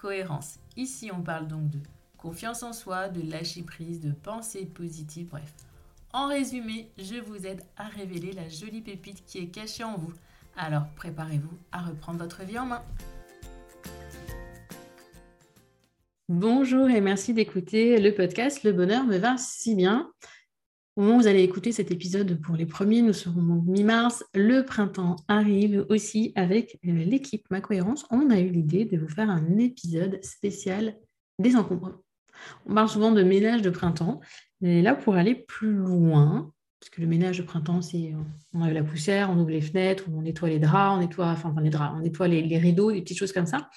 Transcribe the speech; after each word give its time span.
cohérence. 0.00 0.58
Ici, 0.76 1.10
on 1.12 1.22
parle 1.22 1.46
donc 1.46 1.68
de 1.70 1.78
confiance 2.16 2.62
en 2.62 2.72
soi, 2.72 3.08
de 3.08 3.28
lâcher 3.30 3.62
prise, 3.62 4.00
de 4.00 4.12
pensée 4.12 4.66
positive, 4.66 5.28
bref. 5.28 5.52
En 6.12 6.26
résumé, 6.26 6.90
je 6.98 7.16
vous 7.16 7.46
aide 7.46 7.62
à 7.76 7.86
révéler 7.86 8.32
la 8.32 8.48
jolie 8.48 8.80
pépite 8.80 9.24
qui 9.26 9.38
est 9.38 9.48
cachée 9.48 9.84
en 9.84 9.96
vous. 9.96 10.12
Alors 10.56 10.86
préparez-vous 10.96 11.56
à 11.70 11.82
reprendre 11.82 12.18
votre 12.18 12.42
vie 12.44 12.58
en 12.58 12.66
main. 12.66 12.82
Bonjour 16.28 16.88
et 16.88 17.00
merci 17.00 17.34
d'écouter 17.34 18.00
le 18.00 18.14
podcast 18.14 18.62
Le 18.62 18.72
bonheur 18.72 19.04
me 19.04 19.18
va 19.18 19.36
si 19.36 19.74
bien. 19.74 20.10
Au 20.96 21.02
moment 21.02 21.16
où 21.16 21.20
vous 21.20 21.26
allez 21.28 21.42
écouter 21.42 21.70
cet 21.70 21.92
épisode 21.92 22.40
pour 22.40 22.56
les 22.56 22.66
premiers, 22.66 23.00
nous 23.00 23.12
serons 23.12 23.40
mi-mars. 23.40 24.24
Le 24.34 24.64
printemps 24.64 25.16
arrive 25.28 25.86
aussi 25.88 26.32
avec 26.34 26.80
euh, 26.84 26.92
l'équipe 26.92 27.46
Ma 27.48 27.60
Cohérence. 27.60 28.04
On 28.10 28.28
a 28.30 28.40
eu 28.40 28.48
l'idée 28.48 28.84
de 28.84 28.98
vous 28.98 29.08
faire 29.08 29.30
un 29.30 29.56
épisode 29.58 30.18
spécial 30.24 30.96
des 31.38 31.54
encombrements. 31.54 32.02
On 32.66 32.74
parle 32.74 32.88
souvent 32.88 33.12
de 33.12 33.22
ménage 33.22 33.62
de 33.62 33.70
printemps, 33.70 34.20
mais 34.60 34.82
là, 34.82 34.94
pour 34.96 35.14
aller 35.14 35.36
plus 35.36 35.72
loin, 35.72 36.52
parce 36.80 36.90
que 36.90 37.00
le 37.00 37.06
ménage 37.06 37.38
de 37.38 37.44
printemps, 37.44 37.82
c'est 37.82 38.14
on 38.52 38.60
enlève 38.60 38.74
la 38.74 38.82
poussière, 38.82 39.30
on 39.30 39.38
ouvre 39.38 39.50
les 39.50 39.60
fenêtres, 39.60 40.04
on 40.12 40.22
nettoie 40.22 40.48
les 40.48 40.58
draps, 40.58 40.96
on 40.96 41.00
nettoie, 41.00 41.36
les 41.62 41.70
draps, 41.70 41.94
on 41.96 42.00
nettoie 42.00 42.26
les, 42.26 42.58
rideaux, 42.58 42.90
des 42.90 43.02
petites 43.02 43.18
choses 43.18 43.32
comme 43.32 43.46
ça. 43.46 43.68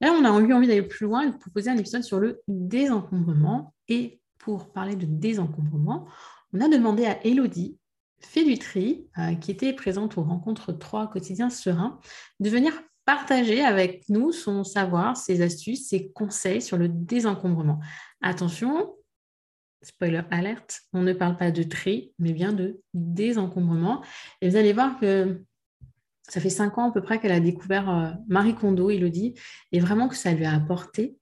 Là, 0.00 0.12
on 0.12 0.24
a 0.24 0.40
eu 0.40 0.52
envie 0.52 0.66
d'aller 0.66 0.82
plus 0.82 1.04
loin 1.06 1.22
et 1.22 1.30
de 1.30 1.36
proposer 1.36 1.70
un 1.70 1.76
épisode 1.76 2.02
sur 2.02 2.18
le 2.18 2.40
désencombrement. 2.48 3.74
Et 3.88 4.20
pour 4.38 4.72
parler 4.72 4.96
de 4.96 5.04
désencombrement, 5.04 6.08
on 6.52 6.60
a 6.60 6.68
demandé 6.68 7.06
à 7.06 7.24
Elodie, 7.26 7.78
fait 8.20 8.44
du 8.44 8.58
tri, 8.58 9.06
euh, 9.18 9.34
qui 9.34 9.50
était 9.50 9.72
présente 9.72 10.18
aux 10.18 10.22
rencontres 10.22 10.72
3 10.72 11.08
quotidiens 11.10 11.50
sereins, 11.50 11.98
de 12.40 12.50
venir 12.50 12.72
partager 13.04 13.62
avec 13.64 14.08
nous 14.08 14.30
son 14.32 14.62
savoir, 14.62 15.16
ses 15.16 15.42
astuces, 15.42 15.88
ses 15.88 16.10
conseils 16.12 16.62
sur 16.62 16.76
le 16.76 16.88
désencombrement. 16.88 17.80
Attention, 18.20 18.94
spoiler 19.82 20.22
alerte, 20.30 20.82
on 20.92 21.02
ne 21.02 21.12
parle 21.12 21.36
pas 21.36 21.50
de 21.50 21.62
tri, 21.62 22.12
mais 22.18 22.32
bien 22.32 22.52
de 22.52 22.80
désencombrement. 22.94 24.04
Et 24.40 24.48
vous 24.48 24.56
allez 24.56 24.72
voir 24.72 25.00
que 25.00 25.42
ça 26.28 26.40
fait 26.40 26.50
cinq 26.50 26.78
ans 26.78 26.90
à 26.90 26.92
peu 26.92 27.02
près 27.02 27.18
qu'elle 27.18 27.32
a 27.32 27.40
découvert 27.40 27.90
euh, 27.90 28.10
Marie 28.28 28.54
Kondo, 28.54 28.90
Elodie, 28.90 29.34
et 29.72 29.80
vraiment 29.80 30.08
que 30.08 30.16
ça 30.16 30.32
lui 30.32 30.44
a 30.44 30.54
apporté, 30.54 31.16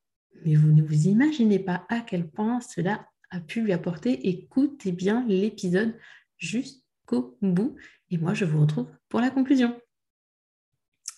mais 0.45 0.55
vous 0.55 0.71
ne 0.71 0.83
vous 0.83 1.07
imaginez 1.07 1.59
pas 1.59 1.87
à 1.89 2.01
quel 2.01 2.29
point 2.29 2.61
cela 2.61 3.07
a 3.31 3.41
pu 3.41 3.63
lui 3.63 3.73
apporter. 3.73 4.29
Écoutez 4.29 4.93
bien 4.93 5.25
l'épisode 5.27 5.95
jusqu'au 6.39 7.37
bout. 7.43 7.77
Et 8.11 8.19
moi, 8.19 8.35
je 8.35 8.45
vous 8.45 8.61
retrouve 8.61 8.89
pour 9.09 9.21
la 9.21 9.31
conclusion. 9.31 9.79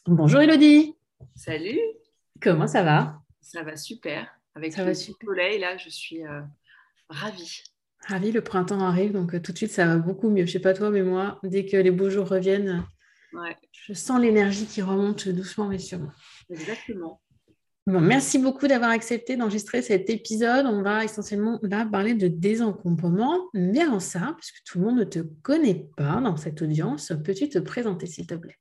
Bonjour 0.07 0.41
Elodie. 0.41 0.97
Salut. 1.35 1.79
Comment 2.41 2.67
ça 2.67 2.83
va? 2.83 3.21
Ça 3.41 3.63
va 3.63 3.77
super. 3.77 4.35
Avec 4.55 4.73
ça 4.73 4.85
le 4.85 4.95
soleil, 4.95 5.61
là, 5.61 5.77
je 5.77 5.89
suis 5.89 6.27
euh, 6.27 6.41
ravie. 7.09 7.63
Ravie, 8.07 8.33
le 8.33 8.41
printemps 8.41 8.81
arrive, 8.81 9.13
donc 9.13 9.35
euh, 9.35 9.41
tout 9.41 9.53
de 9.53 9.57
suite, 9.57 9.71
ça 9.71 9.87
va 9.87 9.97
beaucoup 9.99 10.31
mieux. 10.31 10.47
Je 10.47 10.53
sais 10.53 10.61
pas 10.61 10.75
toi, 10.75 10.91
mais 10.91 11.03
moi, 11.03 11.39
dès 11.45 11.67
que 11.67 11.77
les 11.77 11.91
beaux 11.91 12.11
jours 12.11 12.29
reviennent, 12.29 12.85
je 13.73 13.93
sens 13.93 14.21
l'énergie 14.21 14.67
qui 14.67 14.83
remonte 14.83 15.29
doucement 15.29 15.69
mais 15.69 15.79
sûrement. 15.79 16.11
Exactement 16.49 17.21
merci 17.99 18.39
beaucoup 18.39 18.69
d'avoir 18.69 18.91
accepté 18.91 19.37
d'enregistrer 19.37 19.83
cet 19.83 20.11
épisode. 20.11 20.67
On 20.67 20.83
va 20.83 21.05
essentiellement 21.05 21.59
là 21.63 21.85
parler 21.91 22.15
de 22.15 22.29
désencombrement. 22.29 23.49
Mais 23.55 23.81
avant 23.81 24.01
ça, 24.01 24.35
puisque 24.39 24.63
tout 24.65 24.79
le 24.79 24.85
monde 24.85 24.99
ne 24.99 25.05
te 25.05 25.21
connaît 25.43 25.89
pas 25.97 26.21
dans 26.21 26.37
cette 26.37 26.63
audience, 26.63 27.13
peux-tu 27.25 27.49
te 27.49 27.59
présenter 27.59 28.07
s'il 28.07 28.27
te 28.27 28.35
plaît? 28.35 28.57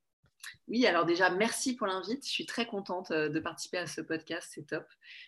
Oui, 0.69 0.85
alors 0.85 1.05
déjà, 1.05 1.31
merci 1.31 1.75
pour 1.75 1.87
l'invite. 1.87 2.23
Je 2.23 2.29
suis 2.29 2.45
très 2.45 2.67
contente 2.67 3.09
euh, 3.09 3.27
de 3.27 3.39
participer 3.39 3.79
à 3.79 3.87
ce 3.87 4.01
podcast, 4.01 4.51
c'est 4.53 4.67
top. 4.67 4.85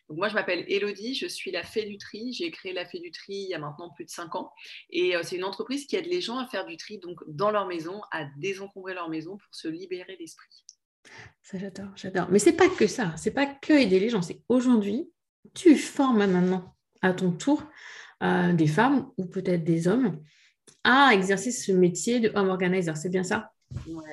Donc 0.07 0.19
moi, 0.19 0.29
je 0.29 0.35
m'appelle 0.35 0.63
Elodie, 0.67 1.15
je 1.15 1.25
suis 1.25 1.49
la 1.49 1.63
Fée 1.63 1.85
du 1.85 1.97
Tri. 1.97 2.31
J'ai 2.31 2.51
créé 2.51 2.73
la 2.73 2.85
Fée 2.85 2.99
du 2.99 3.09
Tri 3.09 3.33
il 3.33 3.49
y 3.49 3.55
a 3.55 3.59
maintenant 3.59 3.89
plus 3.89 4.05
de 4.05 4.11
5 4.11 4.35
ans. 4.35 4.53
Et 4.91 5.15
euh, 5.15 5.21
c'est 5.23 5.35
une 5.35 5.43
entreprise 5.43 5.87
qui 5.87 5.95
aide 5.95 6.05
les 6.05 6.21
gens 6.21 6.37
à 6.37 6.45
faire 6.45 6.65
du 6.67 6.77
tri 6.77 6.99
donc 6.99 7.19
dans 7.27 7.49
leur 7.49 7.65
maison, 7.65 8.01
à 8.11 8.25
désencombrer 8.37 8.93
leur 8.93 9.09
maison 9.09 9.37
pour 9.37 9.49
se 9.55 9.67
libérer 9.67 10.15
l'esprit. 10.19 10.63
Ça, 11.41 11.57
j'adore, 11.57 11.91
j'adore. 11.95 12.27
Mais 12.29 12.39
c'est 12.39 12.53
pas 12.53 12.69
que 12.69 12.87
ça, 12.87 13.13
c'est 13.17 13.31
pas 13.31 13.45
que 13.45 13.73
aider 13.73 13.99
les 13.99 14.09
gens, 14.09 14.21
c'est 14.21 14.41
aujourd'hui, 14.47 15.11
tu 15.53 15.75
formes 15.75 16.25
maintenant 16.25 16.75
à 17.01 17.13
ton 17.13 17.31
tour 17.31 17.63
euh, 18.23 18.53
des 18.53 18.67
femmes 18.67 19.09
ou 19.17 19.25
peut-être 19.25 19.63
des 19.63 19.87
hommes 19.87 20.21
à 20.83 21.11
exercer 21.13 21.51
ce 21.51 21.71
métier 21.71 22.19
de 22.19 22.31
home 22.35 22.49
organizer. 22.49 22.95
C'est 22.97 23.09
bien 23.09 23.23
ça? 23.23 23.51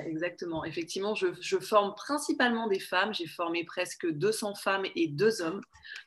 Exactement. 0.06 0.65
Effectivement, 0.65 1.15
je, 1.15 1.59
forme 1.59 1.94
principalement 1.94 2.69
des 2.69 2.78
femmes. 2.78 3.12
J'ai 3.12 3.26
formé 3.26 3.65
presque 3.65 4.10
200 4.10 4.55
femmes 4.55 4.84
et 4.94 5.09
deux 5.09 5.43
hommes. 5.43 5.60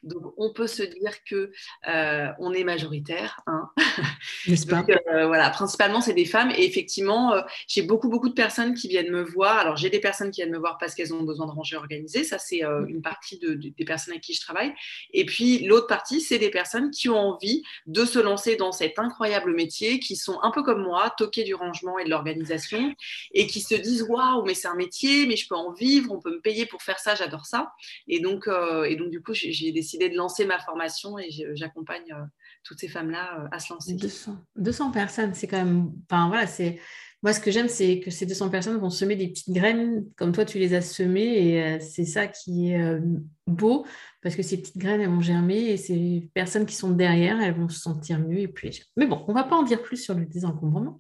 Donc, 0.04 0.34
on 0.38 0.54
peut 0.54 0.68
se 0.68 0.84
dire 0.84 1.24
que 1.26 1.52
euh, 1.88 2.28
on 2.40 2.54
est 2.54 2.64
majoritaire. 2.64 3.42
Hein 3.48 3.70
Donc, 4.68 4.90
euh, 4.90 5.28
voilà, 5.28 5.50
principalement, 5.50 6.02
c'est 6.02 6.14
des 6.14 6.26
femmes. 6.26 6.52
Et 6.52 6.66
effectivement, 6.66 7.34
euh, 7.34 7.42
j'ai 7.68 7.82
beaucoup, 7.82 8.10
beaucoup 8.10 8.30
de 8.30 8.34
personnes 8.34 8.74
qui 8.74 8.88
viennent 8.88 9.12
me 9.12 9.24
voir. 9.24 9.58
Alors, 9.58 9.78
j'ai 9.78 9.90
des 9.90 10.00
personnes 10.00 10.32
qui 10.32 10.42
viennent 10.42 10.54
me 10.54 10.60
voir 10.60 10.78
parce 10.78 10.96
qu'elles 10.96 11.14
ont 11.14 11.24
besoin 11.24 11.48
de 11.48 11.52
ranger 11.52 11.78
organisé. 11.78 12.24
Ça, 12.24 12.38
c'est 12.38 12.62
mm. 12.64 12.88
une 12.90 13.02
partie 13.02 13.40
des 13.40 13.86
personnes 13.86 14.14
avec 14.14 14.24
qui 14.24 14.34
je 14.34 14.42
travaille. 14.42 14.74
Et 15.14 15.26
puis, 15.26 15.60
l'autre 15.60 15.88
partie, 15.88 16.22
c'est 16.22 16.40
des 16.40 16.50
personnes 16.50 16.92
qui 16.92 17.10
ont 17.10 17.18
envie 17.18 17.64
de 17.86 18.06
se 18.06 18.20
lancer 18.20 18.56
dans 18.56 18.72
cet 18.72 19.00
incroyable 19.00 19.54
métier, 19.54 20.00
qui 20.00 20.16
sont 20.16 20.40
un 20.42 20.52
peu 20.52 20.64
comme 20.64 20.84
moi, 20.84 21.14
toquées 21.18 21.44
du 21.44 21.56
rangement 21.56 22.00
et 22.00 22.06
de 22.06 22.10
l'organisation 22.10 22.94
et 23.34 23.48
qui 23.48 23.62
se 23.62 23.76
disent 23.76 24.04
waouh, 24.04 24.44
mais 24.46 24.54
c'est 24.54 24.68
un 24.68 24.76
métier, 24.76 25.26
mais 25.28 25.36
je 25.36 25.48
peux 25.48 25.56
en 25.56 25.72
vivre, 25.72 26.12
on 26.12 26.20
peut 26.20 26.32
me 26.32 26.42
payer 26.42 26.66
pour 26.66 26.82
faire 26.82 27.00
ça, 27.00 27.16
j'adore 27.16 27.46
ça. 27.46 27.72
Et 28.08 28.20
donc, 28.20 28.48
euh, 28.48 28.84
et 28.84 28.96
donc 28.96 29.10
du 29.10 29.22
coup, 29.22 29.34
j'ai 29.34 29.72
décidé 29.72 30.10
de 30.10 30.16
lancer 30.16 30.46
ma 30.46 30.60
formation 30.60 31.18
et 31.20 31.30
j'accompagne 31.54 32.12
euh, 32.12 32.24
toutes 32.64 32.80
ces 32.80 32.88
femmes-là 32.88 33.42
euh, 33.42 33.48
à 33.52 33.60
se 33.60 33.74
lancer. 33.74 33.94
200, 33.94 34.38
200 34.56 34.92
personnes, 34.92 35.34
c'est 35.34 35.48
quand 35.48 35.64
même. 35.64 35.92
Enfin 36.10 36.28
voilà, 36.28 36.48
c'est 36.48 36.80
moi, 37.24 37.34
ce 37.34 37.40
que 37.40 37.52
j'aime, 37.52 37.68
c'est 37.68 38.00
que 38.00 38.10
ces 38.10 38.26
200 38.26 38.50
personnes 38.50 38.78
vont 38.78 38.90
semer 38.90 39.16
des 39.16 39.28
petites 39.28 39.54
graines 39.54 40.06
comme 40.16 40.32
toi, 40.32 40.44
tu 40.44 40.58
les 40.58 40.74
as 40.74 40.82
semées. 40.82 41.50
Et 41.50 41.64
euh, 41.64 41.78
c'est 41.80 42.06
ça 42.06 42.26
qui 42.28 42.72
est 42.72 42.82
euh, 42.82 43.00
beau, 43.46 43.86
parce 44.24 44.36
que 44.36 44.42
ces 44.42 44.60
petites 44.60 44.80
graines, 44.80 45.02
elles 45.02 45.10
vont 45.10 45.22
germer 45.22 45.60
et 45.60 45.78
ces 45.78 46.32
personnes 46.34 46.66
qui 46.66 46.76
sont 46.76 46.90
derrière, 46.90 47.40
elles 47.40 47.54
vont 47.54 47.70
se 47.70 47.80
sentir 47.80 48.20
mieux 48.20 48.40
et 48.40 48.54
légères. 48.64 48.86
Mais 48.98 49.06
bon, 49.06 49.24
on 49.28 49.34
ne 49.34 49.36
va 49.36 49.44
pas 49.44 49.56
en 49.56 49.62
dire 49.62 49.84
plus 49.84 49.98
sur 49.98 50.16
le 50.16 50.26
désencombrement, 50.26 51.00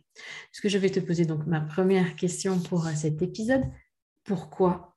parce 0.51 0.61
que 0.61 0.69
je 0.69 0.77
vais 0.77 0.91
te 0.91 0.99
poser 0.99 1.25
donc 1.25 1.47
ma 1.47 1.61
première 1.61 2.15
question 2.15 2.59
pour 2.59 2.85
cet 2.89 3.23
épisode. 3.23 3.63
Pourquoi 4.23 4.95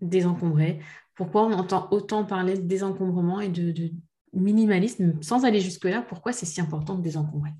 désencombrer? 0.00 0.80
Pourquoi 1.14 1.46
on 1.46 1.52
entend 1.52 1.86
autant 1.92 2.24
parler 2.24 2.54
de 2.54 2.62
désencombrement 2.62 3.40
et 3.40 3.48
de 3.48 3.92
minimalisme 4.34 5.22
sans 5.22 5.44
aller 5.44 5.60
jusque-là 5.60 6.02
Pourquoi 6.02 6.32
c'est 6.32 6.46
si 6.46 6.60
important 6.60 6.94
de 6.94 7.02
désencombrer? 7.02 7.50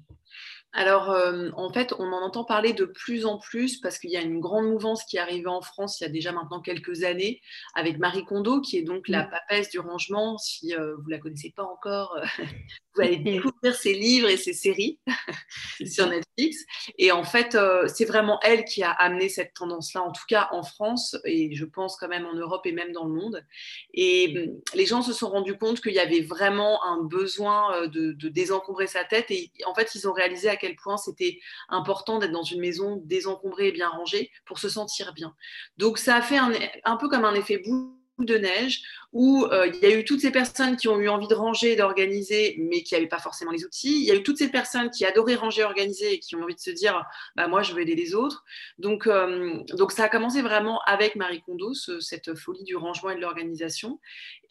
Alors, 0.77 1.12
euh, 1.12 1.51
en 1.57 1.73
fait, 1.73 1.95
on 2.01 2.12
en 2.12 2.21
entend 2.21 2.45
parler 2.45 2.73
de 2.73 2.85
plus 2.85 3.27
en 3.27 3.39
plus 3.39 3.79
parce 3.79 3.97
qu'il 3.97 4.11
y 4.11 4.17
a 4.17 4.21
une 4.21 4.41
grande 4.41 4.67
mouvance 4.67 5.05
qui 5.05 5.19
est 5.19 5.21
arrivée 5.21 5.47
en 5.47 5.62
France 5.62 6.00
il 6.00 6.03
y 6.03 6.06
a 6.06 6.11
déjà 6.11 6.32
maintenant 6.32 6.61
quelques 6.61 7.05
années 7.05 7.41
avec 7.76 7.99
Marie 7.99 8.25
Kondo, 8.25 8.61
qui 8.61 8.79
est 8.79 8.82
donc 8.82 9.06
la 9.06 9.23
papesse 9.23 9.71
du 9.71 9.79
rangement. 9.79 10.37
Si 10.37 10.75
euh, 10.75 10.97
vous 10.97 11.05
ne 11.06 11.11
la 11.12 11.19
connaissez 11.19 11.53
pas 11.55 11.62
encore, 11.62 12.17
euh, 12.17 12.44
vous 12.97 13.03
allez 13.03 13.17
découvrir 13.19 13.73
ses 13.73 13.94
livres 13.94 14.29
et 14.29 14.37
ses 14.37 14.53
séries 14.53 14.99
sur 15.87 16.09
Netflix. 16.09 16.65
Et 16.99 17.12
en 17.12 17.23
fait, 17.23 17.56
c'est 17.87 18.05
vraiment 18.05 18.41
elle 18.43 18.65
qui 18.65 18.82
a 18.82 18.91
amené 18.91 19.29
cette 19.29 19.55
tendance-là, 19.55 20.03
en 20.03 20.11
tout 20.11 20.25
cas 20.29 20.49
en 20.50 20.65
France, 20.65 21.17
et 21.25 21.55
je 21.55 21.65
pense 21.65 21.97
quand 21.97 22.09
même 22.09 22.26
en 22.26 22.35
Europe 22.35 22.67
et 22.67 22.73
même 22.73 22.91
dans 22.91 23.05
le 23.05 23.12
monde. 23.12 23.47
Et 23.93 24.49
hum, 24.49 24.61
les 24.75 24.87
gens 24.87 25.03
se 25.03 25.12
sont 25.12 25.29
rendus 25.29 25.56
compte 25.56 25.81
qu'il 25.81 25.94
y 25.94 26.00
avait 26.00 26.23
vraiment 26.23 26.85
un 26.85 27.05
besoin 27.05 27.87
de, 27.87 28.11
de, 28.12 28.29
désencombrer 28.29 28.88
sa 28.88 29.05
tête. 29.05 29.31
Et 29.31 29.53
en 29.67 29.75
fait, 29.75 29.94
ils 29.94 30.09
ont 30.09 30.12
réalisé 30.12 30.49
à 30.49 30.56
quel 30.64 30.76
point 30.76 30.96
c'était 30.96 31.40
important 31.69 32.19
d'être 32.19 32.32
dans 32.32 32.43
une 32.43 32.61
maison 32.61 33.02
désencombrée 33.05 33.69
et 33.69 33.72
bien 33.72 33.90
rangée 33.90 34.31
pour 34.46 34.58
se 34.58 34.70
sentir 34.70 35.12
bien. 35.12 35.34
Donc 35.76 35.99
ça 35.99 36.16
a 36.16 36.22
fait 36.22 36.38
un, 36.38 36.96
peu 36.96 37.08
comme 37.08 37.26
un 37.26 37.34
effet 37.34 37.58
boule 37.58 37.90
de 38.19 38.38
neige 38.38 38.82
où 39.12 39.44
euh, 39.44 39.66
il 39.66 39.81
y 39.81 39.87
a 39.87 39.96
eu 39.96 40.05
toutes 40.05 40.20
ces 40.20 40.31
personnes 40.31 40.76
qui 40.76 40.88
ont 40.88 40.99
eu 40.99 41.08
envie 41.08 41.28
de 41.28 41.34
ranger, 41.34 41.76
d'organiser, 41.76 42.56
mais 42.58 42.82
qui 42.82 42.94
n'avaient 42.94 43.08
pas 43.08 43.19
forcément 43.19 43.50
les 43.50 43.64
outils. 43.64 44.00
Il 44.00 44.05
y 44.05 44.11
a 44.11 44.14
eu 44.14 44.22
toutes 44.22 44.38
ces 44.38 44.49
personnes 44.49 44.90
qui 44.90 45.05
adoraient 45.05 45.34
ranger, 45.34 45.64
organiser 45.64 46.14
et 46.14 46.19
qui 46.20 46.37
ont 46.37 46.43
envie 46.43 46.55
de 46.55 46.61
se 46.61 46.70
dire, 46.70 47.05
bah, 47.37 47.49
moi, 47.49 47.62
je 47.62 47.72
veux 47.72 47.81
aider 47.81 47.94
les 47.94 48.14
autres. 48.14 48.44
Donc, 48.78 49.06
euh, 49.06 49.62
donc 49.76 49.93
ça 49.93 50.05
a 50.05 50.08
commencé 50.08 50.43
vraiment 50.43 50.81
avec 50.87 51.16
Marie 51.16 51.43
Kondo, 51.43 51.75
cette 51.75 52.34
folie 52.34 52.64
du 52.64 52.76
rangement 52.76 53.11
et 53.11 53.16
de 53.16 53.20
l'organisation. 53.20 54.00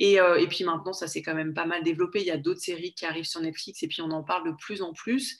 Euh, 0.01 0.35
et, 0.35 0.47
puis 0.47 0.63
maintenant, 0.63 0.93
ça 0.93 1.07
s'est 1.07 1.21
quand 1.21 1.35
même 1.35 1.53
pas 1.53 1.65
mal 1.65 1.83
développé. 1.83 2.19
Il 2.19 2.27
y 2.27 2.31
a 2.31 2.37
d'autres 2.37 2.61
séries 2.61 2.93
qui 2.93 3.05
arrivent 3.05 3.25
sur 3.25 3.41
Netflix 3.41 3.83
et 3.83 3.87
puis 3.87 4.01
on 4.01 4.11
en 4.11 4.23
parle 4.23 4.45
de 4.45 4.55
plus 4.57 4.81
en 4.81 4.93
plus. 4.93 5.37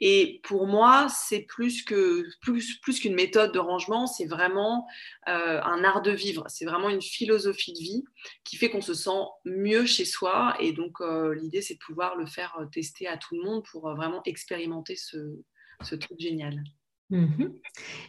Et 0.00 0.40
pour 0.44 0.66
moi, 0.66 1.08
c'est 1.10 1.40
plus 1.40 1.82
que 1.82 2.24
plus, 2.40 3.00
qu'une 3.00 3.14
méthode 3.14 3.52
de 3.52 3.58
rangement, 3.58 4.06
c'est 4.06 4.26
vraiment 4.26 4.86
euh, 5.28 5.60
un 5.62 5.84
art 5.84 6.00
de 6.00 6.10
vivre. 6.10 6.44
C'est 6.48 6.64
vraiment 6.64 6.88
une 6.88 7.02
philosophie 7.02 7.74
de 7.74 7.78
vie 7.78 8.04
qui 8.44 8.56
fait 8.56 8.70
qu'on 8.70 8.80
se 8.80 8.94
sent 8.94 9.10
mieux 9.44 9.84
chez 9.84 10.06
soi. 10.06 10.56
Et 10.58 10.72
donc, 10.72 11.00
euh, 11.00 11.34
l'idée, 11.34 11.60
c'est 11.60 11.74
de 11.74 11.80
pouvoir 11.80 12.16
le 12.16 12.24
faire 12.24 12.56
euh, 12.60 12.66
tester 12.66 13.06
à 13.06 13.18
tout 13.18 13.36
le 13.36 13.42
monde 13.42 13.62
pour 13.70 13.94
vraiment 13.94 14.22
expérimenter 14.24 14.96
ce, 14.96 15.94
truc 15.96 16.18
génial. 16.18 16.62
Mhm. 17.10 17.58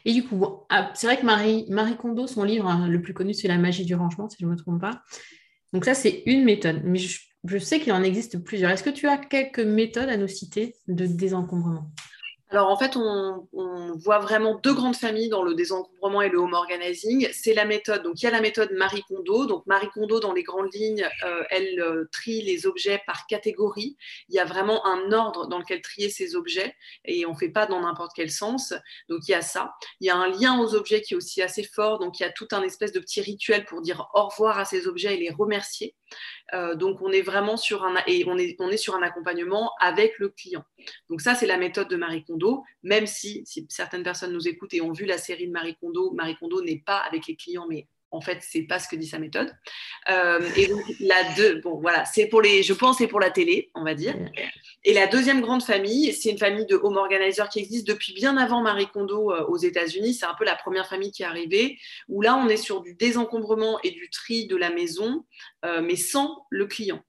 Et 0.05 0.13
du 0.13 0.23
coup, 0.23 0.45
ah, 0.69 0.91
c'est 0.93 1.07
vrai 1.07 1.19
que 1.19 1.25
Marie, 1.25 1.65
Marie 1.69 1.97
son 2.27 2.43
livre 2.43 2.67
hein, 2.67 2.87
le 2.87 3.01
plus 3.01 3.13
connu, 3.13 3.33
c'est 3.33 3.47
La 3.47 3.57
magie 3.57 3.83
du 3.83 3.95
rangement, 3.95 4.29
si 4.29 4.37
je 4.39 4.45
ne 4.45 4.51
me 4.51 4.55
trompe 4.55 4.79
pas. 4.79 5.01
Donc 5.73 5.85
ça, 5.85 5.93
c'est 5.93 6.23
une 6.25 6.45
méthode. 6.45 6.81
Mais 6.85 6.99
je 6.99 7.19
je 7.45 7.57
sais 7.57 7.79
qu'il 7.79 7.93
en 7.93 8.03
existe 8.03 8.43
plusieurs. 8.43 8.71
Est-ce 8.71 8.83
que 8.83 8.89
tu 8.89 9.07
as 9.07 9.17
quelques 9.17 9.59
méthodes 9.59 10.09
à 10.09 10.17
nous 10.17 10.27
citer 10.27 10.75
de 10.87 11.05
désencombrement? 11.05 11.91
Alors 12.51 12.67
en 12.69 12.77
fait, 12.77 12.97
on, 12.97 13.47
voit 13.95 14.19
vraiment 14.19 14.55
deux 14.55 14.73
grandes 14.73 14.95
familles 14.95 15.29
dans 15.29 15.43
le 15.43 15.53
désencombrement 15.53 16.21
et 16.21 16.29
le 16.29 16.37
home 16.37 16.53
organizing. 16.53 17.29
C'est 17.31 17.53
la 17.53 17.63
méthode, 17.63 18.03
donc 18.03 18.21
il 18.21 18.25
y 18.25 18.27
a 18.27 18.31
la 18.31 18.41
méthode 18.41 18.71
Marie 18.73 19.03
Kondo. 19.07 19.45
Donc 19.45 19.65
Marie 19.67 19.89
Kondo, 19.89 20.19
dans 20.19 20.33
les 20.33 20.43
grandes 20.43 20.73
lignes, 20.73 21.07
euh, 21.23 21.43
elle 21.49 21.79
euh, 21.79 22.09
trie 22.11 22.41
les 22.41 22.65
objets 22.65 23.01
par 23.05 23.25
catégorie. 23.27 23.95
Il 24.27 24.35
y 24.35 24.39
a 24.39 24.45
vraiment 24.45 24.85
un 24.85 25.13
ordre 25.13 25.47
dans 25.47 25.59
lequel 25.59 25.81
trier 25.81 26.09
ces 26.09 26.35
objets 26.35 26.75
et 27.05 27.25
on 27.25 27.31
ne 27.31 27.37
fait 27.37 27.49
pas 27.49 27.67
dans 27.67 27.79
n'importe 27.79 28.11
quel 28.15 28.29
sens. 28.29 28.73
Donc 29.07 29.19
il 29.27 29.31
y 29.31 29.35
a 29.35 29.41
ça. 29.41 29.73
Il 30.01 30.07
y 30.07 30.09
a 30.09 30.17
un 30.17 30.27
lien 30.27 30.59
aux 30.59 30.75
objets 30.75 31.01
qui 31.01 31.13
est 31.13 31.17
aussi 31.17 31.41
assez 31.41 31.63
fort. 31.63 31.99
Donc 31.99 32.19
il 32.19 32.23
y 32.23 32.25
a 32.25 32.31
tout 32.31 32.47
un 32.51 32.63
espèce 32.63 32.91
de 32.91 32.99
petit 32.99 33.21
rituel 33.21 33.63
pour 33.63 33.81
dire 33.81 34.09
au 34.13 34.27
revoir 34.27 34.59
à 34.59 34.65
ces 34.65 34.87
objets 34.87 35.15
et 35.15 35.17
les 35.17 35.31
remercier. 35.31 35.95
Euh, 36.53 36.75
donc 36.75 37.01
on 37.01 37.11
est 37.11 37.21
vraiment 37.21 37.57
sur 37.57 37.83
un 37.83 37.95
et 38.07 38.25
on 38.27 38.37
est, 38.37 38.77
sur 38.77 38.95
un 38.95 39.01
accompagnement 39.01 39.71
avec 39.79 40.17
le 40.19 40.29
client. 40.29 40.63
Donc 41.09 41.21
ça 41.21 41.35
c'est 41.35 41.47
la 41.47 41.57
méthode 41.57 41.87
de 41.87 41.95
Marie 41.95 42.23
Kondo, 42.23 42.63
même 42.83 43.07
si, 43.07 43.43
si 43.45 43.65
certaines 43.69 44.03
personnes 44.03 44.33
nous 44.33 44.47
écoutent 44.47 44.73
et 44.73 44.81
ont 44.81 44.91
vu 44.91 45.05
la 45.05 45.17
série 45.17 45.47
de 45.47 45.51
Marie 45.51 45.75
Kondo, 45.75 46.11
Marie 46.11 46.35
Kondo 46.37 46.61
n'est 46.61 46.83
pas 46.85 46.97
avec 46.97 47.27
les 47.27 47.35
clients 47.35 47.67
mais 47.69 47.87
en 48.11 48.21
fait, 48.21 48.39
c'est 48.41 48.63
pas 48.63 48.77
ce 48.77 48.87
que 48.87 48.95
dit 48.95 49.07
sa 49.07 49.19
méthode. 49.19 49.55
Euh, 50.09 50.41
et 50.57 50.67
donc, 50.67 50.81
la 50.99 51.33
deux, 51.35 51.61
bon, 51.61 51.79
voilà, 51.79 52.05
c'est 52.05 52.27
pour 52.27 52.41
les, 52.41 52.61
je 52.61 52.73
pense, 52.73 52.97
c'est 52.97 53.07
pour 53.07 53.19
la 53.19 53.31
télé, 53.31 53.71
on 53.73 53.83
va 53.83 53.95
dire. 53.95 54.15
Et 54.83 54.93
la 54.93 55.07
deuxième 55.07 55.41
grande 55.41 55.63
famille, 55.63 56.13
c'est 56.13 56.29
une 56.29 56.37
famille 56.37 56.65
de 56.65 56.75
home 56.75 56.97
organizers 56.97 57.47
qui 57.47 57.59
existe 57.59 57.87
depuis 57.87 58.13
bien 58.13 58.35
avant 58.35 58.61
Marie 58.61 58.87
Kondo 58.87 59.31
euh, 59.31 59.45
aux 59.45 59.57
États-Unis. 59.57 60.13
C'est 60.13 60.25
un 60.25 60.35
peu 60.37 60.43
la 60.43 60.55
première 60.55 60.87
famille 60.87 61.11
qui 61.11 61.23
est 61.23 61.25
arrivée, 61.25 61.77
où 62.09 62.21
là, 62.21 62.35
on 62.35 62.49
est 62.49 62.57
sur 62.57 62.81
du 62.81 62.95
désencombrement 62.95 63.79
et 63.83 63.91
du 63.91 64.09
tri 64.09 64.45
de 64.45 64.57
la 64.57 64.71
maison, 64.71 65.23
euh, 65.65 65.81
mais 65.81 65.95
sans 65.95 66.45
le 66.49 66.65
client. 66.65 67.01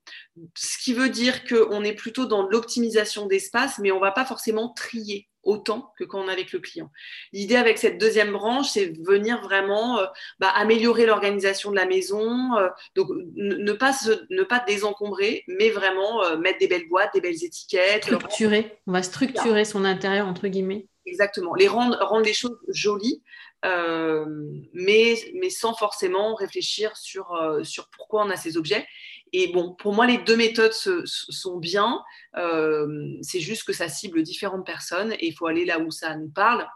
Ce 0.55 0.79
qui 0.79 0.95
veut 0.95 1.09
dire 1.09 1.45
qu'on 1.45 1.83
est 1.83 1.95
plutôt 1.95 2.27
dans 2.27 2.47
l'optimisation 2.47 3.27
d'espace, 3.27 3.79
mais 3.79 3.91
on 3.91 4.01
va 4.01 4.13
pas 4.13 4.25
forcément 4.25 4.69
trier 4.69 5.29
autant 5.43 5.93
que 5.99 6.05
quand 6.05 6.21
on 6.21 6.29
est 6.29 6.33
avec 6.33 6.53
le 6.53 6.61
client. 6.61 6.91
L'idée 7.33 7.57
avec 7.57 7.79
cette 7.79 7.99
deuxième 7.99 8.33
branche, 8.33 8.71
c'est 8.71 8.93
venir 9.01 9.41
vraiment 9.43 9.99
euh, 9.99 10.07
bah, 10.39 10.49
améliorer 10.49 11.07
l'organisation 11.07 11.71
de 11.71 11.77
la 11.77 11.87
maison, 11.87 12.57
euh, 12.57 12.69
donc 12.95 13.09
ne 13.35 13.73
pas, 13.73 13.93
ne 14.31 14.43
pas 14.43 14.61
désencombrer, 14.61 15.45
mais 15.49 15.71
vraiment 15.71 16.25
euh, 16.25 16.37
mettre 16.37 16.59
des 16.59 16.69
belles 16.69 16.89
boîtes, 16.89 17.13
des 17.15 17.21
belles 17.21 17.45
étiquettes. 17.45 18.05
Structurer, 18.05 18.79
on 18.87 18.93
va 18.93 19.03
structurer 19.03 19.65
son 19.65 19.85
intérieur, 19.85 20.27
entre 20.27 20.49
guillemets. 20.49 20.87
Exactement, 21.07 21.55
les 21.55 21.67
rendre, 21.67 21.99
rendre 22.01 22.25
les 22.25 22.33
choses 22.33 22.59
jolies, 22.69 23.23
mais, 23.65 25.17
mais 25.35 25.51
sans 25.51 25.75
forcément 25.75 26.35
réfléchir 26.37 26.97
sur, 26.97 27.37
sur 27.65 27.89
pourquoi 27.97 28.25
on 28.25 28.31
a 28.31 28.37
ces 28.37 28.57
objets. 28.57 28.87
Et 29.33 29.53
bon, 29.53 29.75
pour 29.75 29.95
moi, 29.95 30.07
les 30.07 30.19
deux 30.19 30.37
méthodes 30.37 30.73
sont 30.73 31.59
bien. 31.59 32.03
Euh, 32.37 33.17
c'est 33.23 33.41
juste 33.41 33.65
que 33.65 33.73
ça 33.73 33.89
cible 33.89 34.23
différentes 34.23 34.67
personnes 34.67 35.13
et 35.13 35.29
il 35.29 35.33
faut 35.33 35.47
aller 35.47 35.65
là 35.65 35.81
où 35.81 35.91
ça 35.91 36.17
nous 36.17 36.29
parle. 36.29 36.67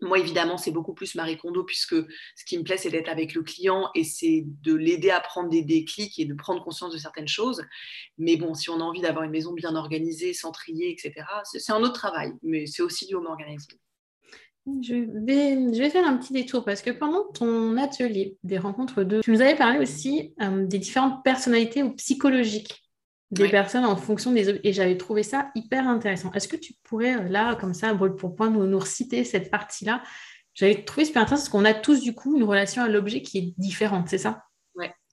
Moi, 0.00 0.20
évidemment, 0.20 0.58
c'est 0.58 0.70
beaucoup 0.70 0.94
plus 0.94 1.16
Marie 1.16 1.36
Kondo 1.36 1.64
puisque 1.64 1.96
ce 1.96 2.44
qui 2.46 2.56
me 2.56 2.62
plaît, 2.62 2.76
c'est 2.76 2.90
d'être 2.90 3.08
avec 3.08 3.34
le 3.34 3.42
client 3.42 3.90
et 3.96 4.04
c'est 4.04 4.44
de 4.62 4.74
l'aider 4.74 5.10
à 5.10 5.18
prendre 5.20 5.48
des 5.48 5.62
déclics 5.62 6.16
et 6.20 6.24
de 6.24 6.34
prendre 6.34 6.62
conscience 6.62 6.92
de 6.92 6.98
certaines 6.98 7.26
choses. 7.26 7.64
Mais 8.16 8.36
bon, 8.36 8.54
si 8.54 8.70
on 8.70 8.80
a 8.80 8.84
envie 8.84 9.00
d'avoir 9.00 9.24
une 9.24 9.32
maison 9.32 9.52
bien 9.52 9.74
organisée, 9.74 10.32
trier, 10.52 10.92
etc., 10.92 11.26
c'est 11.42 11.72
un 11.72 11.82
autre 11.82 11.94
travail, 11.94 12.32
mais 12.42 12.66
c'est 12.66 12.82
aussi 12.82 13.06
du 13.06 13.16
home 13.16 13.26
organizing. 13.26 13.76
Je 14.82 14.94
vais, 14.94 15.74
je 15.74 15.78
vais 15.78 15.90
faire 15.90 16.06
un 16.06 16.16
petit 16.16 16.32
détour 16.32 16.64
parce 16.64 16.82
que 16.82 16.90
pendant 16.90 17.24
ton 17.32 17.76
atelier 17.76 18.36
des 18.42 18.58
rencontres 18.58 19.02
de, 19.02 19.20
tu 19.20 19.30
nous 19.30 19.40
avais 19.40 19.56
parlé 19.56 19.78
aussi 19.78 20.34
euh, 20.40 20.66
des 20.66 20.78
différentes 20.78 21.22
personnalités 21.24 21.82
ou 21.82 21.90
psychologiques 21.92 22.82
des 23.30 23.48
personnes 23.48 23.84
en 23.84 23.96
fonction 23.96 24.32
des 24.32 24.58
et 24.64 24.72
j'avais 24.72 24.96
trouvé 24.96 25.22
ça 25.22 25.50
hyper 25.54 25.86
intéressant. 25.86 26.32
Est-ce 26.32 26.48
que 26.48 26.56
tu 26.56 26.74
pourrais 26.82 27.16
euh, 27.16 27.28
là 27.28 27.54
comme 27.56 27.74
ça 27.74 27.94
pour 27.94 28.34
point 28.34 28.50
nous, 28.50 28.66
nous 28.66 28.78
reciter 28.78 29.24
cette 29.24 29.50
partie-là 29.50 30.02
J'avais 30.54 30.84
trouvé 30.84 31.04
super 31.04 31.22
intéressant 31.22 31.42
parce 31.42 31.48
qu'on 31.50 31.64
a 31.64 31.74
tous 31.74 32.00
du 32.00 32.14
coup 32.14 32.36
une 32.36 32.44
relation 32.44 32.82
à 32.82 32.88
l'objet 32.88 33.22
qui 33.22 33.38
est 33.38 33.54
différente, 33.58 34.08
c'est 34.08 34.18
ça? 34.18 34.47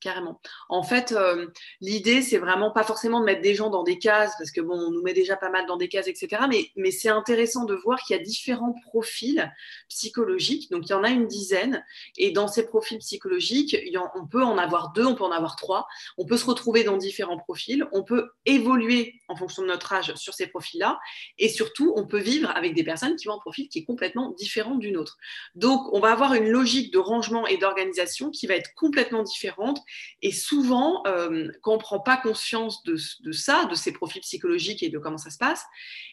Carrément. 0.05 0.39
En 0.69 0.83
fait, 0.83 1.13
euh, 1.13 1.47
l'idée, 1.81 2.21
c'est 2.21 2.37
vraiment 2.37 2.69
pas 2.69 2.83
forcément 2.83 3.19
de 3.19 3.25
mettre 3.25 3.41
des 3.41 3.55
gens 3.55 3.71
dans 3.71 3.81
des 3.81 3.97
cases, 3.97 4.35
parce 4.37 4.51
que 4.51 4.61
bon, 4.61 4.75
on 4.75 4.91
nous 4.91 5.01
met 5.01 5.13
déjà 5.13 5.35
pas 5.35 5.49
mal 5.49 5.65
dans 5.65 5.77
des 5.77 5.89
cases, 5.89 6.07
etc. 6.07 6.43
Mais, 6.47 6.69
mais 6.75 6.91
c'est 6.91 7.09
intéressant 7.09 7.65
de 7.65 7.73
voir 7.73 7.99
qu'il 8.03 8.15
y 8.15 8.19
a 8.19 8.21
différents 8.21 8.75
profils 8.83 9.51
psychologiques. 9.89 10.69
Donc, 10.69 10.83
il 10.85 10.91
y 10.91 10.93
en 10.93 11.03
a 11.03 11.09
une 11.09 11.25
dizaine. 11.25 11.83
Et 12.17 12.29
dans 12.29 12.47
ces 12.47 12.67
profils 12.67 12.99
psychologiques, 12.99 13.75
on 14.15 14.27
peut 14.27 14.43
en 14.43 14.59
avoir 14.59 14.93
deux, 14.93 15.05
on 15.05 15.15
peut 15.15 15.23
en 15.23 15.31
avoir 15.31 15.55
trois. 15.55 15.87
On 16.19 16.25
peut 16.27 16.37
se 16.37 16.45
retrouver 16.45 16.83
dans 16.83 16.97
différents 16.97 17.39
profils. 17.39 17.83
On 17.91 18.03
peut 18.03 18.29
évoluer 18.45 19.15
en 19.27 19.35
fonction 19.35 19.63
de 19.63 19.67
notre 19.69 19.91
âge 19.91 20.13
sur 20.13 20.35
ces 20.35 20.45
profils-là. 20.45 20.99
Et 21.39 21.49
surtout, 21.49 21.93
on 21.95 22.05
peut 22.05 22.19
vivre 22.19 22.51
avec 22.51 22.75
des 22.75 22.83
personnes 22.83 23.15
qui 23.15 23.27
ont 23.27 23.33
un 23.33 23.39
profil 23.39 23.69
qui 23.69 23.79
est 23.79 23.85
complètement 23.85 24.33
différent 24.37 24.75
d'une 24.75 24.97
autre. 24.97 25.17
Donc, 25.55 25.81
on 25.93 25.99
va 25.99 26.11
avoir 26.11 26.35
une 26.35 26.49
logique 26.49 26.93
de 26.93 26.99
rangement 26.99 27.47
et 27.47 27.57
d'organisation 27.57 28.29
qui 28.29 28.45
va 28.45 28.53
être 28.53 28.69
complètement 28.75 29.23
différente 29.23 29.79
et 30.21 30.31
souvent, 30.31 31.03
euh, 31.05 31.49
quand 31.61 31.73
on 31.73 31.75
ne 31.75 31.81
prend 31.81 31.99
pas 31.99 32.17
conscience 32.17 32.83
de, 32.83 32.97
ça, 33.31 33.65
de 33.65 33.75
ces 33.75 33.91
profils 33.91 34.21
psychologiques 34.21 34.81
et 34.81 34.89
de 34.89 34.97
comment 34.97 35.17
ça 35.17 35.29
se 35.29 35.37
passe, 35.37 35.63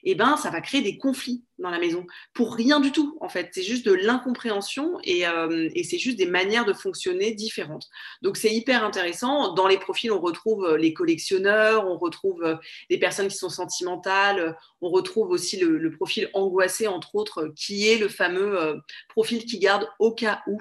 eh 0.04 0.14
ben, 0.14 0.36
ça 0.36 0.50
va 0.50 0.60
créer 0.60 0.82
des 0.82 0.98
conflits 0.98 1.44
dans 1.58 1.70
la 1.70 1.78
maison. 1.78 2.06
Pour 2.34 2.54
rien 2.54 2.80
du 2.80 2.92
tout, 2.92 3.16
en 3.20 3.28
fait. 3.28 3.50
C'est 3.52 3.62
juste 3.62 3.86
de 3.86 3.92
l'incompréhension 3.92 4.98
et, 5.04 5.26
euh, 5.26 5.68
c'est 5.84 5.98
juste 5.98 6.18
des 6.18 6.26
manières 6.26 6.64
de 6.64 6.72
fonctionner 6.72 7.32
différentes. 7.32 7.88
Donc, 8.20 8.36
c'est 8.36 8.52
hyper 8.52 8.84
intéressant. 8.84 9.54
Dans 9.54 9.68
les 9.68 9.78
profils, 9.78 10.12
on 10.12 10.20
retrouve 10.20 10.66
euh, 10.66 10.76
les 10.76 10.92
collectionneurs, 10.92 11.86
on 11.86 11.96
retrouve 11.96 12.58
les 12.90 12.98
personnes 12.98 13.28
qui 13.28 13.36
sont 13.36 13.48
sentimentales, 13.48 14.56
on 14.80 14.90
retrouve 14.90 15.30
aussi 15.30 15.58
le 15.58 15.90
profil 15.90 16.28
angoissé, 16.34 16.86
entre 16.86 17.14
autres, 17.14 17.52
qui 17.56 17.88
est 17.88 17.98
le 17.98 18.08
fameux 18.08 18.80
profil 19.08 19.44
qui 19.44 19.58
garde 19.58 19.88
au 19.98 20.12
cas 20.12 20.42
où. 20.46 20.58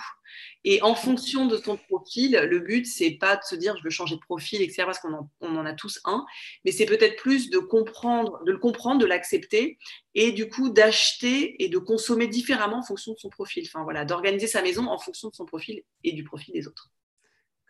Et 0.64 0.82
en 0.82 0.94
fonction 0.94 1.48
de 1.48 1.58
ton 1.58 1.78
profil, 1.78 2.40
le 2.50 2.60
but, 2.60 2.86
c'est 2.86 3.12
pas 3.12 3.36
de 3.36 3.42
se 3.44 3.56
dire 3.56 3.76
je 3.78 3.84
veux 3.84 3.90
changer 3.90 4.16
de 4.16 4.22
profil, 4.22 4.62
etc., 4.62 4.84
parce 4.86 5.00
qu'on 5.00 5.30
en, 5.42 5.66
a 5.66 5.74
tous 5.74 6.00
un, 6.06 6.26
mais 6.66 6.72
c'est 6.72 6.86
peut-être 6.86 7.16
plus 7.16 7.50
de 7.50 7.58
comprendre, 7.58 8.44
de 8.46 8.52
le 8.52 8.60
comprendre, 8.60 9.00
de 9.02 9.06
l'accepter, 9.06 9.78
et 10.14 10.32
du 10.32 10.50
coup 10.50 10.70
d'acheter 10.70 11.64
et 11.64 11.70
de 11.70 11.78
consommer 11.78 12.28
différemment 12.28 12.80
en 12.80 12.84
fonction 12.84 13.14
de 13.14 13.18
son 13.18 13.30
profil. 13.30 13.64
Enfin 13.68 13.84
voilà, 13.84 14.06
d'organiser 14.06 14.48
sa 14.48 14.62
maison 14.62 14.88
en 14.88 14.98
fonction 14.98 15.30
de 15.30 15.36
son 15.36 15.46
profil 15.46 15.82
et 16.04 16.12
du 16.12 16.24
profil 16.24 16.54
des 16.54 16.68
autres. 16.68 16.92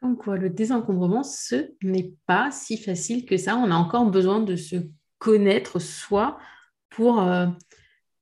Comme 0.01 0.17
quoi, 0.17 0.35
le 0.35 0.49
désencombrement, 0.49 1.23
ce 1.23 1.73
n'est 1.83 2.11
pas 2.25 2.49
si 2.49 2.77
facile 2.77 3.25
que 3.25 3.37
ça. 3.37 3.55
On 3.55 3.69
a 3.69 3.75
encore 3.75 4.05
besoin 4.07 4.39
de 4.41 4.55
se 4.55 4.77
connaître 5.19 5.77
soi 5.77 6.39
pour 6.89 7.21
euh, 7.21 7.45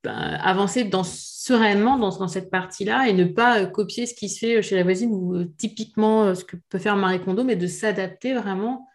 avancer 0.07 0.85
dans, 0.85 1.03
sereinement 1.49 1.97
dans, 1.97 2.27
cette 2.27 2.51
partie-là 2.51 3.07
et 3.07 3.13
ne 3.13 3.25
pas 3.25 3.61
euh, 3.61 3.65
copier 3.65 4.05
ce 4.05 4.13
qui 4.13 4.29
se 4.29 4.39
fait 4.39 4.61
chez 4.61 4.75
la 4.75 4.83
voisine 4.83 5.11
ou 5.11 5.35
euh, 5.35 5.45
typiquement 5.57 6.25
euh, 6.25 6.35
ce 6.35 6.45
que 6.45 6.57
peut 6.69 6.77
faire 6.77 6.95
Marie 6.95 7.21
Kondo, 7.21 7.43
mais 7.43 7.55
de 7.55 7.67
s'adapter 7.67 8.33
vraiment 8.33 8.87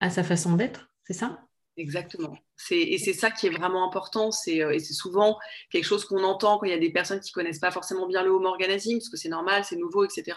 à 0.00 0.08
sa 0.08 0.24
façon 0.24 0.54
d'être, 0.54 0.90
c'est 1.04 1.12
ça? 1.12 1.40
Exactement. 1.76 2.34
Et 2.70 2.98
c'est 2.98 3.12
ça 3.12 3.30
qui 3.30 3.46
est 3.46 3.50
vraiment 3.50 3.86
important. 3.86 4.30
C'est, 4.30 4.62
euh, 4.62 4.72
et 4.72 4.78
c'est 4.78 4.94
souvent 4.94 5.38
quelque 5.70 5.84
chose 5.84 6.04
qu'on 6.04 6.22
entend 6.24 6.58
quand 6.58 6.66
il 6.66 6.70
y 6.70 6.74
a 6.74 6.78
des 6.78 6.92
personnes 6.92 7.20
qui 7.20 7.32
connaissent 7.32 7.58
pas 7.58 7.70
forcément 7.70 8.06
bien 8.06 8.22
le 8.22 8.30
home 8.30 8.46
organizing, 8.46 8.98
parce 8.98 9.08
que 9.08 9.16
c'est 9.16 9.28
normal, 9.28 9.64
c'est 9.64 9.76
nouveau, 9.76 10.04
etc. 10.04 10.36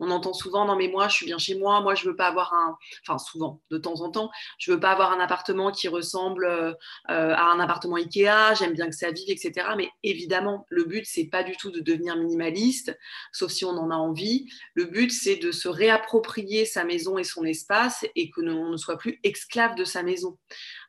On 0.00 0.10
entend 0.10 0.32
souvent, 0.32 0.64
non 0.64 0.76
mais 0.76 0.88
moi, 0.88 1.08
je 1.08 1.14
suis 1.14 1.26
bien 1.26 1.38
chez 1.38 1.56
moi, 1.56 1.80
moi, 1.80 1.94
je 1.94 2.08
veux 2.08 2.16
pas 2.16 2.26
avoir 2.26 2.52
un, 2.54 2.76
enfin 3.06 3.18
souvent, 3.18 3.60
de 3.70 3.78
temps 3.78 4.00
en 4.00 4.10
temps, 4.10 4.30
je 4.58 4.72
veux 4.72 4.80
pas 4.80 4.90
avoir 4.90 5.12
un 5.12 5.20
appartement 5.20 5.70
qui 5.70 5.88
ressemble 5.88 6.46
euh, 6.46 6.72
à 7.08 7.44
un 7.52 7.60
appartement 7.60 7.96
Ikea, 7.96 8.54
j'aime 8.58 8.74
bien 8.74 8.88
que 8.88 8.96
ça 8.96 9.10
vive, 9.10 9.30
etc. 9.30 9.68
Mais 9.76 9.88
évidemment, 10.02 10.66
le 10.68 10.84
but, 10.84 11.04
c'est 11.06 11.26
pas 11.26 11.42
du 11.42 11.56
tout 11.56 11.70
de 11.70 11.80
devenir 11.80 12.16
minimaliste, 12.16 12.96
sauf 13.32 13.50
si 13.50 13.64
on 13.64 13.70
en 13.70 13.90
a 13.90 13.96
envie. 13.96 14.46
Le 14.74 14.84
but, 14.84 15.10
c'est 15.10 15.36
de 15.36 15.52
se 15.52 15.68
réapproprier 15.68 16.64
sa 16.64 16.84
maison 16.84 17.18
et 17.18 17.24
son 17.24 17.44
espace 17.44 18.04
et 18.16 18.30
que 18.30 18.40
l'on 18.40 18.70
ne 18.70 18.76
soit 18.76 18.98
plus 18.98 19.20
esclave 19.22 19.74
de 19.74 19.84
sa 19.84 20.02
maison. 20.02 20.38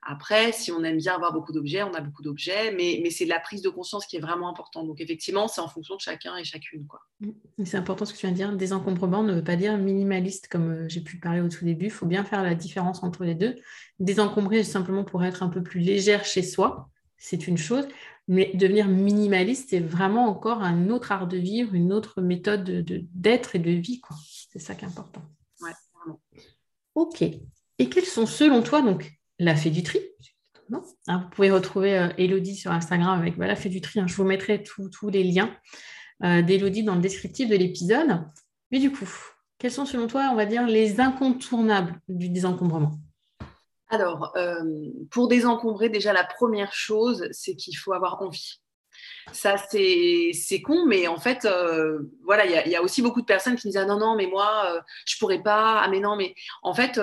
Après, 0.05 0.51
si 0.51 0.71
on 0.71 0.83
aime 0.83 0.97
bien 0.97 1.15
avoir 1.15 1.31
beaucoup 1.31 1.53
d'objets, 1.53 1.83
on 1.83 1.93
a 1.93 2.01
beaucoup 2.01 2.21
d'objets, 2.21 2.73
mais, 2.73 2.99
mais 3.01 3.09
c'est 3.09 3.25
la 3.25 3.39
prise 3.39 3.61
de 3.61 3.69
conscience 3.69 4.05
qui 4.05 4.17
est 4.17 4.19
vraiment 4.19 4.49
importante. 4.49 4.87
Donc 4.87 4.99
effectivement, 4.99 5.47
c'est 5.47 5.61
en 5.61 5.67
fonction 5.67 5.95
de 5.95 6.01
chacun 6.01 6.35
et 6.35 6.43
chacune. 6.43 6.85
Quoi. 6.87 6.99
Mmh. 7.21 7.65
C'est 7.65 7.77
important 7.77 8.05
ce 8.05 8.13
que 8.13 8.17
tu 8.17 8.25
viens 8.25 8.31
de 8.31 8.37
dire. 8.37 8.55
Désencombrement 8.55 9.23
ne 9.23 9.33
veut 9.33 9.43
pas 9.43 9.55
dire 9.55 9.77
minimaliste, 9.77 10.47
comme 10.47 10.71
euh, 10.71 10.89
j'ai 10.89 11.01
pu 11.01 11.17
parler 11.19 11.41
au 11.41 11.47
tout 11.47 11.63
début. 11.63 11.85
Il 11.85 11.91
faut 11.91 12.05
bien 12.05 12.23
faire 12.23 12.43
la 12.43 12.55
différence 12.55 13.03
entre 13.03 13.23
les 13.23 13.35
deux. 13.35 13.55
Désencombrer 13.99 14.63
simplement 14.63 15.03
pour 15.03 15.23
être 15.23 15.43
un 15.43 15.49
peu 15.49 15.63
plus 15.63 15.79
légère 15.79 16.25
chez 16.25 16.43
soi, 16.43 16.89
c'est 17.17 17.47
une 17.47 17.57
chose. 17.57 17.87
Mais 18.27 18.51
devenir 18.53 18.87
minimaliste, 18.87 19.69
c'est 19.69 19.79
vraiment 19.79 20.27
encore 20.27 20.61
un 20.61 20.89
autre 20.89 21.11
art 21.11 21.27
de 21.27 21.37
vivre, 21.37 21.73
une 21.73 21.91
autre 21.91 22.21
méthode 22.21 22.85
d'être 23.13 23.55
et 23.55 23.59
de 23.59 23.71
vie. 23.71 24.01
C'est 24.49 24.59
ça 24.59 24.75
qui 24.75 24.85
est 24.85 24.87
important. 24.87 25.21
Ouais, 25.61 25.71
vraiment. 25.93 26.21
Ok. 26.95 27.21
Et 27.21 27.89
quels 27.89 28.05
sont 28.05 28.25
selon 28.25 28.61
toi 28.61 28.81
donc 28.81 29.11
la 29.39 29.55
fée 29.55 29.69
du 29.69 29.83
tri 29.83 29.99
hein, 31.07 31.19
Vous 31.23 31.29
pouvez 31.31 31.51
retrouver 31.51 31.97
euh, 31.97 32.09
Elodie 32.17 32.55
sur 32.55 32.71
Instagram 32.71 33.19
avec 33.19 33.37
bah, 33.37 33.47
la 33.47 33.55
fée 33.55 33.69
du 33.69 33.81
tri. 33.81 33.99
Hein. 33.99 34.07
je 34.07 34.15
vous 34.15 34.23
mettrai 34.23 34.63
tous 34.63 35.09
les 35.09 35.23
liens 35.23 35.55
euh, 36.23 36.41
d'Elodie 36.41 36.83
dans 36.83 36.95
le 36.95 37.01
descriptif 37.01 37.49
de 37.49 37.55
l'épisode. 37.55 38.23
Mais 38.71 38.79
du 38.79 38.91
coup, 38.91 39.07
quels 39.57 39.71
sont 39.71 39.85
selon 39.85 40.07
toi, 40.07 40.29
on 40.31 40.35
va 40.35 40.45
dire, 40.45 40.65
les 40.67 40.99
incontournables 40.99 41.99
du 42.07 42.29
désencombrement? 42.29 42.91
Alors, 43.89 44.35
euh, 44.35 44.63
pour 45.11 45.27
désencombrer, 45.27 45.89
déjà, 45.89 46.13
la 46.13 46.23
première 46.23 46.73
chose, 46.73 47.27
c'est 47.31 47.55
qu'il 47.55 47.77
faut 47.77 47.93
avoir 47.93 48.21
envie. 48.21 48.62
Ça, 49.31 49.55
c'est 49.57 50.61
con, 50.63 50.85
mais 50.85 51.07
en 51.07 51.19
fait, 51.19 51.45
euh, 51.45 51.99
voilà, 52.23 52.45
il 52.45 52.71
y, 52.71 52.75
a 52.75 52.81
aussi 52.81 53.01
beaucoup 53.01 53.21
de 53.21 53.25
personnes 53.25 53.55
qui 53.55 53.67
me 53.67 53.71
disent 53.71 53.81
Ah 53.81 53.85
non, 53.85 53.97
non, 53.97 54.15
mais 54.15 54.27
moi, 54.27 54.65
euh, 54.71 54.81
je 55.05 55.17
pourrais 55.17 55.41
pas. 55.41 55.79
Ah, 55.81 55.87
mais 55.87 55.99
non, 55.99 56.15
mais 56.15 56.35
en 56.61 56.73
fait, 56.73 56.99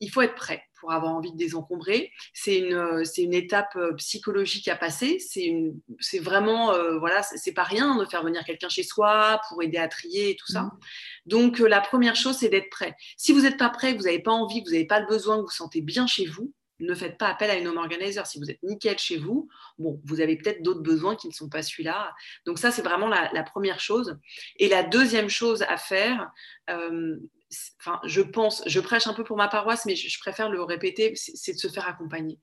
il 0.00 0.10
faut 0.10 0.22
être 0.22 0.34
prêt 0.34 0.62
pour 0.80 0.92
avoir 0.92 1.14
envie 1.14 1.32
de 1.32 1.36
désencombrer. 1.38 2.12
C'est 2.34 2.58
une, 2.58 3.04
c'est 3.04 3.22
une 3.22 3.32
étape 3.32 3.78
psychologique 3.96 4.68
à 4.68 4.76
passer. 4.76 5.18
C'est 5.18 6.18
vraiment, 6.18 6.72
voilà, 6.98 7.22
c'est 7.22 7.54
pas 7.54 7.64
rien 7.64 7.96
de 7.96 8.04
faire 8.04 8.22
venir 8.22 8.44
quelqu'un 8.44 8.68
chez 8.68 8.82
soi 8.82 9.40
pour 9.48 9.62
aider 9.62 9.78
à 9.78 9.88
trier 9.88 10.30
et 10.30 10.36
tout 10.36 10.50
ça. 10.52 10.62
Mmh. 10.62 10.78
Donc, 11.26 11.58
la 11.58 11.80
première 11.80 12.16
chose, 12.16 12.36
c'est 12.36 12.50
d'être 12.50 12.70
prêt. 12.70 12.94
Si 13.16 13.32
vous 13.32 13.40
n'êtes 13.40 13.56
pas 13.56 13.70
prêt, 13.70 13.92
que 13.92 13.98
vous 13.98 14.04
n'avez 14.04 14.22
pas 14.22 14.32
envie, 14.32 14.62
que 14.62 14.68
vous 14.68 14.74
n'avez 14.74 14.86
pas 14.86 15.00
le 15.00 15.06
besoin, 15.06 15.36
que 15.36 15.40
vous 15.40 15.46
vous 15.46 15.52
sentez 15.52 15.80
bien 15.80 16.06
chez 16.06 16.26
vous, 16.26 16.52
ne 16.80 16.94
faites 16.94 17.18
pas 17.18 17.28
appel 17.28 17.50
à 17.50 17.56
une 17.56 17.66
home 17.66 17.76
organizer. 17.76 18.26
Si 18.26 18.38
vous 18.38 18.50
êtes 18.50 18.62
nickel 18.62 18.98
chez 18.98 19.16
vous, 19.16 19.48
bon, 19.78 20.00
vous 20.04 20.20
avez 20.20 20.36
peut-être 20.36 20.62
d'autres 20.62 20.82
besoins 20.82 21.16
qui 21.16 21.28
ne 21.28 21.32
sont 21.32 21.48
pas 21.48 21.62
celui-là. 21.62 22.12
Donc 22.46 22.58
ça, 22.58 22.70
c'est 22.70 22.82
vraiment 22.82 23.08
la, 23.08 23.42
première 23.42 23.80
chose. 23.80 24.18
Et 24.58 24.68
la 24.68 24.82
deuxième 24.82 25.28
chose 25.28 25.62
à 25.62 25.76
faire, 25.76 26.30
euh, 26.70 27.16
enfin, 27.80 28.00
je 28.04 28.20
pense, 28.20 28.62
je 28.66 28.80
prêche 28.80 29.06
un 29.06 29.14
peu 29.14 29.24
pour 29.24 29.36
ma 29.36 29.48
paroisse, 29.48 29.84
mais 29.86 29.96
je, 29.96 30.18
préfère 30.18 30.50
le 30.50 30.62
répéter, 30.62 31.14
c'est 31.14 31.52
de 31.52 31.58
se 31.58 31.68
faire 31.68 31.88
accompagner. 31.88 32.38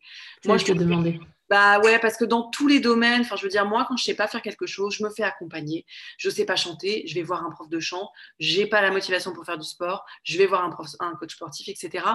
Moi, 0.46 0.58
je 0.58 0.66
te 0.66 0.72
demandais. 0.72 1.20
Bah 1.52 1.82
ouais, 1.82 2.00
parce 2.00 2.16
que 2.16 2.24
dans 2.24 2.44
tous 2.50 2.70
les 2.70 2.80
domaines, 2.80 3.22
enfin, 3.24 3.36
je 3.36 3.44
veux 3.44 3.50
dire, 3.50 3.66
moi, 3.66 3.86
quand 3.86 3.98
je 3.98 4.06
sais 4.06 4.14
pas 4.14 4.30
faire 4.30 4.42
quelque 4.42 4.66
chose, 4.66 4.96
je 4.96 5.04
me 5.04 5.10
fais 5.10 5.24
accompagner. 5.24 5.86
Je 6.18 6.30
sais 6.30 6.46
pas 6.46 6.56
chanter, 6.56 7.04
je 7.08 7.14
vais 7.14 7.24
voir 7.24 7.44
un 7.46 7.50
prof 7.52 7.68
de 7.68 7.80
chant. 7.82 8.10
J'ai 8.40 8.66
pas 8.68 8.82
la 8.82 8.90
motivation 8.90 9.34
pour 9.34 9.44
faire 9.46 9.58
du 9.58 9.68
sport, 9.68 10.06
je 10.24 10.38
vais 10.38 10.46
voir 10.46 10.64
un, 10.64 10.70
prof, 10.70 10.88
un 11.02 11.14
coach 11.16 11.36
sportif, 11.36 11.68
etc. 11.68 12.06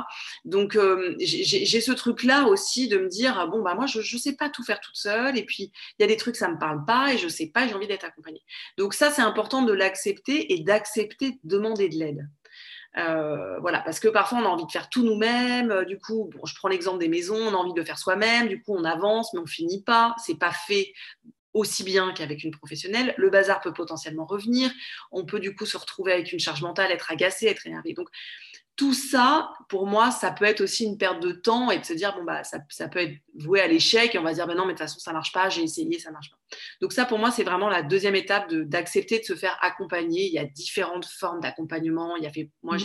Donc, 0.47 0.75
euh, 0.75 1.15
j'ai 1.21 1.81
ce 1.83 1.93
truc-là 1.93 2.45
aussi 2.47 2.89
de 2.89 2.97
me 2.97 3.09
dire, 3.09 3.47
bon, 3.49 3.61
bah 3.61 3.75
moi, 3.75 3.85
je, 3.85 4.01
je 4.01 4.17
sais 4.17 4.37
pas 4.37 4.49
tout 4.49 4.65
faire 4.65 4.81
toute 4.81 4.97
seule. 4.97 5.37
Et 5.37 5.45
puis, 5.45 5.71
il 5.99 6.03
y 6.03 6.05
a 6.05 6.09
des 6.09 6.17
trucs, 6.17 6.37
ça 6.37 6.49
me 6.49 6.59
parle 6.59 6.87
pas 6.87 7.13
et 7.13 7.19
je 7.19 7.29
sais 7.29 7.49
pas, 7.49 7.69
j'ai 7.69 7.75
envie 7.75 7.87
d'être 7.87 8.07
accompagnée. 8.07 8.43
Donc, 8.79 8.95
ça, 8.95 9.11
c'est 9.11 9.21
important 9.21 9.61
de 9.61 9.75
l'accepter 9.75 10.55
et 10.55 10.63
d'accepter 10.63 11.33
de 11.45 11.57
demander 11.59 11.91
de 11.91 11.97
l'aide. 11.97 12.27
Euh, 12.99 13.59
voilà, 13.61 13.81
parce 13.81 14.01
que 14.01 14.09
parfois 14.09 14.39
on 14.39 14.45
a 14.45 14.49
envie 14.49 14.67
de 14.67 14.71
faire 14.71 14.89
tout 14.89 15.05
nous-mêmes. 15.05 15.71
Euh, 15.71 15.85
du 15.85 15.99
coup, 15.99 16.31
bon, 16.33 16.45
je 16.47 16.55
prends 16.55 16.69
l'exemple 16.69 16.99
des 16.99 17.09
maisons, 17.09 17.37
on 17.37 17.53
a 17.53 17.57
envie 17.57 17.75
de 17.75 17.83
faire 17.83 17.99
soi-même. 17.99 18.49
Du 18.49 18.63
coup, 18.63 18.75
on 18.75 18.85
avance, 18.85 19.33
mais 19.35 19.41
on 19.41 19.47
finit 19.47 19.83
pas. 19.83 20.15
C'est 20.19 20.39
pas 20.39 20.53
fait 20.53 20.93
aussi 21.53 21.85
bien 21.85 22.13
qu'avec 22.13 22.45
une 22.45 22.51
professionnelle. 22.51 23.15
Le 23.17 23.31
bazar 23.31 23.61
peut 23.61 23.73
potentiellement 23.73 24.27
revenir. 24.27 24.71
On 25.11 25.25
peut 25.25 25.41
du 25.41 25.55
coup 25.55 25.67
se 25.67 25.77
retrouver 25.77 26.13
avec 26.13 26.33
une 26.33 26.41
charge 26.41 26.63
mentale, 26.63 26.91
être 26.93 27.11
agacé, 27.11 27.47
être 27.47 27.67
énervé. 27.67 27.95
Donc, 27.95 28.09
tout 28.77 28.93
ça, 28.93 29.51
pour 29.69 29.87
moi, 29.87 30.11
ça 30.11 30.31
peut 30.31 30.45
être 30.45 30.61
aussi 30.61 30.85
une 30.85 30.99
perte 30.99 31.21
de 31.21 31.33
temps 31.33 31.71
et 31.71 31.79
de 31.79 31.85
se 31.85 31.95
dire, 31.95 32.15
bon, 32.15 32.25
bah, 32.25 32.45
ça, 32.45 32.59
ça 32.69 32.89
peut 32.89 32.99
être 32.99 33.15
voué 33.35 33.61
à 33.61 33.67
l'échec 33.67 34.15
et 34.15 34.19
on 34.19 34.23
va 34.23 34.31
se 34.31 34.37
dire, 34.37 34.47
ben 34.47 34.55
non, 34.55 34.67
mais 34.67 34.75
de 34.75 34.79
toute 34.79 34.87
façon, 34.87 34.99
ça 34.99 35.13
marche 35.13 35.33
pas, 35.33 35.49
j'ai 35.49 35.63
essayé, 35.63 35.99
ça 35.99 36.11
marche 36.11 36.31
pas. 36.31 36.37
Donc 36.83 36.93
ça, 36.93 37.07
pour 37.07 37.19
moi, 37.19 37.31
c'est 37.31 37.43
vraiment 37.43 37.71
la 37.71 37.83
deuxième 37.83 38.15
étape 38.15 38.53
d'accepter 38.53 39.19
de, 39.19 39.25
se 39.25 39.35
faire 39.35 39.59
accompagner. 39.63 40.27
Il 40.27 40.33
y 40.33 40.39
a 40.39 40.45
différentes 40.45 41.07
formes 41.07 41.41
d'accompagnement. 41.41 42.17
Il 42.17 42.25
y 42.25 42.27
a 42.27 42.33
fait, 42.33 42.51
moi, 42.63 42.77
mmh. 42.77 42.81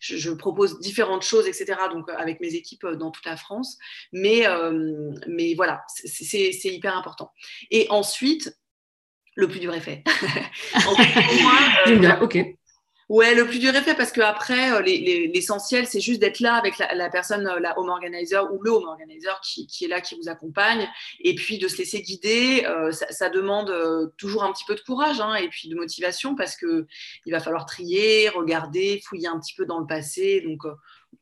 je, 0.00 0.30
propose 0.32 0.80
différentes 0.80 1.22
choses, 1.22 1.46
etc. 1.46 1.74
Donc 1.90 2.08
euh, 2.08 2.14
avec 2.16 2.40
mes 2.40 2.54
équipes 2.54 2.84
euh, 2.84 2.96
dans 2.96 3.12
toute 3.12 3.24
la 3.24 3.36
France. 3.36 3.78
Mais, 4.12 4.46
euh, 4.46 5.12
mais 5.28 5.54
voilà, 5.54 5.84
c'est 5.86 6.52
hyper 6.64 6.96
important. 6.96 7.32
Et 7.70 7.86
ensuite, 7.90 8.58
le 9.36 9.48
plus 9.48 9.60
dur 9.60 9.72
est 9.72 9.80
fait. 9.80 10.02
moi, 11.42 12.18
ok. 12.20 12.38
Ouais, 13.12 13.34
le 13.34 13.46
plus 13.46 13.58
dur 13.58 13.76
est 13.76 13.82
fait 13.82 13.94
parce 13.94 14.10
qu'après, 14.10 14.72
euh, 14.72 14.80
l'essentiel, 14.80 15.86
c'est 15.86 16.00
juste 16.00 16.18
d'être 16.18 16.40
là 16.40 16.54
avec 16.54 16.78
la, 16.78 17.10
personne, 17.10 17.46
euh, 17.46 17.60
la 17.60 17.78
home 17.78 17.90
organizer 17.90 18.50
ou 18.50 18.62
le 18.62 18.70
home 18.70 18.86
organizer 18.88 19.38
qui, 19.42 19.84
est 19.84 19.86
là, 19.86 20.00
qui 20.00 20.14
vous 20.14 20.30
accompagne, 20.30 20.88
et 21.20 21.34
puis 21.34 21.58
de 21.58 21.68
se 21.68 21.76
laisser 21.76 22.00
guider. 22.00 22.64
Euh, 22.66 22.90
ça, 22.90 23.28
demande 23.28 23.70
toujours 24.16 24.44
un 24.44 24.52
petit 24.54 24.64
peu 24.64 24.74
de 24.74 24.80
courage 24.80 25.20
hein, 25.20 25.34
et 25.34 25.50
puis 25.50 25.68
de 25.68 25.74
motivation 25.74 26.34
parce 26.34 26.56
qu'il 26.56 26.86
va 27.26 27.38
falloir 27.38 27.66
trier, 27.66 28.30
regarder, 28.30 29.02
fouiller 29.04 29.28
un 29.28 29.38
petit 29.38 29.52
peu 29.54 29.66
dans 29.66 29.78
le 29.78 29.86
passé. 29.86 30.40
Donc, 30.40 30.62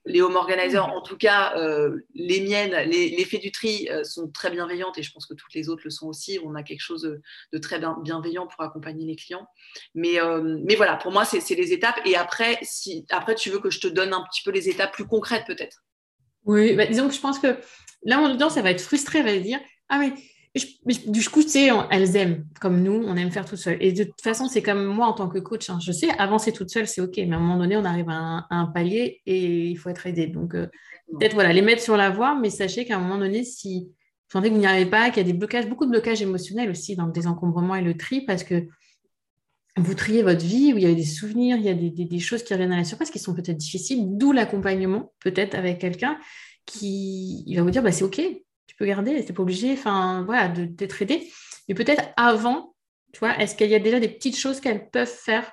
les 0.06 0.22
home 0.22 0.36
organizers, 0.36 0.88
mmh. 0.88 0.92
en 0.92 1.02
tout 1.02 1.16
cas, 1.16 1.56
euh, 1.56 2.06
les 2.14 2.40
miennes, 2.40 2.74
les, 2.88 3.10
les 3.10 3.38
du 3.38 3.52
tri 3.52 3.88
euh, 3.90 4.02
sont 4.02 4.30
très 4.30 4.50
bienveillantes 4.50 4.98
et 4.98 5.02
je 5.02 5.12
pense 5.12 5.26
que 5.26 5.34
toutes 5.34 5.52
les 5.54 5.68
autres 5.68 5.82
le 5.84 5.90
sont 5.90 6.06
aussi. 6.08 6.38
On 6.44 6.54
a 6.54 6.62
quelque 6.62 6.80
chose 6.80 7.02
de, 7.52 7.58
très 7.58 7.80
bienveillant 8.02 8.46
pour 8.46 8.62
accompagner 8.62 9.06
les 9.06 9.16
clients. 9.16 9.46
Mais, 9.94 10.20
euh, 10.20 10.58
mais 10.64 10.74
voilà, 10.74 10.96
pour 10.96 11.12
moi, 11.12 11.24
c'est 11.24 11.54
les 11.54 11.72
étapes. 11.72 12.00
Et 12.04 12.16
après, 12.16 12.58
si 12.62 13.06
après, 13.10 13.34
tu 13.34 13.50
veux 13.50 13.58
que 13.58 13.70
je 13.70 13.80
te 13.80 13.88
donne 13.88 14.12
un 14.12 14.24
petit 14.30 14.42
peu 14.42 14.50
les 14.50 14.68
étapes 14.68 14.92
plus 14.92 15.06
concrètes, 15.06 15.44
peut-être? 15.46 15.84
Oui, 16.44 16.74
bah, 16.74 16.86
disons 16.86 17.08
que 17.08 17.14
je 17.14 17.20
pense 17.20 17.38
que 17.38 17.58
là, 18.04 18.18
mon 18.18 18.32
audience, 18.32 18.54
ça 18.54 18.62
va 18.62 18.70
être 18.70 18.80
frustrée, 18.80 19.18
elle 19.18 19.26
va 19.26 19.38
dire 19.38 19.60
Ah, 19.88 19.98
mais 19.98 20.14
du 20.54 21.28
coup, 21.28 21.42
tu 21.42 21.50
sais, 21.50 21.68
elles 21.90 22.16
aiment, 22.16 22.44
comme 22.60 22.82
nous, 22.82 23.04
on 23.06 23.16
aime 23.16 23.30
faire 23.30 23.44
tout 23.44 23.56
seul. 23.56 23.76
Et 23.80 23.92
de 23.92 24.04
toute 24.04 24.20
façon, 24.20 24.48
c'est 24.48 24.62
comme 24.62 24.84
moi 24.84 25.06
en 25.06 25.12
tant 25.12 25.28
que 25.28 25.38
coach. 25.38 25.70
Hein. 25.70 25.78
je 25.80 25.92
sais, 25.92 26.10
avancer 26.18 26.52
toute 26.52 26.70
seule, 26.70 26.88
c'est 26.88 27.00
OK. 27.00 27.16
Mais 27.18 27.32
à 27.32 27.36
un 27.36 27.40
moment 27.40 27.58
donné, 27.58 27.76
on 27.76 27.84
arrive 27.84 28.08
à 28.08 28.46
un, 28.50 28.66
palier 28.66 29.20
et 29.26 29.66
il 29.68 29.76
faut 29.76 29.90
être 29.90 30.06
aidé. 30.06 30.26
Donc, 30.26 30.54
euh, 30.54 30.66
peut-être 31.18 31.34
voilà, 31.34 31.52
les 31.52 31.62
mettre 31.62 31.82
sur 31.82 31.96
la 31.96 32.10
voie, 32.10 32.34
mais 32.34 32.50
sachez 32.50 32.84
qu'à 32.84 32.96
un 32.96 33.00
moment 33.00 33.18
donné, 33.18 33.44
si 33.44 33.84
vous 33.84 34.32
sentez 34.32 34.48
que 34.48 34.54
vous 34.54 34.60
n'y 34.60 34.66
arrivez 34.66 34.90
pas, 34.90 35.10
qu'il 35.10 35.18
y 35.18 35.28
a 35.28 35.32
des 35.32 35.38
blocages, 35.38 35.68
beaucoup 35.68 35.86
de 35.86 35.90
blocages 35.90 36.20
émotionnels 36.20 36.70
aussi 36.70 36.96
dans 36.96 37.06
le 37.06 37.12
désencombrement 37.12 37.76
et 37.76 37.82
le 37.82 37.96
tri, 37.96 38.22
parce 38.22 38.42
que 38.42 38.66
vous 39.76 39.94
triez 39.94 40.24
votre 40.24 40.44
vie, 40.44 40.72
où 40.72 40.78
il 40.78 40.82
y 40.82 40.86
a 40.86 40.94
des 40.94 41.04
souvenirs, 41.04 41.56
il 41.58 41.64
y 41.64 41.68
a 41.68 41.74
des, 41.74 41.90
des 41.90 42.18
choses 42.18 42.42
qui 42.42 42.52
reviennent 42.52 42.72
à 42.72 42.76
la 42.76 42.84
surface 42.84 43.10
qui 43.10 43.20
sont 43.20 43.34
peut-être 43.34 43.56
difficiles, 43.56 44.04
d'où 44.16 44.32
l'accompagnement, 44.32 45.12
peut-être 45.20 45.54
avec 45.54 45.78
quelqu'un 45.78 46.18
qui 46.66 47.44
il 47.46 47.56
va 47.56 47.62
vous 47.62 47.70
dire 47.70 47.82
bah, 47.82 47.92
c'est 47.92 48.04
OK, 48.04 48.20
garder, 48.86 49.22
c'est 49.22 49.32
pas 49.32 49.42
obligé, 49.42 49.72
enfin, 49.72 50.22
voilà, 50.24 50.48
d'être 50.48 51.02
aidé. 51.02 51.30
Mais 51.68 51.74
peut-être 51.74 52.04
avant, 52.16 52.74
tu 53.12 53.20
vois, 53.20 53.36
est-ce 53.38 53.54
qu'il 53.54 53.70
y 53.70 53.74
a 53.74 53.80
déjà 53.80 54.00
des 54.00 54.08
petites 54.08 54.38
choses 54.38 54.60
qu'elles 54.60 54.90
peuvent 54.90 55.06
faire 55.06 55.50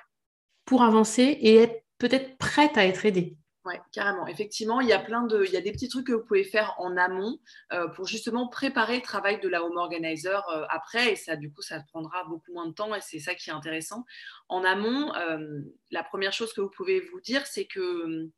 pour 0.64 0.82
avancer 0.82 1.22
et 1.22 1.56
être 1.56 1.84
peut-être 1.98 2.36
prêtes 2.38 2.76
à 2.76 2.86
être 2.86 3.04
aidées? 3.06 3.36
Oui, 3.68 3.74
carrément. 3.92 4.26
Effectivement, 4.26 4.80
il 4.80 4.88
y 4.88 4.94
a 4.94 4.98
plein 4.98 5.24
de, 5.24 5.44
il 5.44 5.52
y 5.52 5.56
a 5.56 5.60
des 5.60 5.72
petits 5.72 5.88
trucs 5.88 6.06
que 6.06 6.12
vous 6.12 6.24
pouvez 6.24 6.44
faire 6.44 6.74
en 6.78 6.96
amont 6.96 7.38
euh, 7.72 7.86
pour 7.88 8.06
justement 8.06 8.48
préparer 8.48 8.96
le 8.96 9.02
travail 9.02 9.40
de 9.40 9.48
la 9.48 9.62
home 9.62 9.76
organizer 9.76 10.42
euh, 10.48 10.64
après. 10.70 11.12
Et 11.12 11.16
ça, 11.16 11.36
du 11.36 11.52
coup, 11.52 11.60
ça 11.60 11.80
prendra 11.88 12.24
beaucoup 12.24 12.52
moins 12.52 12.66
de 12.66 12.72
temps 12.72 12.94
et 12.94 13.00
c'est 13.02 13.18
ça 13.18 13.34
qui 13.34 13.50
est 13.50 13.52
intéressant. 13.52 14.06
En 14.48 14.64
amont, 14.64 15.14
euh, 15.16 15.60
la 15.90 16.02
première 16.02 16.32
chose 16.32 16.54
que 16.54 16.62
vous 16.62 16.70
pouvez 16.70 17.00
vous 17.00 17.20
dire, 17.20 17.46
c'est 17.46 17.66
que 17.66 18.30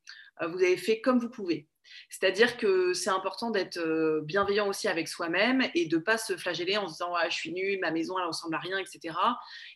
vous 0.49 0.57
avez 0.57 0.79
fait 0.79 1.01
comme 1.01 1.21
vous 1.21 1.31
pouvez. 1.31 1.69
C'est-à-dire 2.09 2.57
que 2.57 2.93
c'est 2.95 3.11
important 3.11 3.51
d'être 3.51 3.79
euh, 3.79 4.21
bienveillant 4.23 4.69
aussi 4.69 4.89
avec 4.89 5.09
soi-même 5.09 5.69
et 5.75 5.87
de 5.87 5.97
ne 5.97 6.03
pas 6.03 6.19
se 6.19 6.37
flageller 6.37 6.77
en 6.77 6.89
se 6.89 6.95
disant 6.95 7.15
je 7.29 7.35
suis 7.35 7.53
nulle, 7.53 7.79
ma 7.81 7.91
maison 7.91 8.19
elle 8.19 8.27
ressemble 8.27 8.55
à 8.55 8.59
rien, 8.59 8.79
etc. 8.79 9.15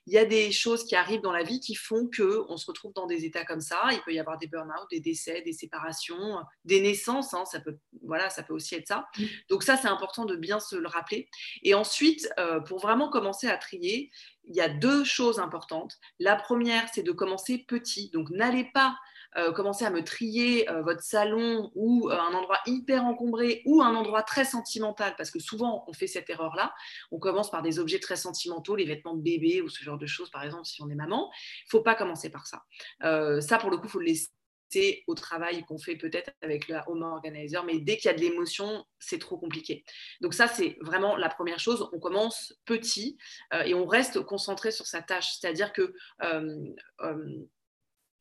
Il 0.07 0.13
y 0.13 0.19
a 0.19 0.25
des 0.25 0.53
choses 0.53 0.85
qui 0.85 0.97
arrivent 0.97 1.21
dans 1.21 1.33
la 1.33 1.43
vie 1.43 1.61
qui 1.61 1.75
font 1.75 2.09
qu'on 2.15 2.57
se 2.57 2.67
retrouve 2.67 2.93
dans 2.95 3.07
des 3.07 3.25
états 3.25 3.45
comme 3.45 3.61
ça. 3.61 3.83
Il 3.93 4.01
peut 4.03 4.13
y 4.13 4.19
avoir 4.19 4.39
des 4.39 4.47
burn-out, 4.47 4.89
des 4.91 5.01
décès, 5.01 5.43
des 5.43 5.53
séparations, 5.53 6.39
des 6.65 6.81
naissances. 6.81 7.35
Hein, 7.35 7.45
ça, 7.45 7.61
peut, 7.61 7.77
voilà, 8.03 8.31
ça 8.31 8.43
peut 8.43 8.55
aussi 8.55 8.75
être 8.75 8.89
ça. 8.89 9.07
Donc 9.49 9.63
ça, 9.63 9.77
c'est 9.77 9.89
important 9.89 10.25
de 10.25 10.37
bien 10.37 10.61
se 10.61 10.77
le 10.77 10.89
rappeler. 10.89 11.29
Et 11.63 11.75
ensuite, 11.75 12.29
euh, 12.39 12.61
pour 12.61 12.81
vraiment 12.81 13.09
commencer 13.09 13.49
à 13.49 13.57
trier, 13.57 14.11
il 14.47 14.55
y 14.55 14.61
a 14.61 14.69
deux 14.69 15.05
choses 15.05 15.39
importantes. 15.39 15.99
La 16.19 16.37
première, 16.37 16.89
c'est 16.93 17.03
de 17.03 17.13
commencer 17.13 17.65
petit. 17.67 18.11
Donc 18.11 18.31
n'allez 18.31 18.71
pas 18.73 18.97
euh, 19.37 19.53
commencer 19.53 19.85
à 19.85 19.91
me 19.91 20.05
trier 20.05 20.71
euh, 20.71 20.83
votre 20.83 21.03
salon 21.03 21.73
ou 21.75 22.09
euh, 22.09 22.15
un 22.17 22.35
endroit 22.35 22.59
hyper 22.67 23.05
encombré 23.05 23.63
ou 23.65 23.83
un 23.83 23.95
endroit 23.95 24.23
très 24.23 24.45
sentimental, 24.45 25.15
parce 25.17 25.31
que 25.31 25.41
souvent 25.41 25.85
on 25.89 25.93
fait 25.93 26.07
cette 26.07 26.31
erreur-là. 26.31 26.73
On 27.11 27.19
commence 27.19 27.51
par 27.51 27.63
des 27.63 27.81
objets 27.81 27.99
très 27.99 28.17
sentimentaux, 28.17 28.77
les 28.77 28.85
vêtements 28.85 29.15
de 29.15 29.23
bébé 29.23 29.61
ou 29.61 29.69
ce 29.69 29.83
genre 29.83 29.99
de 29.99 30.07
choses, 30.07 30.31
par 30.31 30.45
exemple, 30.45 30.67
si 30.67 30.81
on 30.83 30.89
est 30.89 30.95
maman. 30.95 31.31
Il 31.33 31.67
ne 31.67 31.71
faut 31.71 31.83
pas 31.83 31.97
commencer 31.97 32.31
par 32.31 32.47
ça. 32.47 32.63
ça, 33.41 33.59
pour 33.59 33.71
le 33.71 33.77
coup, 33.77 33.87
il 33.87 33.91
faut 33.91 33.99
le 33.99 34.07
laisser 34.07 34.31
au 35.07 35.15
travail 35.15 35.65
qu'on 35.65 35.79
fait 35.79 35.97
peut-être 35.97 36.33
avec 36.43 36.69
le 36.69 36.77
home 36.87 37.03
organizer, 37.03 37.65
mais 37.65 37.79
dès 37.79 37.97
qu'il 37.97 38.11
y 38.11 38.15
a 38.15 38.17
de 38.17 38.21
l'émotion, 38.21 38.85
c'est 38.99 39.19
trop 39.19 39.37
compliqué. 39.37 39.85
Donc 40.21 40.35
ça, 40.35 40.49
c'est 40.49 40.77
vraiment 40.81 41.17
la 41.17 41.29
première 41.29 41.61
chose. 41.61 41.89
On 41.93 42.01
commence 42.01 42.55
petit 42.65 43.17
et 43.65 43.75
on 43.75 43.87
reste 43.87 44.23
concentré 44.23 44.71
sur 44.71 44.87
sa 44.87 45.03
tâche. 45.03 45.39
C'est-à-dire 45.39 45.73
que 45.73 45.95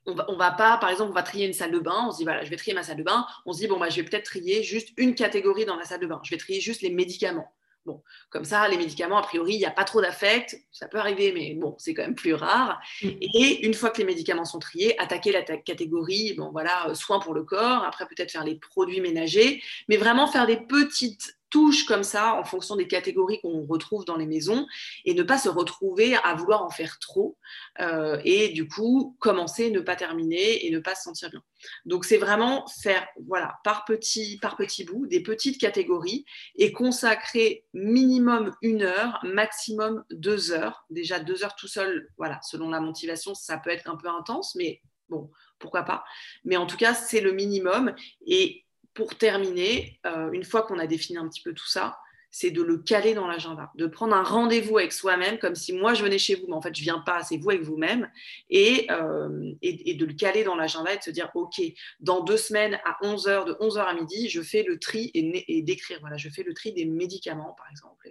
on 0.05 0.13
va, 0.13 0.25
va 0.37 0.51
pas, 0.51 0.77
par 0.77 0.89
exemple, 0.89 1.11
on 1.11 1.15
va 1.15 1.23
trier 1.23 1.45
une 1.45 1.53
salle 1.53 1.71
de 1.71 1.79
bain, 1.79 2.05
on 2.07 2.11
se 2.11 2.17
dit, 2.17 2.23
voilà, 2.23 2.43
je 2.43 2.49
vais 2.49 2.57
trier 2.57 2.73
ma 2.73 2.83
salle 2.83 2.97
de 2.97 3.03
bain, 3.03 3.25
on 3.45 3.53
se 3.53 3.59
dit, 3.59 3.67
bon, 3.67 3.79
bah, 3.79 3.89
je 3.89 3.97
vais 3.97 4.03
peut-être 4.03 4.25
trier 4.25 4.63
juste 4.63 4.89
une 4.97 5.15
catégorie 5.15 5.65
dans 5.65 5.75
la 5.75 5.85
salle 5.85 5.99
de 5.99 6.07
bain, 6.07 6.19
je 6.23 6.31
vais 6.31 6.37
trier 6.37 6.59
juste 6.59 6.81
les 6.81 6.89
médicaments. 6.89 7.51
Bon, 7.85 8.01
comme 8.29 8.45
ça, 8.45 8.65
les 8.69 8.77
médicaments, 8.77 9.17
a 9.17 9.21
priori, 9.21 9.55
il 9.55 9.57
n'y 9.57 9.65
a 9.65 9.71
pas 9.71 9.83
trop 9.83 10.01
d'affect, 10.01 10.57
ça 10.71 10.87
peut 10.87 10.99
arriver, 10.99 11.33
mais 11.33 11.53
bon, 11.53 11.75
c'est 11.77 11.93
quand 11.93 12.03
même 12.03 12.15
plus 12.15 12.33
rare. 12.33 12.79
Mm. 13.01 13.09
Et 13.19 13.65
une 13.65 13.73
fois 13.73 13.89
que 13.89 13.97
les 13.97 14.05
médicaments 14.05 14.45
sont 14.45 14.59
triés, 14.59 14.97
attaquer 15.01 15.33
la 15.33 15.41
catégorie, 15.41 16.33
bon, 16.33 16.49
voilà, 16.51 16.95
soins 16.95 17.19
pour 17.19 17.33
le 17.33 17.43
corps, 17.43 17.83
après 17.83 18.05
peut-être 18.05 18.31
faire 18.31 18.45
les 18.45 18.55
produits 18.55 19.01
ménagers, 19.01 19.61
mais 19.89 19.97
vraiment 19.97 20.27
faire 20.27 20.47
des 20.47 20.57
petites 20.57 21.37
touche 21.53 21.85
comme 21.85 22.01
ça 22.01 22.33
en 22.33 22.43
fonction 22.43 22.75
des 22.75 22.87
catégories 22.87 23.39
qu'on 23.39 23.67
retrouve 23.67 24.05
dans 24.05 24.17
les 24.17 24.25
maisons 24.25 24.65
et 25.05 25.13
ne 25.13 25.21
pas 25.21 25.37
se 25.37 25.49
retrouver 25.49 26.15
à 26.23 26.33
vouloir 26.33 26.63
en 26.63 26.71
faire 26.71 26.97
trop 26.97 27.37
euh, 27.79 28.19
et 28.25 28.49
du 28.49 28.67
coup 28.67 29.15
commencer, 29.19 29.69
ne 29.69 29.79
pas 29.79 29.95
terminer 29.95 30.65
et 30.65 30.71
ne 30.71 30.79
pas 30.79 30.95
se 30.95 31.03
sentir 31.03 31.29
bien. 31.29 31.43
Donc 31.85 32.05
c'est 32.05 32.17
vraiment 32.17 32.65
faire 32.81 33.07
voilà 33.27 33.59
par 33.63 33.85
petits 33.85 34.39
par 34.41 34.57
petits 34.57 34.83
bouts 34.83 35.05
des 35.05 35.21
petites 35.21 35.61
catégories 35.61 36.25
et 36.55 36.71
consacrer 36.71 37.65
minimum 37.75 38.55
une 38.63 38.81
heure, 38.81 39.19
maximum 39.21 40.03
deux 40.09 40.53
heures. 40.53 40.87
Déjà 40.89 41.19
deux 41.19 41.43
heures 41.43 41.55
tout 41.55 41.67
seul, 41.67 42.09
voilà 42.17 42.39
selon 42.41 42.71
la 42.71 42.79
motivation 42.79 43.35
ça 43.35 43.59
peut 43.59 43.69
être 43.69 43.87
un 43.87 43.95
peu 43.95 44.07
intense 44.07 44.55
mais 44.55 44.81
bon 45.07 45.29
pourquoi 45.59 45.83
pas. 45.83 46.03
Mais 46.45 46.57
en 46.57 46.65
tout 46.65 46.77
cas 46.77 46.95
c'est 46.95 47.21
le 47.21 47.31
minimum 47.31 47.93
et 48.25 48.65
pour 48.93 49.17
terminer, 49.17 49.99
euh, 50.05 50.31
une 50.31 50.43
fois 50.43 50.63
qu'on 50.63 50.79
a 50.79 50.87
défini 50.87 51.17
un 51.17 51.27
petit 51.27 51.41
peu 51.41 51.53
tout 51.53 51.67
ça, 51.67 51.97
c'est 52.35 52.49
de 52.49 52.63
le 52.63 52.79
caler 52.79 53.13
dans 53.13 53.27
l'agenda, 53.27 53.71
de 53.75 53.85
prendre 53.85 54.15
un 54.15 54.23
rendez-vous 54.23 54.79
avec 54.79 54.91
soi-même, 54.91 55.37
comme 55.37 55.53
si 55.53 55.71
moi 55.71 55.93
je 55.93 56.03
venais 56.03 56.17
chez 56.17 56.33
vous, 56.33 56.47
mais 56.47 56.55
en 56.55 56.61
fait 56.63 56.75
je 56.75 56.81
viens 56.81 56.97
pas, 56.97 57.21
c'est 57.21 57.37
vous 57.37 57.51
avec 57.51 57.61
vous-même, 57.61 58.09
et, 58.49 58.87
euh, 58.89 59.53
et, 59.61 59.93
de 59.93 60.03
le 60.03 60.13
caler 60.13 60.43
dans 60.43 60.55
l'agenda 60.55 60.91
et 60.91 60.97
de 60.97 61.03
se 61.03 61.11
dire, 61.11 61.29
ok, 61.35 61.61
dans 61.99 62.21
deux 62.21 62.37
semaines 62.37 62.79
à 62.85 62.97
11h, 63.03 63.45
de 63.45 63.53
11h 63.53 63.81
à 63.81 63.93
midi, 63.93 64.29
je 64.29 64.41
fais 64.41 64.63
le 64.63 64.79
tri 64.79 65.11
et, 65.13 65.61
d'écrire, 65.61 65.99
voilà, 66.01 66.17
je 66.17 66.27
fais 66.29 66.41
le 66.41 66.55
tri 66.55 66.73
des 66.73 66.85
médicaments, 66.85 67.53
par 67.55 67.69
exemple, 67.69 68.09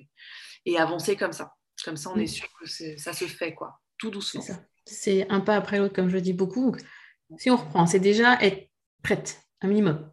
et, 0.67 0.79
avancer 0.79 1.17
comme 1.17 1.33
ça. 1.33 1.55
Comme 1.85 1.97
ça, 1.97 2.11
on 2.15 2.17
est 2.17 2.29
sûr 2.29 2.49
que 2.61 2.69
ça 2.69 3.12
se 3.12 3.25
fait, 3.25 3.55
quoi, 3.55 3.81
tout 3.99 4.11
doucement. 4.11 4.45
C'est 4.87 5.29
un 5.31 5.41
pas 5.41 5.57
après 5.57 5.79
l'autre, 5.79 5.95
comme 5.95 6.09
je 6.09 6.15
le 6.15 6.21
dis 6.21 6.33
beaucoup. 6.33 6.77
si 7.39 7.51
on 7.51 7.57
reprend, 7.57 7.87
c'est 7.87 7.99
déjà 7.99 8.41
être 8.41 8.71
prête, 9.03 9.43
un 9.62 9.67
minimum 9.67 10.12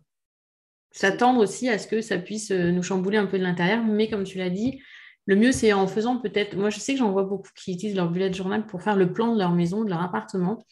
s'attendre 1.00 1.40
aussi 1.40 1.70
à 1.70 1.78
ce 1.78 1.88
que 1.88 2.02
ça 2.02 2.18
puisse 2.18 2.52
euh, 2.52 2.72
nous 2.72 2.84
chambouler 2.84 3.18
un 3.18 3.26
peu 3.26 3.40
de 3.40 3.44
l'intérieur. 3.44 3.82
Mais 3.86 4.10
comme 4.10 4.26
tu 4.26 4.38
l'as 4.38 4.50
dit, 4.50 4.82
le 5.28 5.38
mieux, 5.38 5.54
c'est 5.54 5.72
en 5.72 5.88
faisant 5.88 6.18
peut-être. 6.18 6.58
Moi, 6.58 6.70
je 6.70 6.80
sais 6.80 6.92
que 6.92 7.00
j'en 7.00 7.14
vois 7.14 7.24
beaucoup 7.24 7.48
qui 7.56 7.72
utilisent 7.72 7.96
leur 7.96 8.10
bullet 8.10 8.34
journal 8.34 8.66
pour 8.66 8.82
faire 8.82 8.98
le 8.98 9.14
plan 9.14 9.34
de 9.34 9.40
leur 9.40 9.54
maison, 9.54 9.86
de 9.86 9.90
leur 9.90 10.02
appartement 10.02 10.66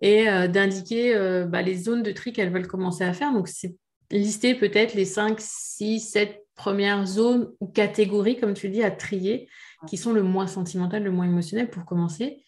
et 0.00 0.28
euh, 0.28 0.46
d'indiquer 0.46 1.16
euh, 1.16 1.46
bah, 1.46 1.60
les 1.60 1.74
zones 1.74 2.04
de 2.04 2.12
tri 2.12 2.32
qu'elles 2.32 2.52
veulent 2.52 2.68
commencer 2.68 3.02
à 3.02 3.12
faire. 3.12 3.32
Donc, 3.32 3.48
c'est 3.48 3.74
lister 4.12 4.54
peut-être 4.54 4.94
les 4.94 5.04
5, 5.04 5.38
6, 5.40 5.98
7 5.98 6.46
premières 6.54 7.04
zones 7.04 7.50
ou 7.58 7.66
catégories, 7.66 8.38
comme 8.38 8.54
tu 8.54 8.68
dis, 8.68 8.84
à 8.84 8.92
trier, 8.92 9.48
qui 9.88 9.96
sont 9.96 10.12
le 10.12 10.22
moins 10.22 10.46
sentimental, 10.46 11.02
le 11.02 11.10
moins 11.10 11.26
émotionnel 11.26 11.68
pour 11.68 11.84
commencer. 11.84 12.44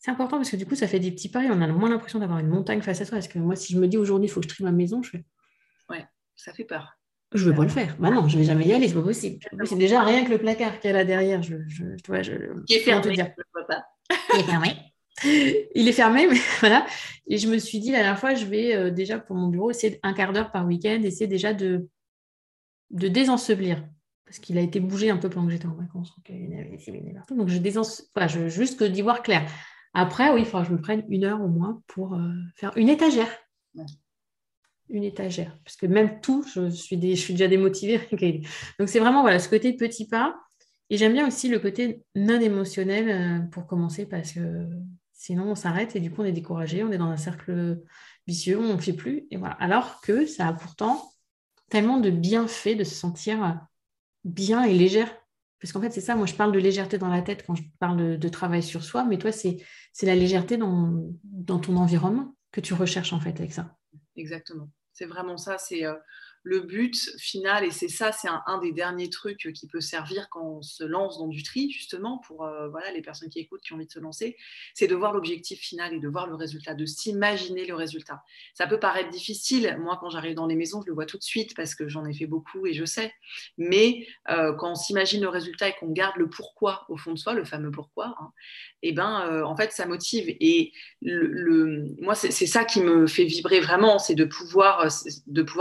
C'est 0.00 0.10
important 0.10 0.36
parce 0.36 0.50
que 0.50 0.56
du 0.56 0.66
coup, 0.66 0.74
ça 0.74 0.86
fait 0.86 1.00
des 1.00 1.12
petits 1.12 1.28
et 1.34 1.50
on 1.50 1.62
a 1.62 1.66
moins 1.68 1.88
l'impression 1.88 2.18
d'avoir 2.18 2.40
une 2.40 2.48
montagne 2.48 2.82
face 2.82 3.00
à 3.00 3.06
soi. 3.06 3.16
Parce 3.16 3.28
que 3.28 3.38
moi, 3.38 3.56
si 3.56 3.72
je 3.72 3.78
me 3.78 3.88
dis 3.88 3.96
aujourd'hui, 3.96 4.28
il 4.28 4.30
faut 4.30 4.40
que 4.40 4.44
je 4.44 4.52
trie 4.52 4.64
ma 4.64 4.72
maison, 4.72 5.02
je 5.02 5.10
fais 5.10 5.24
ça 6.36 6.52
fait 6.52 6.64
peur. 6.64 6.98
Je 7.34 7.46
ne 7.46 7.50
vais 7.50 7.56
pas 7.56 7.62
le 7.62 7.68
faire. 7.68 7.96
Bah 7.98 8.10
non, 8.10 8.28
je 8.28 8.36
ne 8.36 8.42
vais 8.42 8.46
jamais 8.46 8.66
y 8.66 8.72
aller, 8.72 8.88
c'est 8.88 8.94
pas 8.94 9.02
possible. 9.02 9.38
C'est 9.64 9.76
déjà 9.76 10.02
rien 10.02 10.24
que 10.24 10.30
le 10.30 10.38
placard 10.38 10.80
qu'il 10.80 10.90
y 10.90 10.94
a 10.94 11.04
derrière. 11.04 11.42
Je, 11.42 11.56
je, 11.66 11.84
je, 11.96 12.64
Qui 12.66 12.74
est 12.74 12.80
fermé. 12.80 13.14
Il 14.34 14.40
est 14.40 14.44
fermé. 14.44 14.76
Il 15.74 15.88
est 15.88 15.92
fermé, 15.92 16.26
mais 16.26 16.38
voilà. 16.60 16.86
Et 17.26 17.38
je 17.38 17.48
me 17.48 17.58
suis 17.58 17.78
dit 17.78 17.90
la 17.90 17.98
dernière 17.98 18.18
fois, 18.18 18.34
je 18.34 18.44
vais 18.44 18.74
euh, 18.74 18.90
déjà 18.90 19.18
pour 19.18 19.36
mon 19.36 19.48
bureau 19.48 19.70
essayer 19.70 20.00
un 20.02 20.12
quart 20.12 20.32
d'heure 20.32 20.50
par 20.50 20.66
week-end, 20.66 21.00
essayer 21.04 21.26
déjà 21.26 21.54
de, 21.54 21.88
de 22.90 23.08
désensevelir. 23.08 23.86
Parce 24.24 24.38
qu'il 24.38 24.56
a 24.56 24.62
été 24.62 24.80
bougé 24.80 25.10
un 25.10 25.18
peu 25.18 25.28
pendant 25.28 25.46
que 25.46 25.52
j'étais 25.52 25.66
en 25.66 25.74
vacances. 25.74 26.14
Donc, 26.16 26.28
il 26.30 27.36
Donc, 27.36 27.48
je 27.48 27.58
désense... 27.58 28.10
Enfin, 28.14 28.28
je, 28.28 28.48
juste 28.48 28.82
d'y 28.82 29.02
voir 29.02 29.22
clair. 29.22 29.46
Après, 29.94 30.32
oui, 30.32 30.40
il 30.40 30.46
faudra 30.46 30.62
que 30.62 30.68
je 30.68 30.72
me 30.72 30.80
prenne 30.80 31.04
une 31.08 31.24
heure 31.24 31.42
au 31.42 31.48
moins 31.48 31.82
pour 31.86 32.14
euh, 32.14 32.32
faire 32.56 32.72
une 32.76 32.88
étagère 32.88 33.28
une 34.88 35.04
étagère. 35.04 35.58
Parce 35.64 35.76
que 35.76 35.86
même 35.86 36.20
tout, 36.20 36.44
je 36.54 36.68
suis, 36.70 37.00
je 37.00 37.20
suis 37.20 37.34
déjà 37.34 37.48
démotivée. 37.48 38.00
Donc 38.78 38.88
c'est 38.88 39.00
vraiment 39.00 39.22
voilà, 39.22 39.38
ce 39.38 39.48
côté 39.48 39.72
petit 39.74 40.06
pas. 40.08 40.36
Et 40.90 40.96
j'aime 40.98 41.14
bien 41.14 41.26
aussi 41.26 41.48
le 41.48 41.58
côté 41.58 42.02
non 42.14 42.40
émotionnel 42.40 43.08
euh, 43.08 43.46
pour 43.50 43.66
commencer 43.66 44.06
parce 44.06 44.32
que 44.32 44.66
sinon 45.12 45.50
on 45.50 45.54
s'arrête 45.54 45.96
et 45.96 46.00
du 46.00 46.10
coup 46.10 46.20
on 46.20 46.24
est 46.24 46.32
découragé, 46.32 46.84
on 46.84 46.92
est 46.92 46.98
dans 46.98 47.06
un 47.06 47.16
cercle 47.16 47.80
vicieux, 48.26 48.58
on 48.58 48.74
ne 48.74 48.80
fait 48.80 48.92
plus. 48.92 49.26
Et 49.30 49.36
voilà. 49.36 49.54
Alors 49.54 50.00
que 50.02 50.26
ça 50.26 50.48
a 50.48 50.52
pourtant 50.52 51.10
tellement 51.70 51.98
de 51.98 52.10
bienfaits 52.10 52.76
de 52.76 52.84
se 52.84 52.94
sentir 52.94 53.60
bien 54.24 54.64
et 54.64 54.74
légère. 54.74 55.10
Parce 55.60 55.72
qu'en 55.72 55.80
fait, 55.80 55.90
c'est 55.90 56.00
ça, 56.00 56.16
moi 56.16 56.26
je 56.26 56.34
parle 56.34 56.52
de 56.52 56.58
légèreté 56.58 56.98
dans 56.98 57.08
la 57.08 57.22
tête 57.22 57.44
quand 57.46 57.54
je 57.54 57.62
parle 57.78 58.18
de, 58.18 58.28
travail 58.28 58.62
sur 58.62 58.82
soi, 58.82 59.04
mais 59.04 59.16
toi, 59.16 59.30
c'est 59.30 59.62
la 60.02 60.16
légèreté 60.16 60.56
dans, 60.56 60.92
dans 61.22 61.60
ton 61.60 61.76
environnement 61.76 62.34
que 62.50 62.60
tu 62.60 62.74
recherches 62.74 63.12
en 63.12 63.20
fait 63.20 63.38
avec 63.38 63.52
ça. 63.52 63.76
Exactement. 64.16 64.68
C'est 64.92 65.06
vraiment 65.06 65.36
ça. 65.36 65.58
C'est 65.58 65.84
euh, 65.86 65.94
le 66.44 66.60
but 66.60 66.96
final, 67.18 67.64
et 67.64 67.70
c'est 67.70 67.88
ça, 67.88 68.10
c'est 68.10 68.28
un, 68.28 68.58
des 68.58 68.72
derniers 68.72 69.08
trucs 69.08 69.52
qui 69.54 69.68
peut 69.68 69.80
servir 69.80 70.28
quand 70.28 70.42
on 70.44 70.62
se 70.62 70.82
lance 70.82 71.18
dans 71.18 71.28
du 71.28 71.42
tri, 71.44 71.70
justement, 71.70 72.18
pour 72.26 72.44
euh, 72.44 72.68
voilà, 72.68 72.90
les 72.90 73.00
personnes 73.00 73.28
qui 73.28 73.38
écoutent, 73.38 73.60
qui 73.60 73.72
ont 73.72 73.76
envie 73.76 73.86
de 73.86 73.92
se 73.92 74.00
lancer, 74.00 74.36
c'est 74.74 74.88
de 74.88 74.94
voir 74.96 75.12
l'objectif 75.12 75.60
final 75.60 75.94
et 75.94 76.00
de 76.00 76.08
voir 76.08 76.26
le 76.26 76.34
résultat, 76.34 76.74
de 76.74 76.84
s'imaginer 76.84 77.64
le 77.64 77.74
résultat. 77.74 78.22
Ça 78.54 78.66
peut 78.66 78.80
paraître 78.80 79.10
difficile, 79.10 79.76
moi 79.80 79.98
quand 80.00 80.10
j'arrive 80.10 80.34
dans 80.34 80.46
les 80.46 80.56
maisons, 80.56 80.82
je 80.82 80.88
le 80.88 80.94
vois 80.94 81.06
tout 81.06 81.18
de 81.18 81.22
suite 81.22 81.54
parce 81.54 81.76
que 81.76 81.88
j'en 81.88 82.04
ai 82.04 82.12
fait 82.12 82.26
beaucoup 82.26 82.66
et 82.66 82.72
je 82.74 82.84
sais, 82.84 83.12
mais 83.56 84.06
euh, 84.30 84.52
quand 84.54 84.72
on 84.72 84.74
s'imagine 84.74 85.22
le 85.22 85.28
résultat 85.28 85.68
et 85.68 85.74
qu'on 85.78 85.92
garde 85.92 86.16
le 86.16 86.28
pourquoi 86.28 86.84
au 86.88 86.96
fond 86.96 87.12
de 87.12 87.18
soi, 87.18 87.34
le 87.34 87.44
fameux 87.44 87.70
pourquoi, 87.70 88.16
hein, 88.20 88.32
eh 88.82 88.92
ben, 88.92 89.26
euh, 89.26 89.44
en 89.44 89.56
fait, 89.56 89.72
ça 89.72 89.86
motive. 89.86 90.24
Et 90.40 90.72
moi, 91.02 92.14
c'est 92.14 92.46
ça 92.46 92.64
qui 92.64 92.80
me 92.80 93.06
fait 93.06 93.24
vibrer 93.24 93.60
vraiment, 93.60 93.98
c'est 93.98 94.14
de 94.14 94.24
pouvoir, 94.24 94.80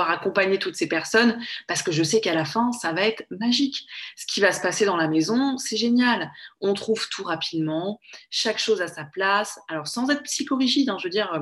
accompagner 0.10 0.58
tout 0.58 0.74
ces 0.74 0.88
personnes 0.88 1.40
parce 1.68 1.84
que 1.84 1.92
je 1.92 2.04
sais 2.04 2.20
qu'à 2.22 2.34
la 2.34 2.46
fin, 2.46 2.72
ça 2.72 2.94
va 2.94 3.02
être 3.04 3.24
magique. 3.30 3.86
Ce 4.16 4.26
qui 4.26 4.42
va 4.42 4.52
se 4.52 4.62
passer 4.62 4.86
dans 4.86 4.98
la 4.98 5.08
maison, 5.08 5.58
c'est 5.58 5.78
génial. 5.78 6.32
On 6.60 6.74
trouve 6.74 7.08
tout 7.10 7.24
rapidement, 7.24 8.00
chaque 8.30 8.60
chose 8.60 8.82
à 8.82 8.88
sa 8.88 9.06
place. 9.06 9.60
Alors, 9.68 9.88
sans 9.88 10.10
être 10.10 10.24
psychorigide, 10.24 10.90
hein, 10.90 10.98
je 11.00 11.06
veux 11.06 11.12
dire. 11.12 11.32
Euh, 11.34 11.40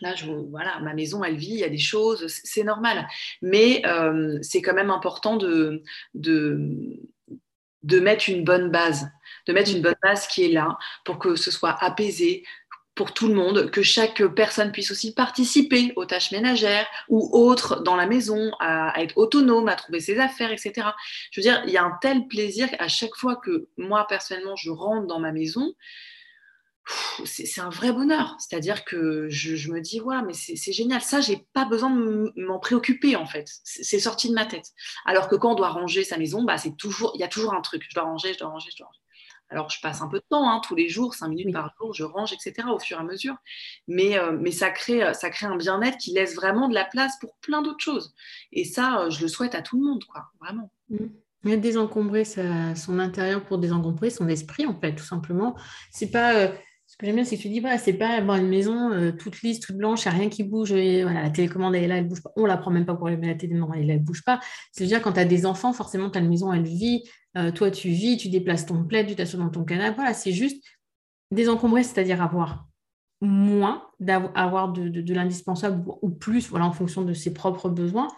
là, 0.00 0.14
je, 0.14 0.26
voilà, 0.26 0.78
ma 0.80 0.94
maison, 0.94 1.22
elle 1.24 1.36
vit, 1.36 1.52
il 1.52 1.58
y 1.58 1.64
a 1.64 1.68
des 1.68 1.78
choses, 1.78 2.26
c'est 2.28 2.64
normal. 2.64 3.06
Mais 3.42 3.82
euh, 3.86 4.38
c'est 4.42 4.62
quand 4.62 4.74
même 4.74 4.90
important 4.90 5.36
de, 5.36 5.82
de 7.82 8.00
mettre 8.00 8.28
une 8.28 8.44
bonne 8.44 8.70
base, 8.70 9.10
de 9.46 9.52
mettre 9.52 9.70
une 9.70 9.82
bonne 9.82 9.96
base 10.02 10.26
qui 10.26 10.44
est 10.44 10.52
là 10.52 10.76
pour 11.04 11.18
que 11.18 11.36
ce 11.36 11.50
soit 11.50 11.76
apaisé, 11.82 12.44
pour 12.94 13.14
tout 13.14 13.28
le 13.28 13.34
monde, 13.34 13.70
que 13.70 13.82
chaque 13.82 14.22
personne 14.34 14.72
puisse 14.72 14.90
aussi 14.90 15.14
participer 15.14 15.92
aux 15.96 16.04
tâches 16.04 16.32
ménagères 16.32 16.86
ou 17.08 17.30
autres 17.32 17.82
dans 17.82 17.96
la 17.96 18.06
maison, 18.06 18.52
à, 18.60 18.92
être 19.00 19.16
autonome, 19.16 19.68
à 19.68 19.74
trouver 19.74 20.00
ses 20.00 20.18
affaires, 20.18 20.52
etc. 20.52 20.88
Je 21.30 21.40
veux 21.40 21.42
dire, 21.42 21.62
il 21.66 21.72
y 21.72 21.78
a 21.78 21.84
un 21.84 21.96
tel 22.02 22.26
plaisir 22.26 22.68
à 22.78 22.88
chaque 22.88 23.14
fois 23.14 23.36
que 23.36 23.68
moi, 23.78 24.06
personnellement, 24.06 24.56
je 24.56 24.70
rentre 24.70 25.06
dans 25.06 25.18
ma 25.18 25.32
maison, 25.32 25.72
c'est 27.24 27.60
un 27.60 27.68
vrai 27.68 27.92
bonheur. 27.92 28.36
C'est-à-dire 28.38 28.84
que 28.84 29.28
je, 29.28 29.70
me 29.70 29.80
dis, 29.80 30.00
ouais, 30.00 30.22
mais 30.26 30.32
c'est 30.32 30.72
génial. 30.72 31.00
Ça, 31.00 31.20
j'ai 31.20 31.46
pas 31.52 31.64
besoin 31.64 31.90
de 31.90 32.32
m'en 32.36 32.58
préoccuper, 32.58 33.16
en 33.16 33.26
fait. 33.26 33.46
C'est 33.64 34.00
sorti 34.00 34.28
de 34.28 34.34
ma 34.34 34.46
tête. 34.46 34.66
Alors 35.04 35.28
que 35.28 35.36
quand 35.36 35.52
on 35.52 35.54
doit 35.54 35.70
ranger 35.70 36.04
sa 36.04 36.18
maison, 36.18 36.42
bah, 36.42 36.58
c'est 36.58 36.76
toujours, 36.76 37.12
il 37.14 37.20
y 37.20 37.24
a 37.24 37.28
toujours 37.28 37.54
un 37.54 37.60
truc. 37.60 37.84
Je 37.88 37.94
dois 37.94 38.04
ranger, 38.04 38.32
je 38.32 38.38
dois 38.38 38.48
ranger, 38.48 38.70
je 38.70 38.78
dois 38.78 38.86
ranger. 38.86 39.00
Alors, 39.52 39.68
je 39.68 39.80
passe 39.80 40.00
un 40.00 40.06
peu 40.06 40.18
de 40.18 40.24
temps, 40.30 40.48
hein, 40.48 40.60
tous 40.64 40.76
les 40.76 40.88
jours, 40.88 41.14
cinq 41.14 41.28
minutes 41.28 41.52
par 41.52 41.74
jour, 41.76 41.92
je 41.92 42.04
range, 42.04 42.32
etc., 42.32 42.68
au 42.72 42.78
fur 42.78 42.98
et 42.98 43.00
à 43.00 43.02
mesure. 43.02 43.34
Mais, 43.88 44.16
euh, 44.16 44.36
mais 44.40 44.52
ça, 44.52 44.70
crée, 44.70 45.12
ça 45.12 45.28
crée 45.28 45.46
un 45.46 45.56
bien-être 45.56 45.98
qui 45.98 46.12
laisse 46.12 46.36
vraiment 46.36 46.68
de 46.68 46.74
la 46.74 46.84
place 46.84 47.18
pour 47.20 47.34
plein 47.40 47.60
d'autres 47.60 47.82
choses. 47.82 48.14
Et 48.52 48.64
ça, 48.64 49.00
euh, 49.00 49.10
je 49.10 49.22
le 49.22 49.28
souhaite 49.28 49.56
à 49.56 49.62
tout 49.62 49.76
le 49.76 49.84
monde, 49.84 50.04
quoi, 50.04 50.26
vraiment. 50.40 50.70
Mmh. 50.90 51.56
Désencombrer 51.56 52.24
son 52.24 52.98
intérieur 52.98 53.42
pour 53.42 53.58
désencombrer 53.58 54.10
son 54.10 54.28
esprit, 54.28 54.66
en 54.66 54.78
fait, 54.78 54.94
tout 54.94 55.04
simplement. 55.04 55.56
C'est 55.90 56.10
pas. 56.10 56.34
Euh, 56.34 56.48
que 57.00 57.06
j'aime 57.06 57.16
bien, 57.16 57.24
c'est 57.24 57.36
que 57.36 57.42
tu 57.42 57.48
dis, 57.48 57.62
c'est 57.78 57.94
pas 57.94 58.10
avoir 58.10 58.36
une 58.36 58.48
maison 58.48 58.92
euh, 58.92 59.10
toute 59.10 59.40
lisse, 59.42 59.60
toute 59.60 59.76
blanche, 59.76 60.04
il 60.04 60.08
n'y 60.08 60.14
a 60.14 60.18
rien 60.18 60.28
qui 60.28 60.44
bouge. 60.44 60.70
voilà, 60.70 61.22
la 61.22 61.30
télécommande, 61.30 61.74
elle 61.74 61.84
est 61.84 61.88
là, 61.88 61.96
elle 61.96 62.06
bouge 62.06 62.22
pas. 62.22 62.30
On 62.36 62.44
la 62.44 62.56
prend 62.56 62.70
même 62.70 62.84
pas 62.84 62.94
pour 62.94 63.08
la 63.08 63.16
télé, 63.34 63.54
là, 63.54 63.66
elle 63.74 64.02
bouge 64.02 64.22
pas. 64.22 64.38
C'est-à-dire, 64.72 65.00
quand 65.00 65.12
tu 65.12 65.20
as 65.20 65.24
des 65.24 65.46
enfants, 65.46 65.72
forcément, 65.72 66.10
ta 66.10 66.20
maison, 66.20 66.52
elle 66.52 66.64
vit. 66.64 67.02
Euh, 67.36 67.50
toi, 67.52 67.70
tu 67.70 67.88
vis, 67.88 68.16
tu 68.16 68.28
déplaces 68.28 68.66
ton 68.66 68.84
plaid, 68.84 69.06
tu 69.06 69.16
t'assois 69.16 69.40
dans 69.40 69.48
ton 69.48 69.64
canapé. 69.64 69.96
Voilà, 69.96 70.14
c'est 70.14 70.32
juste 70.32 70.62
désencombrer, 71.30 71.82
c'est-à-dire 71.84 72.22
avoir 72.22 72.66
moins, 73.22 73.86
d'avoir 73.98 74.72
de, 74.72 74.88
de 74.88 75.14
l'indispensable 75.14 75.84
ou 76.02 76.10
plus, 76.10 76.48
voilà, 76.48 76.66
en 76.66 76.72
fonction 76.72 77.02
de 77.02 77.12
ses 77.12 77.32
propres 77.32 77.68
besoins 77.68 78.08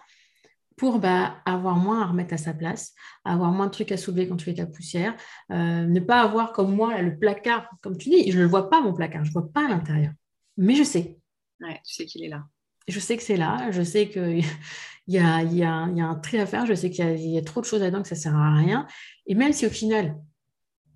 pour 0.83 0.99
bah, 0.99 1.37
avoir 1.45 1.77
moins 1.77 2.01
à 2.01 2.07
remettre 2.07 2.33
à 2.33 2.37
sa 2.37 2.53
place, 2.53 2.93
avoir 3.23 3.53
moins 3.53 3.67
de 3.67 3.71
trucs 3.71 3.93
à 3.93 3.95
soulever 3.95 4.27
quand 4.27 4.35
tu 4.35 4.43
fais 4.43 4.55
ta 4.55 4.65
poussière, 4.65 5.15
euh, 5.49 5.85
ne 5.85 5.99
pas 6.01 6.21
avoir 6.21 6.51
comme 6.51 6.75
moi 6.75 7.01
le 7.01 7.17
placard, 7.17 7.69
comme 7.81 7.97
tu 7.97 8.09
dis, 8.09 8.29
je 8.29 8.37
ne 8.37 8.43
le 8.43 8.49
vois 8.49 8.69
pas 8.69 8.81
mon 8.81 8.93
placard, 8.93 9.23
je 9.23 9.29
ne 9.29 9.31
vois 9.33 9.49
pas 9.49 9.65
à 9.65 9.69
l'intérieur, 9.69 10.11
mais 10.57 10.75
je 10.75 10.83
sais. 10.83 11.17
Ouais, 11.61 11.79
tu 11.85 11.93
sais 11.93 12.05
qu'il 12.05 12.25
est 12.25 12.27
là. 12.27 12.43
Je 12.89 12.99
sais 12.99 13.15
que 13.15 13.23
c'est 13.23 13.37
là, 13.37 13.71
je 13.71 13.81
sais 13.81 14.09
qu'il 14.09 14.43
y 15.07 15.17
a, 15.19 15.41
y, 15.43 15.63
a, 15.63 15.87
y 15.87 16.01
a 16.01 16.05
un 16.05 16.15
tri 16.15 16.37
à 16.37 16.45
faire, 16.45 16.65
je 16.65 16.73
sais 16.73 16.89
qu'il 16.89 17.17
y, 17.17 17.37
a 17.37 17.41
trop 17.41 17.61
de 17.61 17.65
choses 17.65 17.79
là-dedans 17.79 18.01
que 18.01 18.09
ça 18.09 18.15
ne 18.15 18.19
sert 18.19 18.35
à 18.35 18.53
rien, 18.53 18.85
et 19.25 19.35
même 19.35 19.53
si 19.53 19.65
au 19.65 19.69
final, 19.69 20.17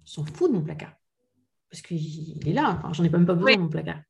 on 0.03 0.05
s'en 0.05 0.25
fout 0.25 0.51
de 0.51 0.57
mon 0.57 0.63
placard, 0.63 0.95
parce 1.71 1.81
qu'il 1.81 2.45
est 2.45 2.53
là, 2.53 2.77
enfin, 2.77 2.91
j'en 2.91 3.05
ai 3.05 3.09
même 3.09 3.25
pas 3.25 3.35
besoin 3.35 3.55
de 3.55 3.61
mon 3.61 3.69
placard, 3.69 4.01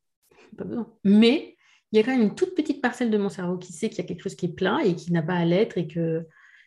pas 0.58 0.64
besoin. 0.64 0.92
Mais 1.04 1.56
il 1.92 1.98
y 1.98 2.00
a 2.00 2.04
quand 2.04 2.12
même 2.12 2.22
une 2.22 2.36
toute 2.36 2.56
petite 2.56 2.82
parcelle 2.82 3.10
de 3.10 3.18
mon 3.18 3.30
cerveau 3.30 3.58
qui 3.58 3.74
sait 3.74 3.90
qu'il 3.90 4.00
y 4.00 4.02
a 4.02 4.04
quelque 4.06 4.22
chose 4.22 4.36
qui 4.36 4.48
est 4.48 4.54
plein 4.54 4.80
et 4.80 4.96
qui 4.96 5.12
n'a 5.12 5.22
pas 5.22 5.36
à 5.36 5.46
l'être 5.46 5.78
et 5.78 5.88
que, 5.88 6.26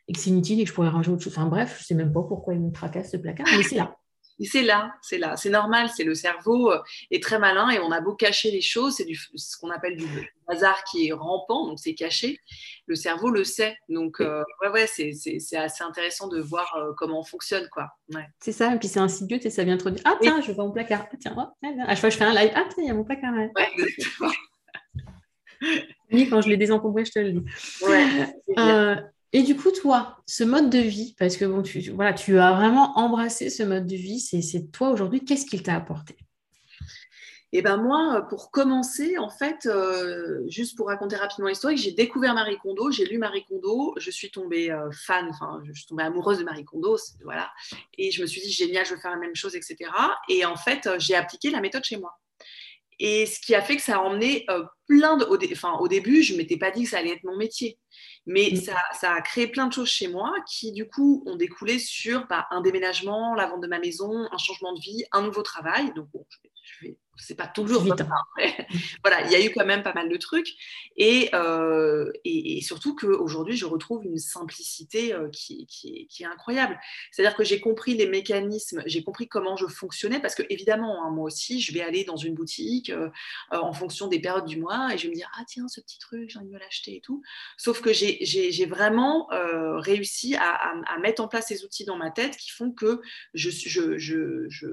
et 0.09 0.13
que 0.13 0.19
c'est 0.19 0.31
inutile 0.31 0.61
et 0.61 0.65
que 0.65 0.71
je 0.71 0.75
pourrais 0.75 0.89
ranger 0.89 1.11
autre 1.11 1.23
chose. 1.23 1.35
Enfin 1.37 1.47
bref, 1.47 1.77
je 1.77 1.83
ne 1.83 1.87
sais 1.87 1.95
même 1.95 2.13
pas 2.13 2.23
pourquoi 2.23 2.55
il 2.55 2.61
me 2.61 2.73
tracasse 2.73 3.13
ce 3.13 3.17
placard, 3.17 3.47
mais 3.57 3.63
c'est 3.63 3.77
là. 3.77 3.97
C'est 4.43 4.63
là, 4.63 4.95
c'est 5.03 5.19
là, 5.19 5.37
c'est 5.37 5.51
normal, 5.51 5.91
c'est 5.95 6.03
le 6.03 6.15
cerveau 6.15 6.73
euh, 6.73 6.79
est 7.11 7.23
très 7.23 7.39
malin 7.39 7.69
et 7.69 7.79
on 7.79 7.91
a 7.93 8.01
beau 8.01 8.15
cacher 8.15 8.51
les 8.51 8.63
choses, 8.63 8.95
c'est 8.95 9.07
ce 9.35 9.59
qu'on 9.59 9.69
appelle 9.69 9.97
du 9.97 10.07
hasard 10.49 10.83
qui 10.85 11.09
est 11.09 11.13
rampant, 11.13 11.67
donc 11.67 11.79
c'est 11.79 11.93
caché. 11.93 12.39
Le 12.87 12.95
cerveau 12.95 13.29
le 13.29 13.45
sait, 13.45 13.77
donc 13.91 14.19
euh, 14.23 14.43
ouais, 14.63 14.71
ouais, 14.71 14.87
c'est 14.87 15.13
assez 15.57 15.85
intéressant 15.85 16.27
de 16.29 16.41
voir 16.41 16.75
euh, 16.75 16.93
comment 16.97 17.21
on 17.21 17.23
fonctionne, 17.23 17.69
quoi. 17.71 17.91
C'est 18.39 18.53
ça, 18.53 18.75
et 18.75 18.79
puis 18.79 18.89
c'est 18.89 19.01
insidieux, 19.01 19.39
et 19.45 19.51
ça 19.51 19.63
vient 19.63 19.77
trop 19.77 19.91
dire 19.91 20.01
Ah 20.07 20.17
tiens, 20.23 20.41
je 20.41 20.53
vois 20.53 20.65
mon 20.65 20.73
placard, 20.73 21.07
ah, 21.13 21.17
tiens, 21.21 21.35
oh, 21.37 21.67
à 21.87 21.89
chaque 21.89 22.01
fois 22.01 22.09
je 22.09 22.17
fais 22.17 22.25
un 22.25 22.33
live, 22.33 22.51
ah 22.55 22.65
tiens, 22.73 22.83
il 22.83 22.87
y 22.87 22.91
a 22.91 22.95
mon 22.95 23.05
placard. 23.05 23.35
Ouais, 23.35 23.69
exactement. 23.77 24.33
Oui, 26.13 26.29
quand 26.29 26.41
je 26.41 26.49
l'ai 26.49 26.57
désencombré, 26.57 27.05
je 27.05 27.13
te 27.13 27.19
le 27.21 27.33
dis. 27.33 27.45
Euh, 28.59 28.97
et 29.33 29.43
du 29.43 29.57
coup, 29.57 29.71
toi, 29.71 30.17
ce 30.27 30.43
mode 30.43 30.71
de 30.71 30.81
vie, 30.81 31.15
parce 31.19 31.37
que 31.37 31.45
bon, 31.45 31.63
tu, 31.63 31.81
voilà, 31.91 32.13
tu 32.13 32.39
as 32.39 32.53
vraiment 32.53 32.99
embrassé 32.99 33.49
ce 33.49 33.63
mode 33.63 33.87
de 33.87 33.95
vie, 33.95 34.19
c'est 34.19 34.73
toi 34.73 34.91
aujourd'hui, 34.91 35.25
qu'est-ce 35.25 35.47
qu'il 35.47 35.63
t'a 35.63 35.77
apporté? 35.77 36.17
Et 37.53 37.63
ben 37.63 37.77
moi, 37.77 38.27
pour 38.29 38.53
commencer, 38.53 39.19
en 39.19 39.29
fait, 39.29 39.67
euh, 39.67 40.45
juste 40.49 40.77
pour 40.77 40.87
raconter 40.87 41.17
rapidement 41.17 41.49
l'histoire, 41.49 41.77
j'ai 41.77 41.91
découvert 41.91 42.33
Marie 42.33 42.57
Kondo, 42.59 42.93
j'ai 42.93 43.05
lu 43.05 43.19
Marie 43.19 43.45
Kondo, 43.45 43.95
je 43.99 44.11
suis 44.11 44.31
tombée 44.31 44.71
euh, 44.71 44.89
fan, 44.93 45.29
enfin, 45.31 45.61
je 45.65 45.73
suis 45.73 45.87
tombée 45.87 46.05
amoureuse 46.05 46.39
de 46.39 46.45
Marie 46.45 46.65
Kondo, 46.65 46.97
voilà, 47.25 47.51
et 47.99 48.13
je 48.13 48.23
me 48.23 48.27
suis 48.27 48.41
dit 48.41 48.53
génial, 48.53 48.87
je 48.87 48.95
veux 48.95 49.01
faire 49.01 49.11
la 49.11 49.17
même 49.17 49.35
chose, 49.35 49.57
etc. 49.57 49.91
Et 50.29 50.45
en 50.45 50.55
fait, 50.57 50.89
j'ai 50.99 51.17
appliqué 51.17 51.51
la 51.51 51.61
méthode 51.61 51.83
chez 51.83 51.97
moi. 51.97 52.21
Et 53.03 53.25
ce 53.25 53.41
qui 53.41 53.55
a 53.55 53.63
fait 53.63 53.77
que 53.77 53.83
ça 53.83 53.97
a 53.97 54.01
emmené 54.01 54.45
euh, 54.51 54.63
plein 54.87 55.17
de. 55.17 55.25
Au, 55.25 55.39
enfin, 55.53 55.79
au 55.81 55.89
début, 55.89 56.23
je 56.23 56.35
ne 56.35 56.39
m'étais 56.39 56.59
pas 56.59 56.71
dit 56.71 56.85
que 56.85 56.91
ça 56.91 56.99
allait 56.99 57.13
être 57.13 57.25
mon 57.25 57.37
métier. 57.37 57.79
Mais 58.27 58.51
mm. 58.53 58.57
ça, 58.57 58.77
ça, 58.93 59.15
a 59.15 59.21
créé 59.23 59.47
plein 59.47 59.67
de 59.67 59.73
choses 59.73 59.89
chez 59.89 60.07
moi 60.07 60.33
qui, 60.47 60.71
du 60.73 60.87
coup, 60.87 61.25
ont 61.27 61.37
découlé 61.37 61.79
sur 61.79 62.27
bah, 62.29 62.47
un 62.51 62.61
déménagement, 62.61 63.35
la 63.35 63.47
vente 63.47 63.63
de 63.63 63.69
ma 63.69 63.79
maison, 63.79 64.29
un 64.31 64.39
changement 64.39 64.75
de 64.75 64.81
vie, 64.81 65.03
un 65.13 65.23
nouveau 65.23 65.43
travail. 65.43 65.93
Donc, 65.95 66.09
bon, 66.13 66.27
je 66.63 66.87
vais 66.87 66.99
c'est 67.21 67.35
pas 67.35 67.47
toujours 67.47 67.83
vite. 67.83 68.03
voilà, 69.05 69.25
il 69.27 69.33
y 69.33 69.35
a 69.35 69.45
eu 69.45 69.51
quand 69.51 69.65
même 69.65 69.83
pas 69.83 69.93
mal 69.93 70.09
de 70.09 70.17
trucs. 70.17 70.55
Et, 70.97 71.31
euh, 71.35 72.11
et, 72.25 72.61
surtout 72.63 72.95
qu'aujourd'hui, 72.95 73.57
je 73.57 73.67
retrouve 73.67 74.05
une 74.05 74.19
simplicité 74.19 75.13
euh, 75.13 75.29
qui, 75.31 75.67
qui, 75.67 76.09
est 76.23 76.27
incroyable. 76.27 76.79
C'est-à-dire 77.11 77.37
que 77.37 77.45
j'ai 77.45 77.61
compris 77.61 77.95
les 77.95 78.07
mécanismes, 78.07 78.83
j'ai 78.87 79.03
compris 79.03 79.29
comment 79.29 79.57
je 79.57 79.67
fonctionnais, 79.67 80.21
parce 80.21 80.35
que 80.35 80.43
évidemment, 80.49 81.05
hein, 81.05 81.11
moi 81.11 81.25
aussi, 81.25 81.61
je 81.61 81.73
vais 81.73 81.81
aller 81.81 82.05
dans 82.05 82.17
une 82.17 82.35
boutique 82.35 82.91
euh, 82.91 83.09
en 83.51 83.73
fonction 83.73 84.09
des 84.09 84.21
périodes 84.21 84.47
du 84.47 84.59
mois 84.59 84.93
et 84.93 84.99
je 84.99 85.05
vais 85.05 85.11
me 85.11 85.15
dire, 85.15 85.31
ah 85.39 85.45
tiens, 85.47 85.69
ce 85.69 85.81
petit 85.81 85.99
truc, 85.99 86.31
j'ai 86.31 86.39
envie 86.39 86.49
de 86.49 86.53
me 86.53 86.59
l'acheter 86.59 86.97
et 86.97 87.01
tout. 87.01 87.23
Sauf 87.57 87.81
que 87.81 87.93
j'ai 87.93 88.67
vraiment 88.67 89.29
réussi 89.31 90.35
à, 90.37 90.75
à, 90.87 90.99
mettre 90.99 91.23
en 91.23 91.29
place 91.29 91.49
ces 91.49 91.65
outils 91.65 91.85
dans 91.85 91.97
ma 91.97 92.11
tête 92.11 92.37
qui 92.37 92.51
font 92.51 92.71
que 92.71 93.01
je, 93.35 93.51
je, 93.51 93.99
je, 93.99 94.47
je 94.49 94.69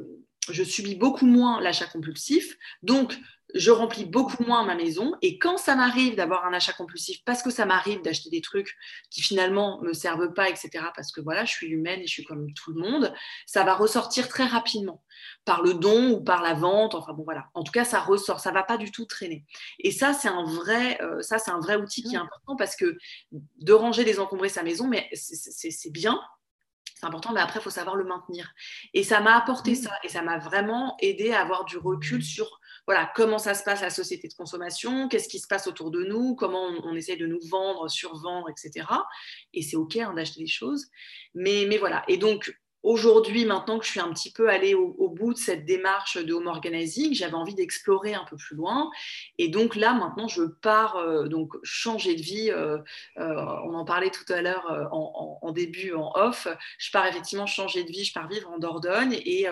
je 0.53 0.63
subis 0.63 0.95
beaucoup 0.95 1.25
moins 1.25 1.61
l'achat 1.61 1.85
compulsif, 1.85 2.57
donc 2.81 3.17
je 3.55 3.71
remplis 3.71 4.05
beaucoup 4.05 4.43
moins 4.43 4.65
ma 4.65 4.75
maison. 4.75 5.15
Et 5.21 5.39
quand 5.39 5.57
ça 5.57 5.75
m'arrive 5.75 6.15
d'avoir 6.15 6.45
un 6.45 6.53
achat 6.53 6.73
compulsif, 6.73 7.23
parce 7.23 7.41
que 7.41 7.49
ça 7.49 7.65
m'arrive 7.65 8.01
d'acheter 8.01 8.29
des 8.29 8.41
trucs 8.41 8.75
qui 9.09 9.21
finalement 9.21 9.81
ne 9.81 9.89
me 9.89 9.93
servent 9.93 10.33
pas, 10.33 10.49
etc., 10.49 10.69
parce 10.95 11.11
que 11.11 11.21
voilà, 11.21 11.45
je 11.45 11.51
suis 11.51 11.67
humaine 11.67 12.01
et 12.01 12.07
je 12.07 12.11
suis 12.11 12.23
comme 12.23 12.53
tout 12.53 12.73
le 12.73 12.81
monde, 12.81 13.13
ça 13.45 13.63
va 13.63 13.75
ressortir 13.75 14.27
très 14.27 14.45
rapidement 14.45 15.01
par 15.45 15.63
le 15.63 15.73
don 15.73 16.11
ou 16.11 16.21
par 16.21 16.41
la 16.41 16.53
vente. 16.53 16.93
Enfin 16.93 17.13
bon, 17.13 17.23
voilà. 17.23 17.45
En 17.53 17.63
tout 17.63 17.71
cas, 17.71 17.85
ça 17.85 17.99
ressort, 17.99 18.39
ça 18.39 18.51
va 18.51 18.63
pas 18.63 18.77
du 18.77 18.91
tout 18.91 19.05
traîner. 19.05 19.45
Et 19.79 19.91
ça, 19.91 20.13
c'est 20.13 20.29
un 20.29 20.43
vrai, 20.43 21.01
euh, 21.01 21.21
ça, 21.21 21.39
c'est 21.39 21.51
un 21.51 21.59
vrai 21.59 21.77
outil 21.77 22.03
qui 22.03 22.15
est 22.15 22.19
important 22.19 22.55
parce 22.57 22.75
que 22.75 22.97
de 23.31 23.73
ranger, 23.73 24.03
désencombrer 24.03 24.49
sa 24.49 24.63
maison, 24.63 24.87
mais 24.87 25.09
c'est 25.13 25.91
bien 25.91 26.19
c'est 26.99 27.05
important, 27.05 27.31
mais 27.31 27.41
après, 27.41 27.59
il 27.59 27.63
faut 27.63 27.69
savoir 27.69 27.95
le 27.95 28.03
maintenir. 28.03 28.51
Et 28.93 29.03
ça 29.03 29.19
m'a 29.19 29.35
apporté 29.37 29.71
mmh. 29.71 29.75
ça, 29.75 29.91
et 30.03 30.09
ça 30.09 30.23
m'a 30.23 30.39
vraiment 30.39 30.95
aidé 30.99 31.31
à 31.31 31.41
avoir 31.41 31.65
du 31.65 31.77
recul 31.77 32.23
sur 32.23 32.59
voilà, 32.87 33.11
comment 33.15 33.37
ça 33.37 33.53
se 33.53 33.63
passe 33.63 33.81
la 33.81 33.89
société 33.89 34.29
de 34.29 34.33
consommation, 34.33 35.09
qu'est-ce 35.09 35.27
qui 35.27 35.39
se 35.39 35.47
passe 35.47 35.67
autour 35.67 35.91
de 35.91 36.05
nous, 36.05 36.35
comment 36.35 36.63
on, 36.85 36.95
essaie 36.95 37.17
de 37.17 37.27
nous 37.27 37.39
vendre, 37.49 37.89
survendre, 37.89 38.49
etc. 38.49 38.87
Et 39.53 39.61
c'est 39.61 39.75
OK 39.75 39.97
hein, 39.97 40.13
d'acheter 40.13 40.39
des 40.39 40.47
choses. 40.47 40.87
Mais, 41.35 41.65
mais 41.67 41.77
voilà. 41.77 42.05
Et 42.07 42.15
donc, 42.15 42.57
aujourd'hui, 42.87 43.43
maintenant 43.43 43.79
que 43.79 43.85
je 43.85 43.91
suis 43.91 43.99
un 43.99 44.11
petit 44.13 44.31
peu 44.31 44.49
allée 44.49 44.73
au, 44.73 45.09
bout 45.09 45.33
de 45.33 45.37
cette 45.37 45.65
démarche 45.65 46.17
de 46.17 46.33
home 46.33 46.47
organizing, 46.47 47.13
j'avais 47.13 47.33
envie 47.33 47.53
d'explorer 47.53 48.13
un 48.13 48.23
peu 48.29 48.37
plus 48.37 48.55
loin. 48.55 48.89
Et 49.37 49.49
donc 49.49 49.75
là, 49.75 49.93
maintenant, 49.93 50.29
je 50.29 50.43
pars 50.43 50.95
euh, 50.95 51.27
donc 51.27 51.53
changer 51.63 52.15
de 52.15 52.21
vie. 52.21 52.49
Euh, 52.49 52.77
euh, 53.17 53.35
on 53.65 53.73
en 53.73 53.83
parlait 53.83 54.09
tout 54.09 54.31
à 54.31 54.41
l'heure 54.41 54.89
en, 54.91 55.51
début, 55.51 55.93
en 55.93 56.11
off. 56.15 56.47
Je 56.77 56.89
pars 56.91 57.05
effectivement 57.05 57.45
changer 57.45 57.83
de 57.83 57.91
vie. 57.91 58.05
Je 58.05 58.13
pars 58.13 58.29
vivre 58.29 58.49
en 58.49 58.57
Dordogne 58.57 59.13
et, 59.13 59.47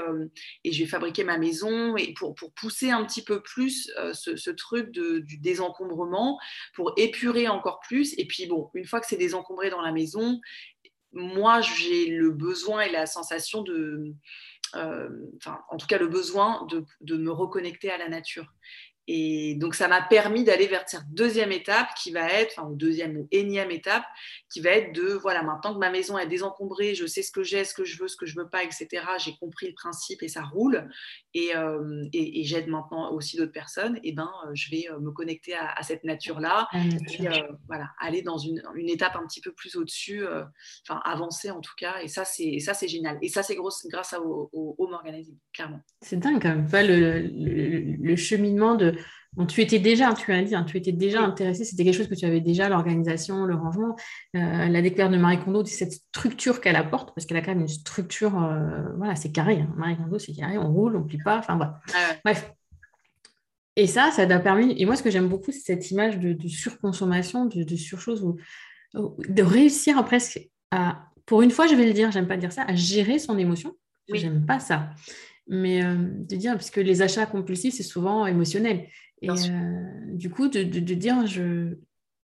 et 0.64 0.72
je 0.72 0.80
vais 0.84 0.90
fabriquer 0.90 1.26
ma 1.26 1.38
maison 1.38 1.98
et 1.98 2.14
pour, 2.14 2.36
pour 2.36 2.54
pousser 2.54 2.92
un 2.92 3.04
petit 3.04 3.24
peu 3.24 3.42
plus 3.42 3.92
ce, 4.14 4.50
truc 4.52 4.92
du 4.92 5.38
désencombrement, 5.38 6.40
pour 6.74 6.94
épurer 6.96 7.50
encore 7.50 7.82
plus. 7.82 8.18
Et 8.18 8.26
puis 8.26 8.46
bon, 8.46 8.70
une 8.76 8.86
fois 8.86 9.02
que 9.02 9.08
c'est 9.08 9.18
désencombré 9.18 9.70
dans 9.70 9.82
la 9.82 9.92
maison, 9.92 10.40
moi, 11.16 11.62
j'ai 11.62 12.08
le 12.08 12.30
besoin 12.30 12.82
et 12.82 12.92
la 12.92 13.06
sensation 13.06 13.64
de, 13.64 14.14
euh, 14.76 15.10
enfin, 15.38 15.60
en 15.70 15.78
tout 15.78 15.88
cas, 15.88 15.98
le 15.98 16.08
besoin 16.08 16.66
de, 16.70 16.86
de, 17.02 17.16
me 17.18 17.32
reconnecter 17.32 17.90
à 17.90 17.98
la 17.98 18.10
nature. 18.10 18.54
Et 19.08 19.56
donc, 19.56 19.76
ça 19.76 19.88
m'a 19.88 20.02
permis 20.02 20.44
d'aller 20.44 20.68
vers 20.68 20.84
cette 20.88 21.08
deuxième 21.12 21.52
étape 21.52 21.90
qui 22.02 22.12
va 22.12 22.28
être, 22.32 22.56
enfin, 22.58 22.68
ou 22.68 22.76
deuxième 22.76 23.18
ou 23.18 23.28
énième 23.32 23.70
étape, 23.70 24.04
qui 24.52 24.62
va 24.62 24.72
être 24.72 24.94
de, 24.94 25.14
voilà, 25.14 25.44
maintenant 25.44 25.74
que 25.74 25.80
ma 25.80 25.92
maison 25.92 26.18
est 26.18 26.28
désencombrée, 26.28 26.96
je 26.96 27.06
sais 27.06 27.22
ce 27.22 27.32
que 27.32 27.44
j'ai, 27.44 27.66
ce 27.66 27.74
que 27.76 27.86
je 27.86 28.00
veux, 28.00 28.08
ce 28.08 28.16
que 28.16 28.26
je 28.26 28.36
veux 28.36 28.50
pas, 28.50 28.64
etc. 28.64 28.88
J'ai 29.20 29.36
compris 29.38 29.68
le 29.68 29.74
principe 29.74 30.24
et 30.24 30.28
ça 30.28 30.44
roule. 30.44 30.90
Et, 31.36 31.56
euh, 31.56 32.06
et, 32.14 32.44
j'aide 32.46 32.68
maintenant 32.68 33.12
aussi 33.12 33.38
d'autres 33.38 33.52
personnes. 33.52 34.00
Et 34.04 34.12
ben, 34.12 34.30
euh, 34.48 34.52
je 34.54 34.72
vais 34.72 34.86
euh, 34.90 35.00
me 35.00 35.12
connecter 35.12 35.54
à, 35.54 35.82
cette 35.84 36.04
nature-là. 36.04 36.68
et 36.74 37.44
voilà, 37.68 37.90
aller 38.00 38.24
dans 38.24 38.38
une, 38.38 38.64
une, 38.76 38.90
étape 38.90 39.16
un 39.16 39.28
petit 39.28 39.42
peu 39.42 39.52
plus 39.52 39.76
au-dessus, 39.76 40.24
enfin, 40.88 41.00
avancer 41.04 41.52
en 41.52 41.62
tout 41.62 41.74
cas. 41.78 42.02
Et 42.02 42.08
ça, 42.08 42.26
c'est, 42.26 42.60
ça, 42.60 42.74
c'est 42.74 42.88
génial. 42.88 43.20
Et 43.22 43.30
ça, 43.30 43.44
c'est 43.44 43.56
grâce 43.56 44.14
au, 44.14 44.50
au 44.52 44.76
home 44.80 44.94
organizing, 44.94 45.38
clairement. 45.54 45.82
C'est 46.02 46.18
dingue 46.18 46.42
quand 46.42 46.56
même. 46.56 46.68
le, 46.72 47.20
le, 47.20 47.96
le 48.02 48.16
cheminement 48.16 48.76
de 48.76 48.95
tu 49.48 49.62
étais 49.62 49.80
déjà, 49.80 50.14
tu 50.14 50.32
as 50.32 50.42
dit, 50.42 50.56
hein, 50.56 50.64
tu 50.64 50.78
étais 50.78 50.92
déjà 50.92 51.22
intéressé, 51.22 51.66
c'était 51.66 51.84
quelque 51.84 51.98
chose 51.98 52.08
que 52.08 52.16
tu 52.16 52.26
avais 52.26 52.42
déjà, 52.42 52.70
l'organisation, 52.70 53.46
le 53.46 53.56
rangement. 53.56 53.96
Euh, 54.36 54.68
la 54.68 54.82
découverte 54.82 55.12
de 55.12 55.18
Marie 55.18 55.40
Kondo, 55.40 55.66
c'est 55.66 55.76
cette 55.76 55.94
structure 55.94 56.62
qu'elle 56.62 56.76
apporte, 56.76 57.14
parce 57.14 57.26
qu'elle 57.26 57.38
a 57.38 57.42
quand 57.42 57.52
même 57.52 57.62
une 57.62 57.68
structure, 57.68 58.42
euh, 58.42 58.84
voilà, 58.98 59.16
c'est 59.16 59.32
carré. 59.32 59.60
Hein. 59.62 59.74
Marie 59.76 59.98
Kondo, 59.98 60.20
c'est 60.20 60.34
carré, 60.34 60.58
on 60.58 60.72
roule, 60.72 60.96
on 60.96 61.02
ne 61.02 61.06
plie 61.06 61.22
pas, 61.24 61.38
enfin 61.38 61.56
voilà. 61.58 61.80
Bref, 62.24 62.54
Et 63.76 63.88
ça, 63.88 64.12
ça 64.12 64.22
a 64.22 64.40
permis. 64.40 64.74
Et 64.78 64.86
moi, 64.86 64.96
ce 64.96 65.04
que 65.04 65.12
j'aime 65.12 65.28
beaucoup, 65.28 65.52
c'est 65.52 65.60
cette 65.60 65.92
image 65.92 66.18
de, 66.20 66.48
surconsommation, 66.48 67.46
de, 67.46 67.64
de 67.64 67.76
surchose, 67.76 68.26
de 68.94 69.44
réussir 69.44 70.04
presque 70.06 70.40
à, 70.72 71.06
pour 71.26 71.42
une 71.42 71.52
fois, 71.52 71.68
je 71.68 71.76
vais 71.76 71.86
le 71.86 71.94
dire, 71.94 72.12
j'aime 72.12 72.28
pas 72.28 72.38
dire 72.38 72.52
ça, 72.52 72.64
à 72.64 72.76
gérer 72.76 73.20
son 73.20 73.38
émotion. 73.38 73.76
Je 74.08 74.16
J'aime 74.16 74.46
pas 74.46 74.60
ça. 74.60 74.92
Mais 75.48 75.84
euh, 75.84 75.96
de 75.96 76.36
dire, 76.36 76.54
parce 76.54 76.72
que 76.72 76.80
les 76.80 77.02
achats 77.02 77.26
compulsifs, 77.26 77.76
c'est 77.76 77.84
souvent 77.84 78.26
émotionnel. 78.26 78.88
Et 79.22 79.30
euh, 79.30 79.36
du 80.14 80.30
coup, 80.30 80.48
de, 80.48 80.64
de, 80.64 80.94
dire, 80.94 81.26
je, 81.26 81.76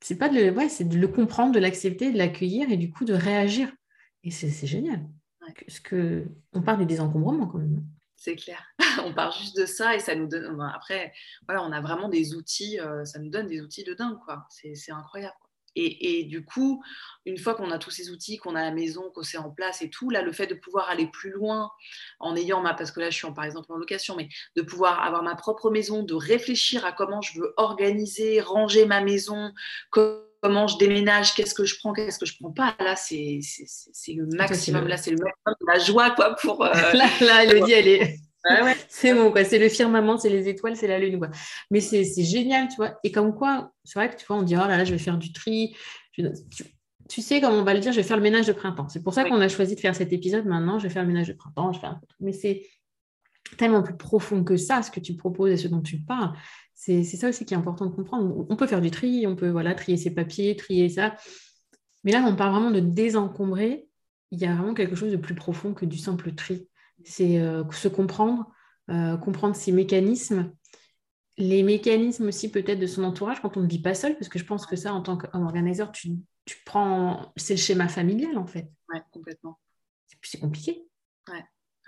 c'est 0.00 0.16
pas 0.16 0.28
de 0.28 0.34
le, 0.34 0.50
ouais, 0.52 0.68
c'est 0.68 0.88
de 0.88 0.96
le 0.96 1.08
comprendre, 1.08 1.52
de 1.52 1.58
l'accepter, 1.58 2.12
de 2.12 2.18
l'accueillir 2.18 2.70
et 2.70 2.76
du 2.76 2.90
coup 2.90 3.04
de 3.04 3.14
réagir. 3.14 3.72
Et 4.24 4.30
c'est 4.30 4.66
génial. 4.66 5.06
Parce 5.66 5.80
que 5.80 6.26
on 6.52 6.60
parle 6.60 6.80
des 6.80 6.86
désencombrements 6.86 7.46
quand 7.46 7.58
même. 7.58 7.82
C'est 8.16 8.36
clair. 8.36 8.62
on 9.04 9.14
parle 9.14 9.32
juste 9.32 9.56
de 9.56 9.64
ça 9.64 9.94
et 9.94 10.00
ça 10.00 10.14
nous 10.14 10.26
donne. 10.26 10.60
Après, 10.74 11.12
voilà, 11.46 11.62
on 11.62 11.72
a 11.72 11.80
vraiment 11.80 12.08
des 12.08 12.34
outils. 12.34 12.78
Euh, 12.80 13.04
ça 13.04 13.18
nous 13.18 13.30
donne 13.30 13.46
des 13.46 13.60
outils 13.60 13.84
de 13.84 13.94
dingue, 13.94 14.18
quoi. 14.24 14.46
C'est 14.50 14.92
incroyable. 14.92 15.36
Et, 15.80 16.24
du 16.24 16.44
coup, 16.44 16.82
une 17.24 17.38
fois 17.38 17.54
qu'on 17.54 17.70
a 17.70 17.78
tous 17.78 17.90
ces 17.90 18.10
outils, 18.10 18.36
qu'on 18.36 18.56
a 18.56 18.62
la 18.62 18.72
maison, 18.72 19.10
qu'on 19.14 19.22
c'est 19.22 19.38
en 19.38 19.50
place 19.50 19.80
et 19.82 19.90
tout, 19.90 20.10
là, 20.10 20.22
le 20.22 20.32
fait 20.32 20.46
de 20.46 20.54
pouvoir 20.54 20.88
aller 20.88 21.06
plus 21.06 21.30
loin 21.30 21.70
en 22.18 22.34
ayant 22.34 22.60
ma, 22.60 22.74
parce 22.74 22.90
que 22.90 23.00
là, 23.00 23.10
je 23.10 23.16
suis 23.16 23.32
par 23.32 23.44
exemple 23.44 23.72
en 23.72 23.76
location, 23.76 24.16
mais 24.16 24.28
de 24.56 24.62
pouvoir 24.62 25.04
avoir 25.04 25.22
ma 25.22 25.36
propre 25.36 25.70
maison, 25.70 26.02
de 26.02 26.14
réfléchir 26.14 26.84
à 26.84 26.92
comment 26.92 27.20
je 27.20 27.40
veux 27.40 27.54
organiser, 27.56 28.40
ranger 28.40 28.86
ma 28.86 29.00
maison, 29.00 29.52
comment 29.90 30.66
je 30.66 30.78
déménage, 30.78 31.34
qu'est-ce 31.34 31.54
que 31.54 31.64
je 31.64 31.78
prends, 31.78 31.92
qu'est-ce 31.92 32.18
que 32.18 32.26
je 32.26 32.34
prends 32.40 32.52
pas. 32.52 32.74
Là, 32.80 32.96
c'est 32.96 33.40
le 34.08 34.26
maximum. 34.36 34.88
Là, 34.88 34.96
c'est 34.96 35.12
le 35.12 35.18
maximum 35.18 35.54
de 35.60 35.66
la 35.66 35.78
joie, 35.78 36.10
quoi, 36.10 36.34
pour. 36.36 36.64
Euh, 36.64 36.72
là, 36.92 37.08
là, 37.20 37.44
Elodie, 37.44 37.72
elle 37.72 37.88
est. 37.88 38.27
C'est 38.88 39.14
bon, 39.14 39.30
quoi. 39.30 39.44
C'est 39.44 39.58
le 39.58 39.68
firmament, 39.68 40.18
c'est 40.18 40.28
les 40.28 40.48
étoiles, 40.48 40.76
c'est 40.76 40.86
la 40.86 40.98
lune, 40.98 41.18
quoi. 41.18 41.28
Mais 41.70 41.80
c'est 41.80 42.04
génial, 42.22 42.68
tu 42.68 42.76
vois. 42.76 42.98
Et 43.04 43.12
comme 43.12 43.34
quoi, 43.34 43.72
c'est 43.84 43.98
vrai 43.98 44.10
que 44.10 44.16
tu 44.16 44.26
vois, 44.26 44.36
on 44.36 44.42
dit, 44.42 44.54
oh 44.56 44.60
là 44.60 44.76
là, 44.76 44.84
je 44.84 44.92
vais 44.92 44.98
faire 44.98 45.18
du 45.18 45.32
tri. 45.32 45.76
Tu, 47.08 47.22
sais, 47.22 47.40
comme 47.40 47.54
on 47.54 47.64
va 47.64 47.74
le 47.74 47.80
dire, 47.80 47.92
je 47.92 47.96
vais 47.96 48.02
faire 48.02 48.16
le 48.16 48.22
ménage 48.22 48.46
de 48.46 48.52
printemps. 48.52 48.88
C'est 48.88 49.02
pour 49.02 49.14
ça 49.14 49.24
qu'on 49.24 49.40
a 49.40 49.48
choisi 49.48 49.74
de 49.74 49.80
faire 49.80 49.94
cet 49.94 50.12
épisode 50.12 50.46
maintenant. 50.46 50.78
Je 50.78 50.84
vais 50.86 50.92
faire 50.92 51.02
le 51.02 51.08
ménage 51.08 51.28
de 51.28 51.32
printemps. 51.32 51.72
Je 51.72 51.80
Mais 52.20 52.32
c'est 52.32 52.62
tellement 53.56 53.82
plus 53.82 53.96
profond 53.96 54.44
que 54.44 54.56
ça, 54.56 54.82
ce 54.82 54.90
que 54.90 55.00
tu 55.00 55.16
proposes 55.16 55.50
et 55.50 55.56
ce 55.56 55.68
dont 55.68 55.80
tu 55.80 55.98
parles. 55.98 56.32
C'est 56.74 57.02
ça 57.02 57.28
aussi 57.28 57.44
qui 57.44 57.54
est 57.54 57.56
important 57.56 57.86
de 57.86 57.94
comprendre. 57.94 58.46
On 58.48 58.56
peut 58.56 58.66
faire 58.66 58.80
du 58.80 58.90
tri, 58.90 59.26
on 59.26 59.34
peut 59.34 59.48
voilà, 59.48 59.74
trier 59.74 59.96
ses 59.96 60.14
papiers, 60.14 60.54
trier 60.54 60.88
ça. 60.88 61.16
Mais 62.04 62.12
là, 62.12 62.22
on 62.26 62.36
parle 62.36 62.52
vraiment 62.52 62.70
de 62.70 62.80
désencombrer. 62.80 63.88
Il 64.30 64.38
y 64.38 64.44
a 64.44 64.54
vraiment 64.54 64.74
quelque 64.74 64.94
chose 64.94 65.10
de 65.10 65.16
plus 65.16 65.34
profond 65.34 65.74
que 65.74 65.86
du 65.86 65.98
simple 65.98 66.32
tri 66.34 66.68
c'est 67.08 67.38
euh, 67.38 67.64
se 67.72 67.88
comprendre, 67.88 68.50
euh, 68.90 69.16
comprendre 69.16 69.56
ses 69.56 69.72
mécanismes, 69.72 70.52
les 71.36 71.62
mécanismes 71.62 72.28
aussi 72.28 72.50
peut-être 72.50 72.80
de 72.80 72.86
son 72.86 73.04
entourage 73.04 73.40
quand 73.40 73.56
on 73.56 73.62
ne 73.62 73.68
vit 73.68 73.80
pas 73.80 73.94
seul, 73.94 74.14
parce 74.16 74.28
que 74.28 74.38
je 74.38 74.44
pense 74.44 74.66
que 74.66 74.76
ça, 74.76 74.92
en 74.92 75.02
tant 75.02 75.16
qu'organisateur, 75.16 75.92
tu, 75.92 76.10
tu 76.44 76.56
prends, 76.64 77.32
c'est 77.36 77.54
le 77.54 77.60
schéma 77.60 77.88
familial 77.88 78.36
en 78.38 78.46
fait. 78.46 78.68
Oui, 78.92 78.98
complètement. 79.12 79.58
C'est 80.22 80.40
compliqué. 80.40 80.84
Ouais. 81.28 81.44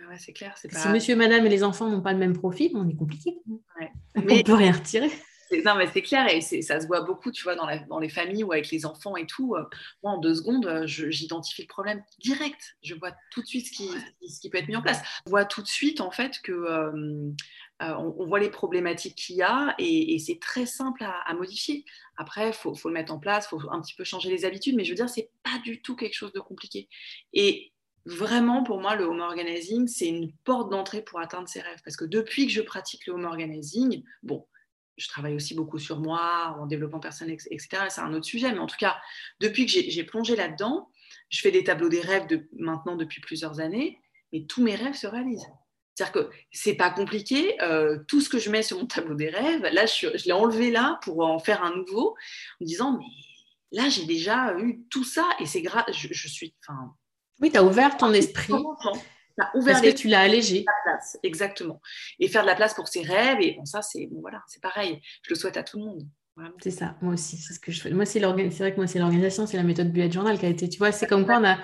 Ouais, 0.09 0.17
c'est 0.19 0.33
clair. 0.33 0.57
Si 0.57 0.89
monsieur, 0.89 1.15
madame 1.15 1.45
et 1.45 1.51
les 1.51 1.63
enfants 1.63 1.91
n'ont 1.91 2.01
pas 2.01 2.13
le 2.13 2.19
même 2.19 2.33
profil, 2.33 2.73
on 2.75 2.89
est 2.89 2.97
compliqué. 2.97 3.39
Ouais. 3.47 3.91
Mais... 4.25 4.41
On 4.41 4.43
peut 4.45 4.55
rien 4.55 4.73
retirer. 4.73 5.11
Non, 5.65 5.75
mais 5.75 5.89
c'est 5.93 6.03
clair 6.03 6.29
et 6.29 6.41
ça 6.41 6.81
se 6.81 6.87
voit 6.87 7.01
beaucoup, 7.01 7.33
tu 7.33 7.43
vois, 7.43 7.57
dans, 7.57 7.67
dans, 7.89 7.99
les 7.99 8.09
familles 8.09 8.45
ou 8.45 8.53
avec 8.53 8.71
les 8.71 8.87
enfants 8.87 9.17
et 9.17 9.27
tout. 9.27 9.57
Euh, 9.57 9.65
moi, 10.03 10.13
en 10.13 10.19
deux 10.19 10.35
secondes, 10.35 10.67
euh, 10.67 10.87
j'identifie 10.87 11.63
le 11.63 11.69
problème 11.69 12.03
direct. 12.21 12.77
Je 12.83 12.95
vois 12.95 13.13
tout 13.33 13.43
de 13.43 13.47
suite 13.47 13.67
ce 13.67 13.73
qui, 13.73 13.89
ce 14.29 14.41
qui, 14.41 14.49
peut 14.49 14.59
être 14.59 14.69
mis 14.69 14.77
en 14.77 14.83
place. 14.83 15.01
On 15.27 15.31
voit 15.31 15.45
tout 15.45 15.63
de 15.63 15.67
suite, 15.67 16.01
en 16.01 16.13
fait, 16.13 16.41
que 16.43 16.53
euh, 16.53 17.15
on, 17.81 18.27
voit 18.27 18.39
les 18.39 18.51
problématiques 18.51 19.17
qu'il 19.17 19.37
y 19.37 19.43
a 19.43 19.75
et, 19.79 20.19
c'est 20.19 20.39
très 20.39 20.67
simple 20.67 21.03
à, 21.03 21.35
modifier. 21.35 21.85
Après, 22.17 22.49
il 22.49 22.53
faut, 22.53 22.75
faut, 22.75 22.89
le 22.89 22.95
mettre 22.95 23.13
en 23.13 23.19
place, 23.19 23.47
il 23.47 23.61
faut 23.61 23.71
un 23.71 23.81
petit 23.81 23.95
peu 23.95 24.05
changer 24.05 24.31
les 24.31 24.45
habitudes, 24.45 24.77
mais 24.77 24.85
je 24.85 24.91
veux 24.91 24.97
dire, 24.97 25.09
c'est 25.09 25.31
pas 25.43 25.59
du 25.65 25.83
tout 25.83 25.97
quelque 25.97 26.15
chose 26.15 26.33
de 26.33 26.41
compliqué. 26.41 26.89
Et 27.33 27.73
vraiment, 28.05 28.63
pour 28.63 28.81
moi, 28.81 28.95
le 28.95 29.05
home 29.05 29.21
organizing, 29.21 29.89
c'est 29.89 30.09
une 30.09 30.33
porte 30.45 30.71
d'entrée 30.71 31.03
pour 31.03 31.21
atteindre 31.21 31.49
ses 31.49 31.61
rêves. 31.61 31.81
Parce 31.85 31.97
que 31.97 32.05
depuis 32.05 32.47
que 32.47 32.53
je 32.53 32.63
pratique 32.63 33.07
le 33.07 33.15
home 33.15 33.25
organizing, 33.25 34.05
bon, 34.23 34.47
je 35.01 35.09
travaille 35.09 35.35
aussi 35.35 35.55
beaucoup 35.55 35.79
sur 35.79 35.99
moi, 35.99 36.57
en 36.61 36.67
développement 36.67 37.01
personnel, 37.01 37.37
etc. 37.51 37.69
C'est 37.89 38.01
un 38.01 38.13
autre 38.13 38.27
sujet. 38.27 38.53
Mais 38.53 38.59
en 38.59 38.67
tout 38.67 38.77
cas, 38.79 38.97
depuis 39.41 39.67
que 39.67 39.73
j'ai 39.73 40.05
plongé 40.05 40.37
là-dedans, 40.37 40.91
je 41.31 41.41
fais 41.41 41.51
des 41.51 41.65
tableaux 41.65 41.89
des 41.89 42.01
rêves 42.01 42.27
de, 42.27 42.49
maintenant 42.53 42.97
depuis 42.97 43.21
plusieurs 43.21 43.61
années, 43.61 43.99
mais 44.33 44.45
tous 44.47 44.63
mes 44.63 44.75
rêves 44.75 44.95
se 44.95 45.07
réalisent. 45.07 45.47
C'est-à-dire 45.95 46.13
que 46.13 46.31
c'est 46.53 46.75
pas 46.75 46.91
compliqué. 46.91 47.61
Euh, 47.63 47.99
tout 48.09 48.21
ce 48.21 48.29
que 48.29 48.39
je 48.39 48.51
mets 48.51 48.63
sur 48.63 48.79
mon 48.79 48.87
tableau 48.87 49.15
des 49.15 49.29
rêves, 49.29 49.63
là, 49.73 49.87
je, 49.87 50.09
l'ai 50.27 50.33
enlevé 50.33 50.71
là 50.71 50.99
pour 51.03 51.21
en 51.25 51.39
faire 51.39 51.63
un 51.63 51.75
nouveau, 51.75 52.17
en 52.61 52.65
disant, 52.65 52.99
mais 52.99 53.79
là, 53.79 53.89
j'ai 53.89 54.05
déjà 54.05 54.57
eu 54.59 54.83
tout 54.91 55.05
ça 55.05 55.29
et 55.41 55.47
c'est 55.47 55.63
grave. 55.63 55.85
Je, 55.93 56.09
je, 56.11 56.29
suis. 56.29 56.55
Oui, 57.41 57.51
tu 57.51 57.57
as 57.57 57.65
ouvert 57.65 57.97
ton 57.97 58.13
esprit. 58.13 58.53
Parce 59.65 59.81
que 59.81 59.91
tu 59.91 60.09
l'as 60.09 60.21
allégé. 60.21 60.65
place, 60.85 61.19
exactement. 61.23 61.81
Et 62.19 62.29
faire 62.29 62.43
de 62.43 62.49
la 62.49 62.55
place 62.55 62.75
pour 62.75 62.89
ses 62.89 63.03
rêves. 63.03 63.39
Et 63.41 63.55
bon, 63.57 63.65
ça, 63.65 63.83
c'est 63.83 64.07
bon, 64.07 64.21
voilà, 64.21 64.43
c'est 64.47 64.63
pareil. 64.63 65.01
Je 65.23 65.31
le 65.31 65.37
souhaite 65.37 65.57
à 65.57 65.63
tout 65.63 65.79
le 65.79 65.85
monde. 65.85 66.03
C'est 66.63 66.71
ça, 66.71 66.97
moi 67.03 67.15
aussi, 67.15 67.37
c'est 67.37 67.53
ce 67.53 67.61
que 67.61 67.73
je 67.73 67.81
fais. 67.81 67.91
Moi, 67.91 68.07
c'est 68.07 68.21
vrai 68.21 68.73
que 68.73 68.77
moi, 68.77 68.87
c'est 68.87 68.99
l'organisation, 68.99 69.47
c'est 69.47 69.57
la 69.57 69.63
méthode 69.63 69.93
Bullet 69.93 70.11
Journal 70.11 70.39
qui 70.39 70.47
a 70.47 70.49
été, 70.49 70.69
tu 70.69 70.79
vois, 70.79 70.93
c'est 70.93 71.07
comme 71.07 71.27
quoi 71.27 71.39
on 71.39 71.45
a, 71.45 71.59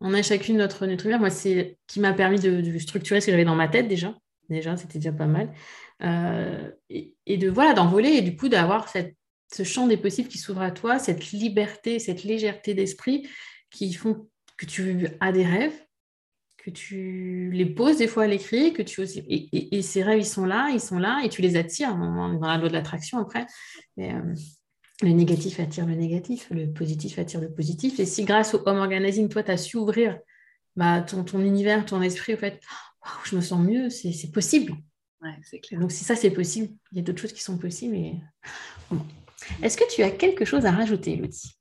on 0.00 0.14
a 0.14 0.22
chacune 0.22 0.56
notre, 0.56 0.86
notre 0.86 1.04
univers. 1.04 1.20
Moi, 1.20 1.30
c'est 1.30 1.78
qui 1.86 2.00
m'a 2.00 2.12
permis 2.12 2.40
de, 2.40 2.78
structurer 2.78 3.20
ce 3.20 3.26
que 3.26 3.32
j'avais 3.32 3.44
dans 3.44 3.54
ma 3.54 3.68
tête 3.68 3.88
déjà. 3.88 4.14
Déjà, 4.48 4.76
c'était 4.76 4.98
déjà 4.98 5.12
pas 5.12 5.26
mal. 5.26 5.52
Euh, 6.02 6.70
et, 6.90 7.36
de, 7.36 7.48
voilà, 7.48 7.72
d'envoler 7.72 8.10
et 8.10 8.22
du 8.22 8.36
coup, 8.36 8.48
d'avoir 8.48 8.88
ce 8.88 9.62
champ 9.62 9.86
des 9.86 9.96
possibles 9.96 10.28
qui 10.28 10.38
s'ouvre 10.38 10.62
à 10.62 10.70
toi, 10.70 10.98
cette 10.98 11.30
liberté, 11.30 11.98
cette 11.98 12.24
légèreté 12.24 12.74
d'esprit 12.74 13.28
qui 13.70 13.92
font 13.92 14.28
que 14.56 14.66
tu 14.66 15.08
as 15.20 15.32
des 15.32 15.44
rêves, 15.44 15.85
que 16.66 16.70
tu 16.72 17.50
les 17.52 17.64
poses 17.64 17.98
des 17.98 18.08
fois 18.08 18.24
à 18.24 18.26
l'écrit, 18.26 18.72
que 18.72 18.82
tu 18.82 19.00
aussi. 19.00 19.22
Et, 19.28 19.82
ces 19.82 20.02
rêves, 20.02 20.18
ils 20.18 20.26
sont 20.26 20.44
là, 20.44 20.68
ils 20.72 20.80
sont 20.80 20.98
là, 20.98 21.20
et 21.24 21.28
tu 21.28 21.40
les 21.40 21.54
attires. 21.54 21.96
On 21.96 22.34
est 22.34 22.38
dans 22.40 22.48
la 22.48 22.58
loi 22.58 22.68
de 22.68 22.72
l'attraction 22.72 23.18
après. 23.18 23.46
Euh, 24.00 24.34
le 25.02 25.10
négatif 25.10 25.60
attire 25.60 25.86
le 25.86 25.94
négatif, 25.94 26.48
le 26.50 26.72
positif 26.72 27.20
attire 27.20 27.40
le 27.40 27.52
positif. 27.52 28.00
Et 28.00 28.04
si 28.04 28.24
grâce 28.24 28.52
au 28.54 28.62
home 28.66 28.78
organizing, 28.78 29.28
toi, 29.28 29.44
tu 29.44 29.52
as 29.52 29.58
su 29.58 29.76
ouvrir 29.76 30.18
bah, 30.74 31.02
ton, 31.02 31.22
ton, 31.22 31.40
univers, 31.40 31.86
ton 31.86 32.02
esprit, 32.02 32.34
au 32.34 32.36
fait, 32.36 32.60
je 33.24 33.36
me 33.36 33.40
sens 33.40 33.64
mieux, 33.64 33.88
c'est 33.88 34.32
possible. 34.32 34.72
Ouais, 35.22 35.60
clair. 35.60 35.80
Donc 35.80 35.92
si 35.92 36.02
ça, 36.02 36.16
c'est 36.16 36.30
possible, 36.30 36.74
il 36.90 36.98
y 36.98 37.00
a 37.00 37.04
d'autres 37.04 37.20
choses 37.20 37.32
qui 37.32 37.44
sont 37.44 37.58
possibles. 37.58 37.94
Et... 37.94 38.14
Est-ce 39.62 39.76
que 39.76 39.88
tu 39.94 40.02
as 40.02 40.10
quelque 40.10 40.44
chose 40.44 40.66
à 40.66 40.72
rajouter, 40.72 41.12
Elodie? 41.12 41.56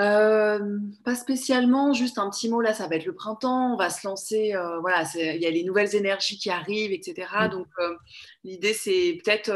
Euh, 0.00 0.78
pas 1.04 1.14
spécialement, 1.14 1.92
juste 1.92 2.18
un 2.18 2.30
petit 2.30 2.48
mot 2.48 2.60
là, 2.60 2.72
ça 2.72 2.88
va 2.88 2.96
être 2.96 3.04
le 3.04 3.14
printemps, 3.14 3.74
on 3.74 3.76
va 3.76 3.90
se 3.90 4.06
lancer, 4.06 4.54
euh, 4.54 4.80
voilà, 4.80 5.04
il 5.14 5.40
y 5.40 5.46
a 5.46 5.50
les 5.50 5.62
nouvelles 5.62 5.94
énergies 5.94 6.38
qui 6.38 6.48
arrivent, 6.48 6.92
etc. 6.92 7.28
Mm. 7.42 7.48
Donc 7.50 7.66
euh, 7.78 7.94
l'idée 8.42 8.72
c'est 8.72 9.18
peut-être 9.22 9.50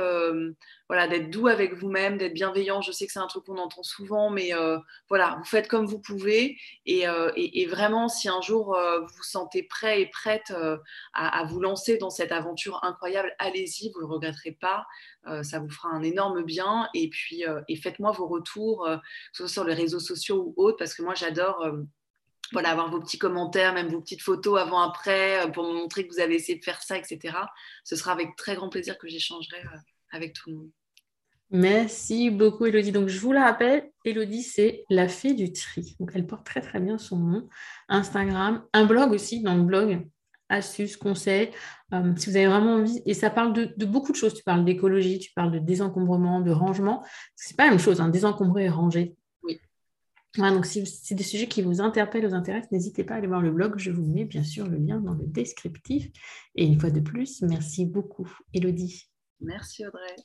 d'être 1.08 1.30
doux 1.30 1.48
avec 1.48 1.74
vous-même, 1.74 2.18
d'être 2.18 2.34
bienveillant. 2.34 2.80
Je 2.80 2.92
sais 2.92 3.06
que 3.06 3.12
c'est 3.12 3.18
un 3.18 3.26
truc 3.26 3.44
qu'on 3.44 3.58
entend 3.58 3.82
souvent, 3.82 4.30
mais 4.30 4.52
voilà, 5.08 5.36
vous 5.38 5.44
faites 5.44 5.68
comme 5.68 5.86
vous 5.86 5.98
pouvez. 5.98 6.58
Et, 6.86 7.04
et, 7.36 7.66
vraiment, 7.66 8.08
si 8.08 8.28
un 8.28 8.40
jour 8.40 8.76
vous 9.00 9.06
vous 9.16 9.22
sentez 9.22 9.62
prêt 9.62 10.02
et 10.02 10.06
prête 10.06 10.52
à, 11.12 11.40
à, 11.40 11.44
vous 11.44 11.60
lancer 11.60 11.96
dans 11.98 12.10
cette 12.10 12.32
aventure 12.32 12.80
incroyable, 12.82 13.34
allez-y, 13.38 13.90
vous 13.90 14.00
ne 14.00 14.06
le 14.06 14.12
regretterez 14.12 14.52
pas. 14.52 14.86
ça 15.42 15.58
vous 15.58 15.70
fera 15.70 15.90
un 15.90 16.02
énorme 16.02 16.42
bien. 16.42 16.88
Et 16.94 17.08
puis, 17.08 17.44
et 17.68 17.76
faites-moi 17.76 18.12
vos 18.12 18.26
retours, 18.26 18.86
que 18.86 18.98
ce 19.32 19.46
soit 19.46 19.52
sur 19.52 19.64
les 19.64 19.74
réseaux 19.74 20.00
sociaux 20.00 20.54
ou 20.56 20.64
autres, 20.64 20.78
parce 20.78 20.94
que 20.94 21.02
moi, 21.02 21.14
j'adore 21.14 21.64
voilà, 22.52 22.70
avoir 22.70 22.90
vos 22.90 23.00
petits 23.00 23.18
commentaires, 23.18 23.72
même 23.72 23.88
vos 23.88 24.00
petites 24.00 24.22
photos 24.22 24.60
avant-après, 24.60 25.50
pour 25.52 25.64
me 25.64 25.72
montrer 25.72 26.06
que 26.06 26.12
vous 26.12 26.20
avez 26.20 26.34
essayé 26.34 26.58
de 26.58 26.64
faire 26.64 26.82
ça, 26.82 26.98
etc. 26.98 27.36
Ce 27.84 27.96
sera 27.96 28.12
avec 28.12 28.36
très 28.36 28.54
grand 28.54 28.68
plaisir 28.68 28.98
que 28.98 29.08
j'échangerai 29.08 29.62
avec 30.10 30.34
tout 30.34 30.50
le 30.50 30.56
monde. 30.56 30.70
Merci 31.50 32.30
beaucoup, 32.30 32.66
Elodie. 32.66 32.92
Donc, 32.92 33.08
je 33.08 33.20
vous 33.20 33.32
la 33.32 33.44
rappelle, 33.44 33.90
Elodie, 34.04 34.42
c'est 34.42 34.84
la 34.90 35.08
fée 35.08 35.34
du 35.34 35.52
tri. 35.52 35.96
Donc, 36.00 36.10
elle 36.14 36.26
porte 36.26 36.44
très, 36.44 36.60
très 36.60 36.80
bien 36.80 36.98
son 36.98 37.18
nom. 37.18 37.48
Instagram, 37.88 38.64
un 38.72 38.86
blog 38.86 39.12
aussi, 39.12 39.42
dans 39.42 39.54
le 39.54 39.62
blog, 39.62 40.06
astuces, 40.48 40.96
conseils. 40.96 41.50
Euh, 41.92 42.12
si 42.16 42.30
vous 42.30 42.36
avez 42.36 42.46
vraiment 42.46 42.74
envie, 42.74 43.02
et 43.06 43.14
ça 43.14 43.30
parle 43.30 43.52
de, 43.52 43.84
beaucoup 43.84 44.12
de 44.12 44.16
choses. 44.16 44.34
Tu 44.34 44.42
parles 44.42 44.64
d'écologie, 44.64 45.18
tu 45.18 45.32
parles 45.32 45.52
de 45.52 45.58
désencombrement, 45.58 46.40
de 46.40 46.50
rangement. 46.50 47.04
C'est 47.36 47.56
pas 47.56 47.64
la 47.64 47.70
même 47.70 47.78
chose, 47.78 48.00
hein, 48.00 48.08
désencombrer 48.08 48.64
et 48.64 48.68
ranger. 48.68 49.14
Oui. 49.42 49.60
donc, 50.36 50.66
si 50.66 50.84
c'est 50.86 51.14
des 51.14 51.22
sujets 51.22 51.46
qui 51.46 51.62
vous 51.62 51.80
interpellent, 51.80 52.26
vous 52.26 52.34
intéressent, 52.34 52.72
n'hésitez 52.72 53.04
pas 53.04 53.14
à 53.14 53.16
aller 53.18 53.28
voir 53.28 53.42
le 53.42 53.52
blog. 53.52 53.74
Je 53.76 53.90
vous 53.90 54.04
mets 54.04 54.24
bien 54.24 54.42
sûr 54.42 54.66
le 54.66 54.78
lien 54.78 54.98
dans 54.98 55.14
le 55.14 55.26
descriptif. 55.26 56.10
Et 56.54 56.64
une 56.64 56.80
fois 56.80 56.90
de 56.90 57.00
plus, 57.00 57.42
merci 57.42 57.86
beaucoup, 57.86 58.28
Elodie. 58.52 59.08
Merci 59.40 59.86
Audrey. 59.86 60.16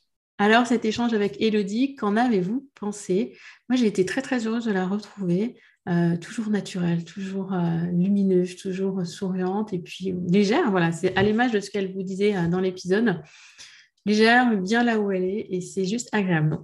Alors, 0.41 0.65
cet 0.65 0.85
échange 0.85 1.13
avec 1.13 1.35
Elodie, 1.41 1.95
qu'en 1.95 2.15
avez-vous 2.15 2.65
pensé? 2.73 3.37
Moi, 3.67 3.75
j'ai 3.75 3.87
été 3.87 4.05
très, 4.05 4.21
très 4.21 4.47
heureuse 4.47 4.63
de 4.63 4.71
la 4.71 4.87
retrouver. 4.87 5.57
Euh, 5.89 6.15
toujours 6.15 6.49
naturelle, 6.49 7.03
toujours 7.03 7.53
euh, 7.53 7.81
lumineuse, 7.91 8.55
toujours 8.55 9.05
souriante 9.05 9.73
et 9.73 9.79
puis 9.79 10.13
légère. 10.29 10.71
Voilà, 10.71 10.93
c'est 10.93 11.13
à 11.17 11.23
l'image 11.23 11.51
de 11.51 11.59
ce 11.59 11.69
qu'elle 11.69 11.91
vous 11.91 12.03
disait 12.03 12.37
euh, 12.37 12.47
dans 12.47 12.61
l'épisode. 12.61 13.21
légère, 14.05 14.55
bien 14.57 14.83
là 14.83 14.97
où 14.97 15.11
elle 15.11 15.25
est, 15.25 15.47
et 15.49 15.59
c'est 15.59 15.85
juste 15.85 16.07
agréable. 16.13 16.59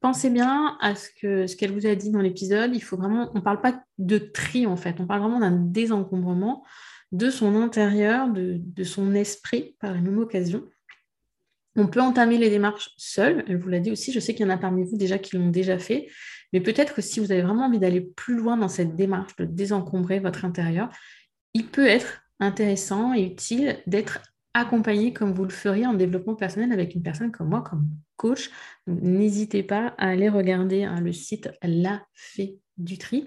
Pensez 0.00 0.28
bien 0.28 0.76
à 0.80 0.94
ce 0.96 1.54
qu'elle 1.56 1.72
vous 1.72 1.86
a 1.86 1.94
dit 1.94 2.10
dans 2.10 2.20
l'épisode. 2.20 2.74
Il 2.74 2.82
faut 2.82 2.96
vraiment, 2.98 3.30
on 3.32 3.38
ne 3.38 3.44
parle 3.44 3.62
pas 3.62 3.82
de 3.96 4.18
tri 4.18 4.66
en 4.66 4.76
fait, 4.76 4.96
on 4.98 5.06
parle 5.06 5.20
vraiment 5.20 5.40
d'un 5.40 5.56
désencombrement 5.56 6.64
de 7.12 7.30
son 7.30 7.56
intérieur, 7.56 8.28
de, 8.28 8.56
de, 8.58 8.84
son 8.84 9.14
esprit 9.14 9.76
par 9.80 9.94
la 9.94 10.00
même 10.00 10.18
occasion. 10.18 10.64
On 11.80 11.86
peut 11.86 12.02
entamer 12.02 12.36
les 12.36 12.50
démarches 12.50 12.90
seul, 12.98 13.42
elle 13.48 13.56
vous 13.56 13.70
l'a 13.70 13.80
dit 13.80 13.90
aussi, 13.90 14.12
je 14.12 14.20
sais 14.20 14.34
qu'il 14.34 14.44
y 14.44 14.48
en 14.50 14.52
a 14.52 14.58
parmi 14.58 14.84
vous 14.84 14.98
déjà 14.98 15.16
qui 15.18 15.36
l'ont 15.36 15.48
déjà 15.48 15.78
fait, 15.78 16.08
mais 16.52 16.60
peut-être 16.60 16.92
que 16.92 17.00
si 17.00 17.20
vous 17.20 17.32
avez 17.32 17.40
vraiment 17.40 17.64
envie 17.64 17.78
d'aller 17.78 18.02
plus 18.02 18.36
loin 18.36 18.58
dans 18.58 18.68
cette 18.68 18.96
démarche 18.96 19.34
de 19.36 19.46
désencombrer 19.46 20.20
votre 20.20 20.44
intérieur, 20.44 20.90
il 21.54 21.66
peut 21.68 21.86
être 21.86 22.20
intéressant 22.38 23.14
et 23.14 23.22
utile 23.22 23.78
d'être 23.86 24.20
accompagné 24.52 25.14
comme 25.14 25.32
vous 25.32 25.44
le 25.44 25.50
feriez 25.50 25.86
en 25.86 25.94
développement 25.94 26.34
personnel 26.34 26.70
avec 26.70 26.94
une 26.94 27.02
personne 27.02 27.32
comme 27.32 27.48
moi, 27.48 27.62
comme 27.62 27.88
coach. 28.16 28.50
N'hésitez 28.86 29.62
pas 29.62 29.94
à 29.96 30.08
aller 30.08 30.28
regarder 30.28 30.84
hein, 30.84 31.00
le 31.00 31.14
site 31.14 31.48
La 31.62 32.02
Fée 32.12 32.58
du 32.76 32.98
Tri. 32.98 33.26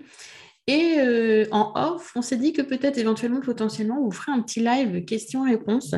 Et 0.67 0.97
euh, 0.99 1.45
en 1.51 1.73
off, 1.75 2.13
on 2.15 2.21
s'est 2.21 2.37
dit 2.37 2.53
que 2.53 2.61
peut-être 2.61 2.99
éventuellement, 2.99 3.41
potentiellement, 3.41 3.99
vous 3.99 4.11
ferez 4.11 4.31
un 4.31 4.41
petit 4.41 4.59
live 4.59 5.03
questions-réponses 5.05 5.95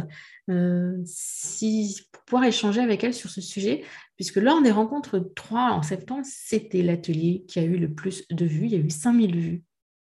euh, 0.49 0.97
si, 1.05 2.07
pouvoir 2.25 2.45
échanger 2.45 2.81
avec 2.81 3.03
elle 3.03 3.13
sur 3.13 3.29
ce 3.29 3.41
sujet, 3.41 3.83
puisque 4.15 4.37
lors 4.37 4.61
des 4.61 4.71
rencontres 4.71 5.19
3 5.35 5.71
en 5.71 5.81
septembre, 5.81 6.23
c'était 6.25 6.81
l'atelier 6.81 7.45
qui 7.47 7.59
a 7.59 7.63
eu 7.63 7.77
le 7.77 7.93
plus 7.93 8.25
de 8.29 8.45
vues. 8.45 8.65
Il 8.65 8.71
y 8.71 8.75
a 8.75 8.79
eu 8.79 8.89
5000 8.89 9.39
vues 9.39 9.63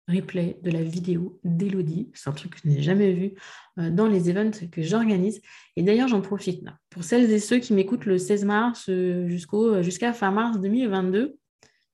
replay 0.08 0.58
de 0.62 0.70
la 0.70 0.82
vidéo 0.82 1.38
d'Elodie. 1.44 2.10
C'est 2.14 2.30
un 2.30 2.32
truc 2.32 2.54
que 2.54 2.60
je 2.64 2.68
n'ai 2.68 2.82
jamais 2.82 3.12
vu 3.12 3.34
euh, 3.78 3.90
dans 3.90 4.06
les 4.06 4.30
events 4.30 4.66
que 4.72 4.82
j'organise. 4.82 5.42
Et 5.76 5.82
d'ailleurs, 5.82 6.08
j'en 6.08 6.22
profite 6.22 6.64
pour 6.88 7.04
celles 7.04 7.30
et 7.30 7.38
ceux 7.38 7.58
qui 7.58 7.74
m'écoutent 7.74 8.06
le 8.06 8.16
16 8.16 8.44
mars 8.44 8.90
jusqu'au, 9.26 9.82
jusqu'à 9.82 10.12
fin 10.12 10.30
mars 10.30 10.58
2022. 10.60 11.36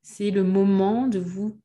C'est 0.02 0.30
le 0.30 0.44
moment 0.44 1.08
de 1.08 1.18
vous 1.18 1.58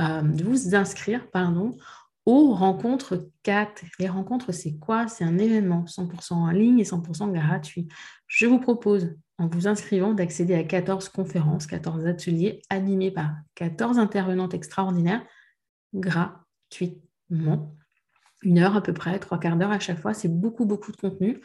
euh, 0.00 0.22
de 0.22 0.42
vous 0.42 0.74
inscrire 0.74 1.30
pardon, 1.30 1.76
aux 2.26 2.54
rencontres 2.54 3.28
4. 3.42 3.82
Les 3.98 4.08
rencontres, 4.08 4.52
c'est 4.52 4.78
quoi? 4.78 5.08
C'est 5.08 5.24
un 5.24 5.38
événement 5.38 5.84
100% 5.84 6.34
en 6.34 6.50
ligne 6.50 6.78
et 6.78 6.84
100% 6.84 7.32
gratuit. 7.32 7.88
Je 8.26 8.46
vous 8.46 8.58
propose, 8.58 9.14
en 9.38 9.46
vous 9.46 9.66
inscrivant, 9.66 10.14
d'accéder 10.14 10.54
à 10.54 10.64
14 10.64 11.08
conférences, 11.10 11.66
14 11.66 12.06
ateliers 12.06 12.62
animés 12.70 13.10
par 13.10 13.32
14 13.56 13.98
intervenantes 13.98 14.54
extraordinaires 14.54 15.24
gratuitement. 15.94 17.76
Une 18.42 18.58
heure 18.58 18.76
à 18.76 18.82
peu 18.82 18.92
près, 18.92 19.18
trois 19.18 19.38
quarts 19.38 19.56
d'heure 19.56 19.70
à 19.70 19.78
chaque 19.78 20.00
fois. 20.00 20.14
C'est 20.14 20.28
beaucoup, 20.28 20.64
beaucoup 20.64 20.92
de 20.92 20.96
contenu. 20.96 21.40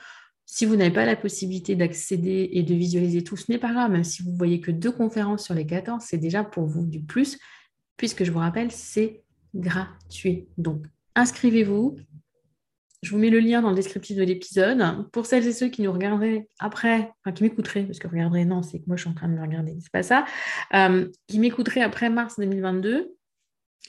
Si 0.45 0.65
vous 0.65 0.75
n'avez 0.75 0.91
pas 0.91 1.05
la 1.05 1.15
possibilité 1.15 1.75
d'accéder 1.75 2.49
et 2.53 2.63
de 2.63 2.73
visualiser 2.73 3.23
tout, 3.23 3.37
ce 3.37 3.51
n'est 3.51 3.59
pas 3.59 3.71
grave. 3.71 3.91
Même 3.91 4.03
si 4.03 4.23
vous 4.23 4.35
voyez 4.35 4.59
que 4.59 4.71
deux 4.71 4.91
conférences 4.91 5.43
sur 5.45 5.53
les 5.53 5.65
14, 5.65 6.03
c'est 6.03 6.17
déjà 6.17 6.43
pour 6.43 6.65
vous 6.65 6.85
du 6.85 7.01
plus 7.01 7.37
puisque 7.99 8.23
je 8.23 8.31
vous 8.31 8.39
rappelle, 8.39 8.71
c'est 8.71 9.23
gratuit. 9.55 10.47
Donc, 10.57 10.85
inscrivez-vous. 11.15 11.97
Je 13.01 13.11
vous 13.11 13.17
mets 13.17 13.29
le 13.29 13.39
lien 13.39 13.61
dans 13.61 13.69
le 13.69 13.75
descriptif 13.75 14.17
de 14.17 14.23
l'épisode. 14.23 15.09
Pour 15.11 15.25
celles 15.25 15.47
et 15.47 15.53
ceux 15.53 15.69
qui 15.69 15.81
nous 15.81 15.91
regarderaient 15.91 16.49
après, 16.59 17.11
enfin 17.23 17.33
qui 17.33 17.43
m'écouteraient, 17.43 17.83
parce 17.83 17.99
que 17.99 18.07
regarderaient, 18.07 18.45
non, 18.45 18.61
c'est 18.61 18.79
que 18.79 18.85
moi 18.87 18.97
je 18.97 19.03
suis 19.03 19.09
en 19.09 19.13
train 19.13 19.29
de 19.29 19.33
me 19.33 19.41
regarder, 19.41 19.77
c'est 19.79 19.91
pas 19.91 20.03
ça, 20.03 20.25
euh, 20.73 21.09
qui 21.27 21.39
m'écouteraient 21.39 21.81
après 21.81 22.09
mars 22.09 22.35
2022, 22.37 23.15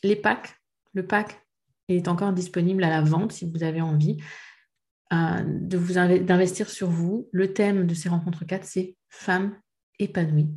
les 0.04 0.16
packs, 0.16 0.54
le 0.94 1.04
pack 1.04 1.44
est 1.88 2.06
encore 2.06 2.32
disponible 2.32 2.84
à 2.84 2.88
la 2.88 3.02
vente 3.02 3.32
si 3.32 3.50
vous 3.50 3.64
avez 3.64 3.80
envie 3.80 4.18
euh, 5.12 5.42
d'investir 6.20 6.70
sur 6.70 6.88
vous. 6.88 7.28
Le 7.32 7.52
thème 7.52 7.86
de 7.86 7.94
ces 7.94 8.08
rencontres 8.08 8.44
4, 8.44 8.64
c'est 8.64 8.96
femmes 9.08 9.58
épanouies, 9.98 10.50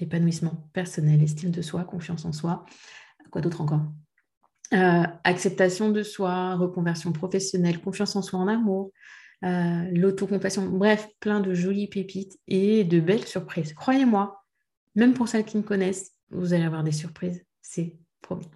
épanouissement 0.00 0.68
personnel, 0.72 1.22
estime 1.22 1.52
de 1.52 1.62
soi, 1.62 1.84
confiance 1.84 2.24
en 2.24 2.32
soi. 2.32 2.64
Quoi 3.30 3.40
d'autre 3.40 3.60
encore? 3.60 3.84
Euh, 4.72 5.02
Acceptation 5.24 5.90
de 5.90 6.02
soi, 6.02 6.54
reconversion 6.56 7.12
professionnelle, 7.12 7.80
confiance 7.80 8.16
en 8.16 8.22
soi 8.22 8.38
en 8.38 8.48
amour, 8.48 8.92
euh, 9.44 9.90
l'autocompassion, 9.92 10.66
bref, 10.68 11.08
plein 11.20 11.40
de 11.40 11.54
jolies 11.54 11.88
pépites 11.88 12.38
et 12.46 12.84
de 12.84 13.00
belles 13.00 13.26
surprises. 13.26 13.72
Croyez-moi, 13.74 14.44
même 14.94 15.14
pour 15.14 15.28
celles 15.28 15.44
qui 15.44 15.56
me 15.56 15.62
connaissent, 15.62 16.12
vous 16.30 16.52
allez 16.52 16.64
avoir 16.64 16.84
des 16.84 16.92
surprises, 16.92 17.44
c'est 17.62 17.96
promis. 18.20 18.48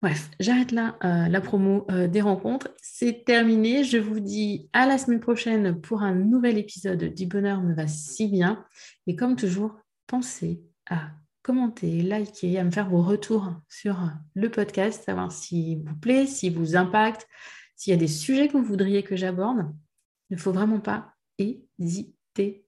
Bref, 0.00 0.30
j'arrête 0.38 0.70
là 0.70 0.98
euh, 1.02 1.28
la 1.28 1.40
promo 1.40 1.86
des 2.08 2.20
rencontres. 2.20 2.68
C'est 2.82 3.24
terminé. 3.24 3.84
Je 3.84 3.96
vous 3.96 4.20
dis 4.20 4.68
à 4.74 4.86
la 4.86 4.98
semaine 4.98 5.20
prochaine 5.20 5.80
pour 5.80 6.02
un 6.02 6.14
nouvel 6.14 6.58
épisode 6.58 7.14
du 7.14 7.24
bonheur 7.24 7.62
me 7.62 7.74
va 7.74 7.86
si 7.86 8.28
bien. 8.28 8.66
Et 9.06 9.16
comme 9.16 9.34
toujours, 9.34 9.76
pensez 10.06 10.62
à 10.90 11.12
commenter, 11.44 12.00
liker, 12.02 12.58
à 12.58 12.64
me 12.64 12.70
faire 12.70 12.88
vos 12.88 13.02
retours 13.02 13.52
sur 13.68 13.96
le 14.34 14.50
podcast, 14.50 15.04
savoir 15.04 15.30
s'il 15.30 15.84
vous 15.84 15.94
plaît, 15.94 16.26
s'il 16.26 16.56
vous 16.56 16.74
impacte, 16.74 17.28
s'il 17.76 17.92
y 17.92 17.94
a 17.94 17.98
des 17.98 18.08
sujets 18.08 18.48
que 18.48 18.56
vous 18.56 18.64
voudriez 18.64 19.02
que 19.02 19.14
j'aborde. 19.14 19.70
Il 20.30 20.36
ne 20.36 20.40
faut 20.40 20.52
vraiment 20.52 20.80
pas 20.80 21.12
hésiter. 21.38 22.64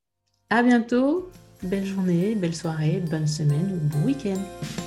À 0.51 0.63
bientôt, 0.63 1.31
belle 1.63 1.87
journée, 1.87 2.35
belle 2.35 2.55
soirée, 2.55 3.03
bonne 3.11 3.27
semaine 3.27 3.73
ou 3.73 3.89
bon 3.89 4.05
week-end. 4.05 4.86